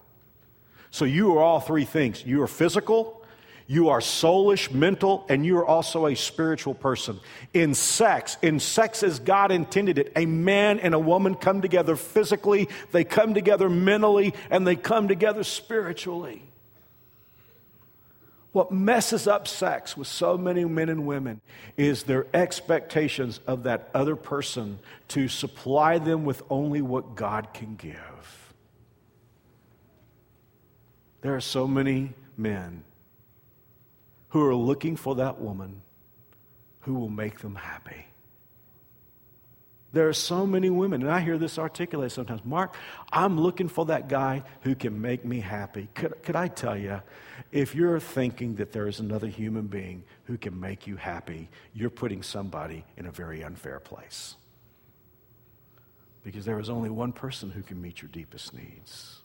So 0.90 1.04
you 1.04 1.36
are 1.36 1.42
all 1.42 1.60
three 1.60 1.84
things. 1.84 2.24
You 2.24 2.42
are 2.42 2.46
physical, 2.46 3.24
you 3.66 3.88
are 3.88 4.00
soulish, 4.00 4.70
mental, 4.70 5.24
and 5.28 5.44
you 5.44 5.56
are 5.58 5.66
also 5.66 6.06
a 6.06 6.14
spiritual 6.14 6.74
person. 6.74 7.18
In 7.54 7.74
sex, 7.74 8.36
in 8.42 8.60
sex 8.60 9.02
as 9.02 9.18
God 9.18 9.50
intended 9.50 9.98
it, 9.98 10.12
a 10.14 10.26
man 10.26 10.78
and 10.78 10.94
a 10.94 10.98
woman 10.98 11.34
come 11.34 11.62
together 11.62 11.96
physically, 11.96 12.68
they 12.92 13.02
come 13.02 13.32
together 13.32 13.70
mentally, 13.70 14.34
and 14.50 14.66
they 14.66 14.76
come 14.76 15.08
together 15.08 15.42
spiritually. 15.42 16.42
What 18.54 18.70
messes 18.70 19.26
up 19.26 19.48
sex 19.48 19.96
with 19.96 20.06
so 20.06 20.38
many 20.38 20.64
men 20.64 20.88
and 20.88 21.08
women 21.08 21.40
is 21.76 22.04
their 22.04 22.24
expectations 22.32 23.40
of 23.48 23.64
that 23.64 23.90
other 23.92 24.14
person 24.14 24.78
to 25.08 25.26
supply 25.26 25.98
them 25.98 26.24
with 26.24 26.40
only 26.48 26.80
what 26.80 27.16
God 27.16 27.52
can 27.52 27.74
give. 27.74 28.54
There 31.22 31.34
are 31.34 31.40
so 31.40 31.66
many 31.66 32.12
men 32.36 32.84
who 34.28 34.46
are 34.46 34.54
looking 34.54 34.94
for 34.94 35.16
that 35.16 35.40
woman 35.40 35.82
who 36.82 36.94
will 36.94 37.10
make 37.10 37.40
them 37.40 37.56
happy. 37.56 38.06
There 39.94 40.08
are 40.08 40.12
so 40.12 40.44
many 40.44 40.70
women, 40.70 41.02
and 41.02 41.10
I 41.10 41.20
hear 41.20 41.38
this 41.38 41.56
articulated 41.56 42.10
sometimes 42.10 42.44
Mark, 42.44 42.74
I'm 43.12 43.38
looking 43.40 43.68
for 43.68 43.86
that 43.86 44.08
guy 44.08 44.42
who 44.62 44.74
can 44.74 45.00
make 45.00 45.24
me 45.24 45.38
happy. 45.38 45.88
Could, 45.94 46.20
could 46.24 46.34
I 46.34 46.48
tell 46.48 46.76
you, 46.76 47.00
if 47.52 47.76
you're 47.76 48.00
thinking 48.00 48.56
that 48.56 48.72
there 48.72 48.88
is 48.88 48.98
another 48.98 49.28
human 49.28 49.68
being 49.68 50.02
who 50.24 50.36
can 50.36 50.58
make 50.58 50.88
you 50.88 50.96
happy, 50.96 51.48
you're 51.74 51.90
putting 51.90 52.24
somebody 52.24 52.84
in 52.96 53.06
a 53.06 53.12
very 53.12 53.44
unfair 53.44 53.78
place. 53.78 54.34
Because 56.24 56.44
there 56.44 56.58
is 56.58 56.68
only 56.68 56.90
one 56.90 57.12
person 57.12 57.50
who 57.50 57.62
can 57.62 57.80
meet 57.80 58.02
your 58.02 58.08
deepest 58.08 58.52
needs. 58.52 59.20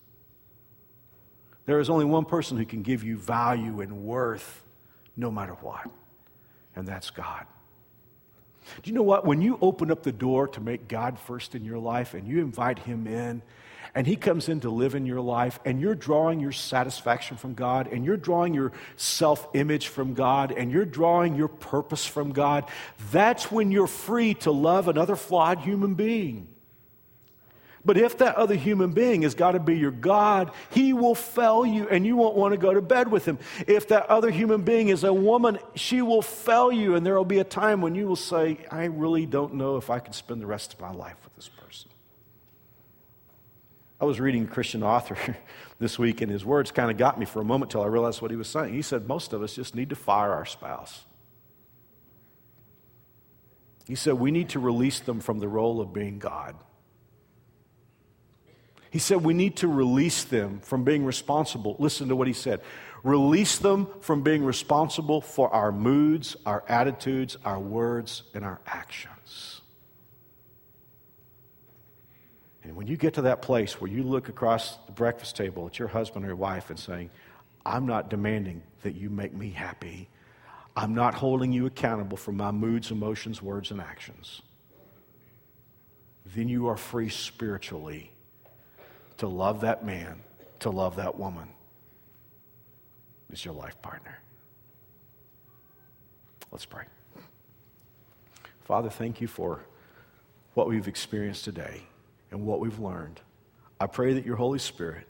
There 1.65 1.79
is 1.79 1.89
only 1.89 2.05
one 2.05 2.25
person 2.25 2.57
who 2.57 2.65
can 2.65 2.83
give 2.83 3.03
you 3.03 3.17
value 3.17 3.81
and 3.81 4.03
worth 4.03 4.63
no 5.17 5.31
matter 5.31 5.53
what, 5.53 5.89
and 6.75 6.87
that's 6.87 7.09
God. 7.09 7.47
Do 8.81 8.89
you 8.89 8.95
know 8.95 9.03
what? 9.03 9.25
When 9.25 9.41
you 9.41 9.57
open 9.61 9.91
up 9.91 10.03
the 10.03 10.11
door 10.11 10.47
to 10.49 10.61
make 10.61 10.87
God 10.87 11.19
first 11.19 11.55
in 11.55 11.65
your 11.65 11.79
life 11.79 12.13
and 12.13 12.27
you 12.27 12.39
invite 12.39 12.79
Him 12.79 13.07
in, 13.07 13.41
and 13.95 14.05
He 14.05 14.15
comes 14.15 14.49
in 14.49 14.59
to 14.61 14.69
live 14.69 14.95
in 14.95 15.05
your 15.05 15.21
life, 15.21 15.59
and 15.65 15.81
you're 15.81 15.95
drawing 15.95 16.39
your 16.39 16.51
satisfaction 16.51 17.37
from 17.37 17.53
God, 17.53 17.87
and 17.87 18.05
you're 18.05 18.17
drawing 18.17 18.53
your 18.53 18.71
self 18.95 19.47
image 19.53 19.87
from 19.87 20.13
God, 20.13 20.51
and 20.51 20.71
you're 20.71 20.85
drawing 20.85 21.35
your 21.35 21.47
purpose 21.47 22.05
from 22.05 22.31
God, 22.31 22.65
that's 23.11 23.51
when 23.51 23.71
you're 23.71 23.87
free 23.87 24.35
to 24.35 24.51
love 24.51 24.87
another 24.87 25.15
flawed 25.15 25.59
human 25.59 25.95
being. 25.95 26.47
But 27.85 27.97
if 27.97 28.17
that 28.17 28.35
other 28.35 28.55
human 28.55 28.91
being 28.91 29.21
has 29.21 29.35
got 29.35 29.51
to 29.51 29.59
be 29.59 29.77
your 29.77 29.91
God, 29.91 30.51
he 30.71 30.91
will 30.91 31.15
fail 31.15 31.65
you 31.65 31.87
and 31.87 32.05
you 32.05 32.17
won't 32.17 32.35
want 32.35 32.53
to 32.53 32.57
go 32.57 32.73
to 32.73 32.81
bed 32.81 33.09
with 33.09 33.25
him. 33.25 33.39
If 33.67 33.87
that 33.87 34.07
other 34.07 34.29
human 34.29 34.63
being 34.63 34.89
is 34.89 35.03
a 35.03 35.13
woman, 35.13 35.59
she 35.75 36.01
will 36.01 36.21
fail 36.21 36.71
you 36.71 36.95
and 36.95 37.05
there 37.05 37.15
will 37.15 37.25
be 37.25 37.39
a 37.39 37.43
time 37.45 37.81
when 37.81 37.95
you 37.95 38.07
will 38.07 38.17
say, 38.17 38.57
I 38.69 38.85
really 38.85 39.25
don't 39.25 39.53
know 39.53 39.77
if 39.77 39.89
I 39.89 39.99
can 39.99 40.13
spend 40.13 40.41
the 40.41 40.45
rest 40.45 40.73
of 40.73 40.81
my 40.81 40.91
life 40.91 41.15
with 41.23 41.35
this 41.35 41.47
person. 41.47 41.89
I 44.01 44.05
was 44.05 44.19
reading 44.19 44.43
a 44.43 44.47
Christian 44.47 44.83
author 44.83 45.17
this 45.79 45.97
week 45.97 46.21
and 46.21 46.31
his 46.31 46.43
words 46.43 46.71
kind 46.71 46.91
of 46.91 46.97
got 46.97 47.17
me 47.17 47.25
for 47.25 47.41
a 47.41 47.45
moment 47.45 47.71
till 47.71 47.81
I 47.81 47.87
realized 47.87 48.21
what 48.21 48.31
he 48.31 48.37
was 48.37 48.49
saying. 48.49 48.73
He 48.73 48.81
said, 48.81 49.07
Most 49.07 49.31
of 49.31 49.41
us 49.41 49.55
just 49.55 49.73
need 49.73 49.89
to 49.89 49.95
fire 49.95 50.31
our 50.31 50.45
spouse. 50.45 51.05
He 53.87 53.95
said, 53.95 54.13
We 54.13 54.31
need 54.31 54.49
to 54.49 54.59
release 54.59 54.99
them 54.99 55.19
from 55.21 55.39
the 55.39 55.47
role 55.47 55.81
of 55.81 55.93
being 55.93 56.19
God. 56.19 56.55
He 58.89 58.99
said 58.99 59.23
we 59.23 59.33
need 59.33 59.57
to 59.57 59.67
release 59.67 60.23
them 60.23 60.59
from 60.61 60.83
being 60.83 61.05
responsible. 61.05 61.75
Listen 61.79 62.09
to 62.09 62.15
what 62.15 62.27
he 62.27 62.33
said 62.33 62.61
release 63.01 63.59
them 63.59 63.87
from 64.01 64.23
being 64.23 64.43
responsible 64.43 65.21
for 65.21 65.49
our 65.53 65.71
moods, 65.71 66.35
our 66.45 66.63
attitudes, 66.67 67.37
our 67.45 67.59
words, 67.59 68.23
and 68.33 68.43
our 68.43 68.59
actions. 68.67 69.61
And 72.61 72.75
when 72.75 72.87
you 72.87 72.97
get 72.97 73.13
to 73.13 73.21
that 73.21 73.41
place 73.41 73.79
where 73.79 73.89
you 73.89 74.03
look 74.03 74.27
across 74.27 74.75
the 74.85 74.91
breakfast 74.91 75.37
table 75.37 75.65
at 75.67 75.79
your 75.79 75.87
husband 75.87 76.25
or 76.25 76.27
your 76.27 76.35
wife 76.35 76.69
and 76.69 76.77
saying, 76.77 77.09
I'm 77.65 77.85
not 77.85 78.09
demanding 78.09 78.63
that 78.81 78.95
you 78.95 79.09
make 79.09 79.33
me 79.33 79.49
happy. 79.49 80.09
I'm 80.75 80.93
not 80.93 81.13
holding 81.13 81.51
you 81.51 81.65
accountable 81.65 82.17
for 82.17 82.31
my 82.31 82.51
moods, 82.51 82.91
emotions, 82.91 83.41
words, 83.41 83.71
and 83.71 83.79
actions. 83.79 84.41
Then 86.25 86.47
you 86.47 86.67
are 86.67 86.77
free 86.77 87.09
spiritually 87.09 88.11
to 89.19 89.27
love 89.27 89.61
that 89.61 89.85
man, 89.85 90.21
to 90.59 90.69
love 90.69 90.95
that 90.95 91.17
woman 91.17 91.49
is 93.31 93.43
your 93.45 93.53
life 93.53 93.79
partner. 93.81 94.17
Let's 96.51 96.65
pray. 96.65 96.85
Father, 98.63 98.89
thank 98.89 99.21
you 99.21 99.27
for 99.27 99.59
what 100.53 100.67
we've 100.67 100.87
experienced 100.87 101.43
today 101.43 101.83
and 102.31 102.45
what 102.45 102.59
we've 102.59 102.79
learned. 102.79 103.19
I 103.79 103.87
pray 103.87 104.13
that 104.13 104.25
your 104.25 104.35
Holy 104.35 104.59
Spirit 104.59 105.05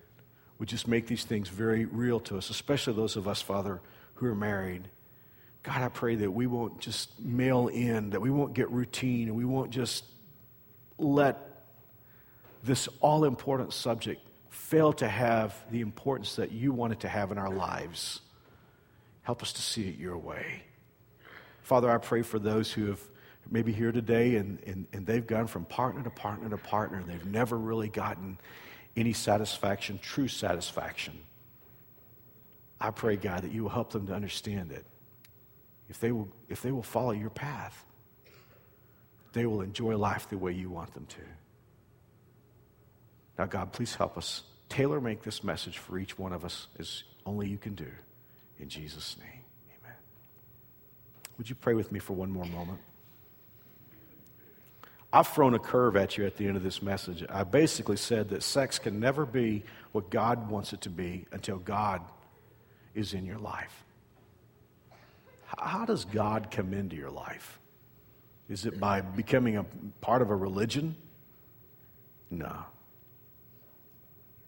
would 0.57 0.69
just 0.69 0.87
make 0.87 1.07
these 1.07 1.23
things 1.23 1.47
very 1.47 1.85
real 1.85 2.19
to 2.21 2.37
us, 2.37 2.49
especially 2.49 2.93
those 2.93 3.15
of 3.15 3.27
us, 3.27 3.41
Father, 3.41 3.79
who 4.15 4.25
are 4.25 4.35
married. 4.35 4.89
God, 5.63 5.81
I 5.81 5.89
pray 5.89 6.15
that 6.15 6.31
we 6.31 6.47
won't 6.47 6.79
just 6.79 7.19
mail 7.19 7.67
in, 7.67 8.09
that 8.09 8.21
we 8.21 8.29
won't 8.29 8.53
get 8.53 8.69
routine, 8.71 9.27
and 9.27 9.37
we 9.37 9.45
won't 9.45 9.71
just 9.71 10.03
let 10.97 11.48
this 12.63 12.87
all 13.01 13.23
important 13.23 13.73
subject 13.73 14.21
fail 14.49 14.93
to 14.93 15.07
have 15.07 15.55
the 15.71 15.81
importance 15.81 16.35
that 16.35 16.51
you 16.51 16.71
want 16.71 16.93
it 16.93 16.99
to 17.01 17.07
have 17.07 17.31
in 17.31 17.37
our 17.37 17.49
lives. 17.49 18.21
Help 19.23 19.41
us 19.41 19.53
to 19.53 19.61
see 19.61 19.87
it 19.87 19.97
your 19.97 20.17
way. 20.17 20.63
Father, 21.61 21.89
I 21.89 21.97
pray 21.97 22.21
for 22.21 22.39
those 22.39 22.71
who 22.71 22.87
have 22.87 23.01
maybe 23.51 23.71
here 23.71 23.91
today 23.91 24.35
and, 24.35 24.59
and, 24.65 24.87
and 24.93 25.05
they've 25.05 25.25
gone 25.25 25.47
from 25.47 25.65
partner 25.65 26.03
to 26.03 26.09
partner 26.09 26.49
to 26.49 26.57
partner 26.57 26.97
and 26.97 27.07
they've 27.07 27.25
never 27.25 27.57
really 27.57 27.89
gotten 27.89 28.37
any 28.95 29.13
satisfaction, 29.13 29.99
true 30.01 30.27
satisfaction. 30.27 31.17
I 32.81 32.91
pray, 32.91 33.15
God, 33.17 33.43
that 33.43 33.51
you 33.51 33.63
will 33.63 33.69
help 33.69 33.91
them 33.91 34.07
to 34.07 34.13
understand 34.13 34.71
it. 34.71 34.85
If 35.89 35.99
they 35.99 36.11
will, 36.11 36.29
if 36.47 36.61
they 36.61 36.71
will 36.71 36.83
follow 36.83 37.11
your 37.11 37.29
path, 37.29 37.85
they 39.33 39.45
will 39.45 39.61
enjoy 39.61 39.97
life 39.97 40.29
the 40.29 40.37
way 40.37 40.53
you 40.53 40.69
want 40.69 40.93
them 40.93 41.05
to. 41.07 41.21
Now, 43.39 43.45
God, 43.45 43.71
please 43.71 43.95
help 43.95 44.17
us 44.17 44.43
tailor 44.67 44.99
make 44.99 45.23
this 45.23 45.45
message 45.45 45.77
for 45.77 45.97
each 45.97 46.19
one 46.19 46.33
of 46.33 46.43
us 46.43 46.67
as 46.77 47.03
only 47.25 47.47
you 47.47 47.57
can 47.57 47.73
do. 47.73 47.87
In 48.59 48.67
Jesus' 48.67 49.15
name, 49.17 49.43
amen. 49.81 49.95
Would 51.37 51.49
you 51.49 51.55
pray 51.55 51.73
with 51.73 51.89
me 51.89 51.99
for 51.99 52.13
one 52.13 52.29
more 52.31 52.45
moment? 52.45 52.81
I've 55.13 55.29
thrown 55.29 55.53
a 55.53 55.59
curve 55.59 55.95
at 55.95 56.17
you 56.17 56.25
at 56.25 56.35
the 56.35 56.47
end 56.47 56.57
of 56.57 56.63
this 56.63 56.81
message. 56.81 57.23
I 57.29 57.45
basically 57.45 57.95
said 57.95 58.29
that 58.29 58.43
sex 58.43 58.77
can 58.77 58.99
never 58.99 59.25
be 59.25 59.63
what 59.93 60.09
God 60.09 60.49
wants 60.49 60.73
it 60.73 60.81
to 60.81 60.89
be 60.89 61.25
until 61.31 61.59
God 61.59 62.01
is 62.93 63.13
in 63.13 63.25
your 63.25 63.39
life. 63.39 63.85
How 65.57 65.85
does 65.85 66.03
God 66.03 66.51
come 66.51 66.73
into 66.73 66.97
your 66.97 67.09
life? 67.09 67.57
Is 68.49 68.65
it 68.65 68.81
by 68.81 68.99
becoming 68.99 69.55
a 69.55 69.65
part 70.01 70.21
of 70.21 70.29
a 70.29 70.35
religion? 70.35 70.95
No. 72.29 72.65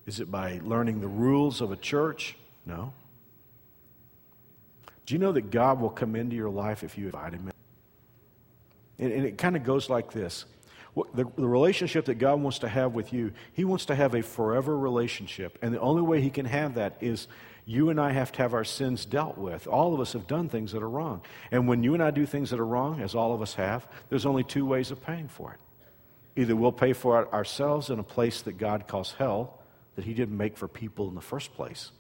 Is 0.06 0.20
it 0.20 0.32
by 0.32 0.60
learning 0.64 1.02
the 1.02 1.08
rules 1.08 1.62
of 1.62 1.72
a 1.72 1.76
church? 1.76 2.36
No. 2.66 2.94
Do 5.06 5.13
you 5.13 5.19
know 5.19 5.32
that 5.32 5.52
God 5.52 5.80
will 5.80 5.90
come 5.90 6.15
into 6.15 6.36
your 6.36 6.50
life 6.50 6.84
if 6.84 6.98
you 6.98 7.06
invite 7.06 7.34
Him 7.34 7.48
in? 7.48 9.06
And, 9.06 9.13
and 9.13 9.25
it 9.25 9.38
kind 9.38 9.56
of 9.56 9.63
goes 9.63 9.90
like 9.90 10.12
this 10.12 10.46
the, 11.13 11.25
the 11.38 11.48
relationship 11.48 12.06
that 12.06 12.15
God 12.15 12.42
wants 12.42 12.60
to 12.60 12.67
have 12.67 12.94
with 12.94 13.13
you, 13.13 13.32
He 13.54 13.63
wants 13.63 13.86
to 13.86 13.96
have 13.96 14.13
a 14.13 14.21
forever 14.21 14.78
relationship. 14.78 15.58
And 15.62 15.73
the 15.73 15.80
only 15.80 16.02
way 16.02 16.21
He 16.21 16.30
can 16.30 16.46
have 16.46 16.75
that 16.75 16.98
is 17.00 17.28
you 17.65 17.90
and 17.90 18.00
I 18.00 18.12
have 18.12 18.32
to 18.34 18.42
have 18.42 18.54
our 18.54 18.63
sins 18.63 19.06
dealt 19.06 19.38
with. 19.38 19.67
All 19.67 19.94
of 19.94 20.00
us 20.00 20.13
have 20.13 20.28
done 20.28 20.50
things 20.50 20.73
that 20.73 20.84
are 20.84 20.90
wrong. 20.90 21.21
And 21.52 21.67
when 21.67 21.84
you 21.84 21.94
and 21.94 22.04
I 22.04 22.12
do 22.12 22.25
things 22.25 22.50
that 22.50 22.60
are 22.60 22.65
wrong, 22.65 23.02
as 23.02 23.15
all 23.15 23.34
of 23.34 23.42
us 23.42 23.54
have, 23.54 23.88
there's 24.10 24.25
only 24.25 24.44
two 24.44 24.65
ways 24.65 24.92
of 24.92 25.02
paying 25.02 25.28
for 25.28 25.54
it. 25.54 25.60
Either 26.42 26.56
we'll 26.56 26.71
pay 26.71 26.94
for 26.94 27.21
it 27.21 27.34
ourselves 27.34 27.90
in 27.90 28.00
a 28.00 28.04
place 28.04 28.42
that 28.42 28.58
God 28.58 28.88
calls 28.88 29.13
hell, 29.13 29.60
that 29.96 30.06
He 30.06 30.13
didn't 30.13 30.37
make 30.37 30.58
for 30.58 30.67
people 30.67 31.08
in 31.08 31.15
the 31.15 31.21
first 31.21 31.54
place, 31.54 31.92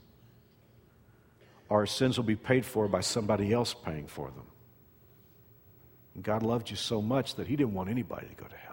our 1.69 1.85
sins 1.85 2.17
will 2.17 2.25
be 2.25 2.35
paid 2.35 2.65
for 2.65 2.87
by 2.87 3.01
somebody 3.01 3.53
else 3.53 3.73
paying 3.73 4.07
for 4.07 4.29
them. 4.31 4.45
And 6.15 6.23
God 6.23 6.43
loved 6.43 6.69
you 6.69 6.75
so 6.75 7.01
much 7.01 7.35
that 7.35 7.47
He 7.47 7.55
didn't 7.55 7.73
want 7.73 7.89
anybody 7.89 8.27
to 8.27 8.35
go 8.35 8.47
to 8.47 8.55
hell 8.55 8.71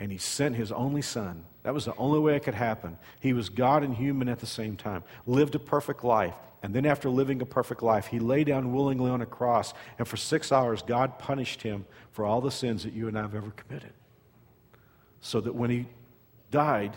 and 0.00 0.10
he 0.10 0.18
sent 0.18 0.56
his 0.56 0.72
only 0.72 1.02
son. 1.02 1.44
That 1.62 1.74
was 1.74 1.84
the 1.84 1.94
only 1.96 2.18
way 2.18 2.34
it 2.34 2.42
could 2.42 2.54
happen. 2.54 2.96
He 3.20 3.34
was 3.34 3.50
God 3.50 3.84
and 3.84 3.94
human 3.94 4.30
at 4.30 4.40
the 4.40 4.46
same 4.46 4.74
time, 4.74 5.04
lived 5.26 5.54
a 5.54 5.58
perfect 5.58 6.02
life. 6.02 6.34
And 6.62 6.74
then, 6.74 6.84
after 6.84 7.08
living 7.08 7.40
a 7.40 7.46
perfect 7.46 7.82
life, 7.82 8.06
he 8.06 8.18
lay 8.18 8.44
down 8.44 8.72
willingly 8.72 9.10
on 9.10 9.22
a 9.22 9.26
cross. 9.26 9.72
And 9.98 10.08
for 10.08 10.16
six 10.16 10.52
hours, 10.52 10.82
God 10.82 11.18
punished 11.18 11.62
him 11.62 11.86
for 12.12 12.24
all 12.24 12.40
the 12.40 12.50
sins 12.50 12.82
that 12.84 12.92
you 12.92 13.08
and 13.08 13.16
I 13.16 13.22
have 13.22 13.34
ever 13.34 13.50
committed. 13.50 13.92
So 15.20 15.40
that 15.40 15.54
when 15.54 15.70
he 15.70 15.86
died, 16.50 16.96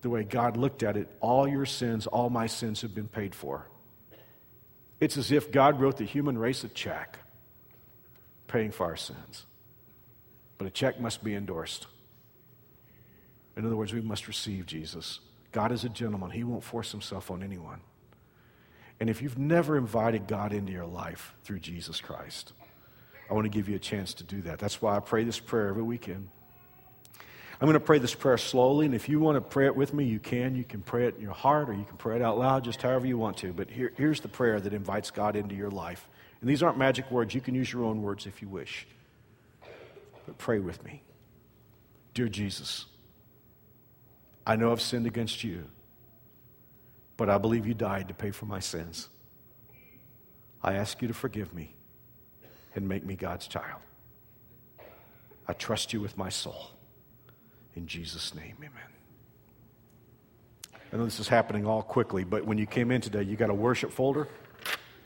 the 0.00 0.10
way 0.10 0.22
God 0.22 0.56
looked 0.56 0.82
at 0.82 0.96
it, 0.96 1.08
all 1.20 1.48
your 1.48 1.66
sins, 1.66 2.06
all 2.06 2.30
my 2.30 2.46
sins 2.46 2.82
have 2.82 2.94
been 2.94 3.08
paid 3.08 3.34
for. 3.34 3.68
It's 5.00 5.16
as 5.16 5.30
if 5.30 5.52
God 5.52 5.80
wrote 5.80 5.96
the 5.96 6.04
human 6.04 6.38
race 6.38 6.64
a 6.64 6.68
check 6.68 7.18
paying 8.46 8.70
for 8.70 8.86
our 8.86 8.96
sins. 8.96 9.46
But 10.56 10.66
a 10.66 10.70
check 10.70 11.00
must 11.00 11.22
be 11.22 11.34
endorsed. 11.34 11.86
In 13.56 13.64
other 13.64 13.76
words, 13.76 13.92
we 13.92 14.00
must 14.00 14.28
receive 14.28 14.66
Jesus. 14.66 15.20
God 15.52 15.72
is 15.72 15.84
a 15.84 15.88
gentleman, 15.88 16.30
He 16.30 16.44
won't 16.44 16.64
force 16.64 16.92
Himself 16.92 17.30
on 17.30 17.42
anyone. 17.42 17.80
And 19.00 19.08
if 19.08 19.22
you've 19.22 19.38
never 19.38 19.76
invited 19.76 20.26
God 20.26 20.52
into 20.52 20.72
your 20.72 20.86
life 20.86 21.34
through 21.44 21.60
Jesus 21.60 22.00
Christ, 22.00 22.52
I 23.30 23.34
want 23.34 23.44
to 23.44 23.50
give 23.50 23.68
you 23.68 23.76
a 23.76 23.80
chance 23.80 24.14
to 24.14 24.24
do 24.24 24.42
that. 24.42 24.58
That's 24.58 24.82
why 24.82 24.96
I 24.96 25.00
pray 25.00 25.22
this 25.22 25.38
prayer 25.38 25.68
every 25.68 25.82
weekend. 25.82 26.28
I'm 27.60 27.66
going 27.66 27.74
to 27.74 27.80
pray 27.80 27.98
this 27.98 28.14
prayer 28.14 28.38
slowly, 28.38 28.86
and 28.86 28.94
if 28.94 29.08
you 29.08 29.18
want 29.18 29.34
to 29.34 29.40
pray 29.40 29.66
it 29.66 29.74
with 29.74 29.92
me, 29.92 30.04
you 30.04 30.20
can. 30.20 30.54
You 30.54 30.62
can 30.62 30.80
pray 30.80 31.06
it 31.06 31.16
in 31.16 31.22
your 31.22 31.32
heart 31.32 31.68
or 31.68 31.72
you 31.72 31.84
can 31.84 31.96
pray 31.96 32.14
it 32.14 32.22
out 32.22 32.38
loud, 32.38 32.62
just 32.62 32.80
however 32.80 33.04
you 33.04 33.18
want 33.18 33.38
to. 33.38 33.52
But 33.52 33.68
here, 33.68 33.92
here's 33.96 34.20
the 34.20 34.28
prayer 34.28 34.60
that 34.60 34.72
invites 34.72 35.10
God 35.10 35.34
into 35.34 35.56
your 35.56 35.70
life. 35.70 36.08
And 36.40 36.48
these 36.48 36.62
aren't 36.62 36.78
magic 36.78 37.10
words. 37.10 37.34
You 37.34 37.40
can 37.40 37.56
use 37.56 37.72
your 37.72 37.84
own 37.84 38.00
words 38.00 38.26
if 38.26 38.40
you 38.40 38.48
wish. 38.48 38.86
But 40.24 40.38
pray 40.38 40.60
with 40.60 40.84
me. 40.84 41.02
Dear 42.14 42.28
Jesus, 42.28 42.86
I 44.46 44.54
know 44.54 44.70
I've 44.70 44.80
sinned 44.80 45.06
against 45.06 45.42
you, 45.42 45.64
but 47.16 47.28
I 47.28 47.38
believe 47.38 47.66
you 47.66 47.74
died 47.74 48.06
to 48.06 48.14
pay 48.14 48.30
for 48.30 48.46
my 48.46 48.60
sins. 48.60 49.08
I 50.62 50.74
ask 50.74 51.02
you 51.02 51.08
to 51.08 51.14
forgive 51.14 51.52
me 51.52 51.74
and 52.76 52.88
make 52.88 53.04
me 53.04 53.16
God's 53.16 53.48
child. 53.48 53.80
I 55.48 55.54
trust 55.54 55.92
you 55.92 56.00
with 56.00 56.16
my 56.16 56.28
soul. 56.28 56.70
In 57.78 57.86
Jesus' 57.86 58.34
name, 58.34 58.56
amen. 58.58 58.72
I 60.92 60.96
know 60.96 61.04
this 61.04 61.20
is 61.20 61.28
happening 61.28 61.64
all 61.64 61.82
quickly, 61.82 62.24
but 62.24 62.44
when 62.44 62.58
you 62.58 62.66
came 62.66 62.90
in 62.90 63.00
today, 63.00 63.22
you 63.22 63.36
got 63.36 63.50
a 63.50 63.54
worship 63.54 63.92
folder. 63.92 64.26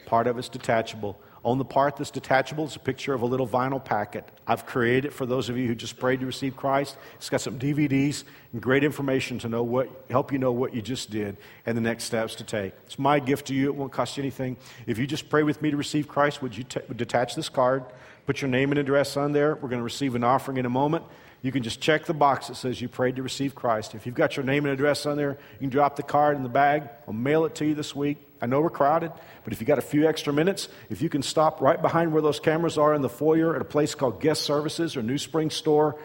Part 0.06 0.26
of 0.26 0.38
it's 0.38 0.48
detachable. 0.48 1.20
On 1.44 1.58
the 1.58 1.66
part 1.66 1.96
that's 1.96 2.10
detachable 2.10 2.64
is 2.64 2.74
a 2.74 2.78
picture 2.78 3.12
of 3.12 3.20
a 3.20 3.26
little 3.26 3.46
vinyl 3.46 3.84
packet. 3.84 4.26
I've 4.46 4.64
created 4.64 5.04
it 5.04 5.12
for 5.12 5.26
those 5.26 5.50
of 5.50 5.58
you 5.58 5.66
who 5.66 5.74
just 5.74 5.98
prayed 5.98 6.20
to 6.20 6.26
receive 6.26 6.56
Christ. 6.56 6.96
It's 7.16 7.28
got 7.28 7.42
some 7.42 7.58
DVDs 7.58 8.24
and 8.54 8.62
great 8.62 8.84
information 8.84 9.38
to 9.40 9.50
know 9.50 9.62
what, 9.62 9.90
help 10.08 10.32
you 10.32 10.38
know 10.38 10.52
what 10.52 10.74
you 10.74 10.80
just 10.80 11.10
did 11.10 11.36
and 11.66 11.76
the 11.76 11.82
next 11.82 12.04
steps 12.04 12.36
to 12.36 12.44
take. 12.44 12.72
It's 12.86 12.98
my 12.98 13.18
gift 13.18 13.48
to 13.48 13.54
you. 13.54 13.66
It 13.66 13.74
won't 13.74 13.92
cost 13.92 14.16
you 14.16 14.22
anything. 14.22 14.56
If 14.86 14.96
you 14.96 15.06
just 15.06 15.28
pray 15.28 15.42
with 15.42 15.60
me 15.60 15.70
to 15.70 15.76
receive 15.76 16.08
Christ, 16.08 16.40
would 16.40 16.56
you 16.56 16.64
t- 16.64 16.80
detach 16.96 17.34
this 17.34 17.50
card, 17.50 17.84
put 18.24 18.40
your 18.40 18.48
name 18.48 18.72
and 18.72 18.78
address 18.78 19.18
on 19.18 19.32
there? 19.32 19.56
We're 19.56 19.68
going 19.68 19.80
to 19.80 19.84
receive 19.84 20.14
an 20.14 20.24
offering 20.24 20.56
in 20.56 20.64
a 20.64 20.70
moment. 20.70 21.04
You 21.42 21.50
can 21.50 21.64
just 21.64 21.80
check 21.80 22.06
the 22.06 22.14
box 22.14 22.46
that 22.48 22.54
says 22.54 22.80
you 22.80 22.88
prayed 22.88 23.16
to 23.16 23.22
receive 23.22 23.54
Christ. 23.54 23.96
If 23.96 24.06
you've 24.06 24.14
got 24.14 24.36
your 24.36 24.46
name 24.46 24.64
and 24.64 24.72
address 24.72 25.06
on 25.06 25.16
there, 25.16 25.38
you 25.54 25.58
can 25.58 25.70
drop 25.70 25.96
the 25.96 26.04
card 26.04 26.36
in 26.36 26.44
the 26.44 26.48
bag. 26.48 26.88
I'll 27.06 27.12
mail 27.12 27.44
it 27.44 27.56
to 27.56 27.66
you 27.66 27.74
this 27.74 27.96
week. 27.96 28.18
I 28.40 28.46
know 28.46 28.60
we're 28.60 28.70
crowded, 28.70 29.12
but 29.44 29.52
if 29.52 29.60
you 29.60 29.66
got 29.66 29.78
a 29.78 29.82
few 29.82 30.08
extra 30.08 30.32
minutes, 30.32 30.68
if 30.88 31.02
you 31.02 31.08
can 31.08 31.22
stop 31.22 31.60
right 31.60 31.80
behind 31.80 32.12
where 32.12 32.22
those 32.22 32.40
cameras 32.40 32.78
are 32.78 32.94
in 32.94 33.02
the 33.02 33.08
foyer 33.08 33.54
at 33.54 33.60
a 33.60 33.64
place 33.64 33.94
called 33.94 34.20
Guest 34.20 34.42
Services 34.42 34.96
or 34.96 35.02
New 35.02 35.18
Spring 35.18 35.50
Store, 35.50 35.96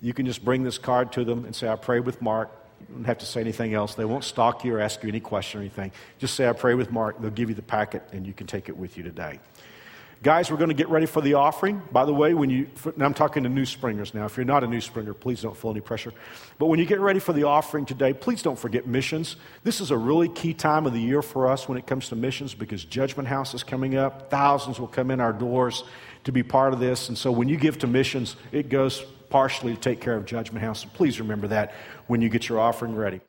you 0.00 0.12
can 0.12 0.26
just 0.26 0.44
bring 0.44 0.62
this 0.62 0.78
card 0.78 1.12
to 1.12 1.24
them 1.24 1.44
and 1.44 1.54
say, 1.54 1.68
I 1.68 1.76
prayed 1.76 2.04
with 2.06 2.20
Mark. 2.20 2.50
You 2.88 2.96
don't 2.96 3.04
have 3.04 3.18
to 3.18 3.26
say 3.26 3.40
anything 3.40 3.72
else. 3.72 3.94
They 3.94 4.04
won't 4.04 4.24
stalk 4.24 4.64
you 4.64 4.76
or 4.76 4.80
ask 4.80 5.02
you 5.02 5.08
any 5.08 5.20
question 5.20 5.60
or 5.60 5.62
anything. 5.62 5.92
Just 6.18 6.34
say, 6.34 6.46
I 6.46 6.52
pray 6.52 6.74
with 6.74 6.90
Mark. 6.90 7.20
They'll 7.20 7.30
give 7.30 7.48
you 7.48 7.54
the 7.54 7.62
packet 7.62 8.02
and 8.12 8.26
you 8.26 8.34
can 8.34 8.46
take 8.46 8.68
it 8.68 8.76
with 8.76 8.98
you 8.98 9.02
today. 9.02 9.40
Guys, 10.24 10.50
we're 10.50 10.56
going 10.56 10.70
to 10.70 10.74
get 10.74 10.88
ready 10.88 11.04
for 11.04 11.20
the 11.20 11.34
offering. 11.34 11.82
By 11.92 12.06
the 12.06 12.14
way, 12.14 12.32
when 12.32 12.48
you, 12.48 12.66
I'm 12.98 13.12
talking 13.12 13.42
to 13.42 13.50
new 13.50 13.66
springers 13.66 14.14
now. 14.14 14.24
If 14.24 14.38
you're 14.38 14.46
not 14.46 14.64
a 14.64 14.66
new 14.66 14.80
springer, 14.80 15.12
please 15.12 15.42
don't 15.42 15.54
feel 15.54 15.70
any 15.70 15.82
pressure. 15.82 16.14
But 16.56 16.68
when 16.68 16.78
you 16.78 16.86
get 16.86 17.00
ready 17.00 17.20
for 17.20 17.34
the 17.34 17.42
offering 17.42 17.84
today, 17.84 18.14
please 18.14 18.40
don't 18.40 18.58
forget 18.58 18.86
missions. 18.86 19.36
This 19.64 19.82
is 19.82 19.90
a 19.90 19.98
really 19.98 20.30
key 20.30 20.54
time 20.54 20.86
of 20.86 20.94
the 20.94 20.98
year 20.98 21.20
for 21.20 21.46
us 21.46 21.68
when 21.68 21.76
it 21.76 21.86
comes 21.86 22.08
to 22.08 22.16
missions 22.16 22.54
because 22.54 22.86
Judgment 22.86 23.28
House 23.28 23.52
is 23.52 23.62
coming 23.62 23.98
up. 23.98 24.30
Thousands 24.30 24.80
will 24.80 24.88
come 24.88 25.10
in 25.10 25.20
our 25.20 25.34
doors 25.34 25.84
to 26.24 26.32
be 26.32 26.42
part 26.42 26.72
of 26.72 26.80
this. 26.80 27.10
And 27.10 27.18
so 27.18 27.30
when 27.30 27.50
you 27.50 27.58
give 27.58 27.78
to 27.80 27.86
missions, 27.86 28.36
it 28.50 28.70
goes 28.70 29.04
partially 29.28 29.74
to 29.74 29.80
take 29.80 30.00
care 30.00 30.16
of 30.16 30.24
Judgment 30.24 30.64
House. 30.64 30.84
So 30.84 30.88
please 30.94 31.20
remember 31.20 31.48
that 31.48 31.74
when 32.06 32.22
you 32.22 32.30
get 32.30 32.48
your 32.48 32.60
offering 32.60 32.96
ready. 32.96 33.20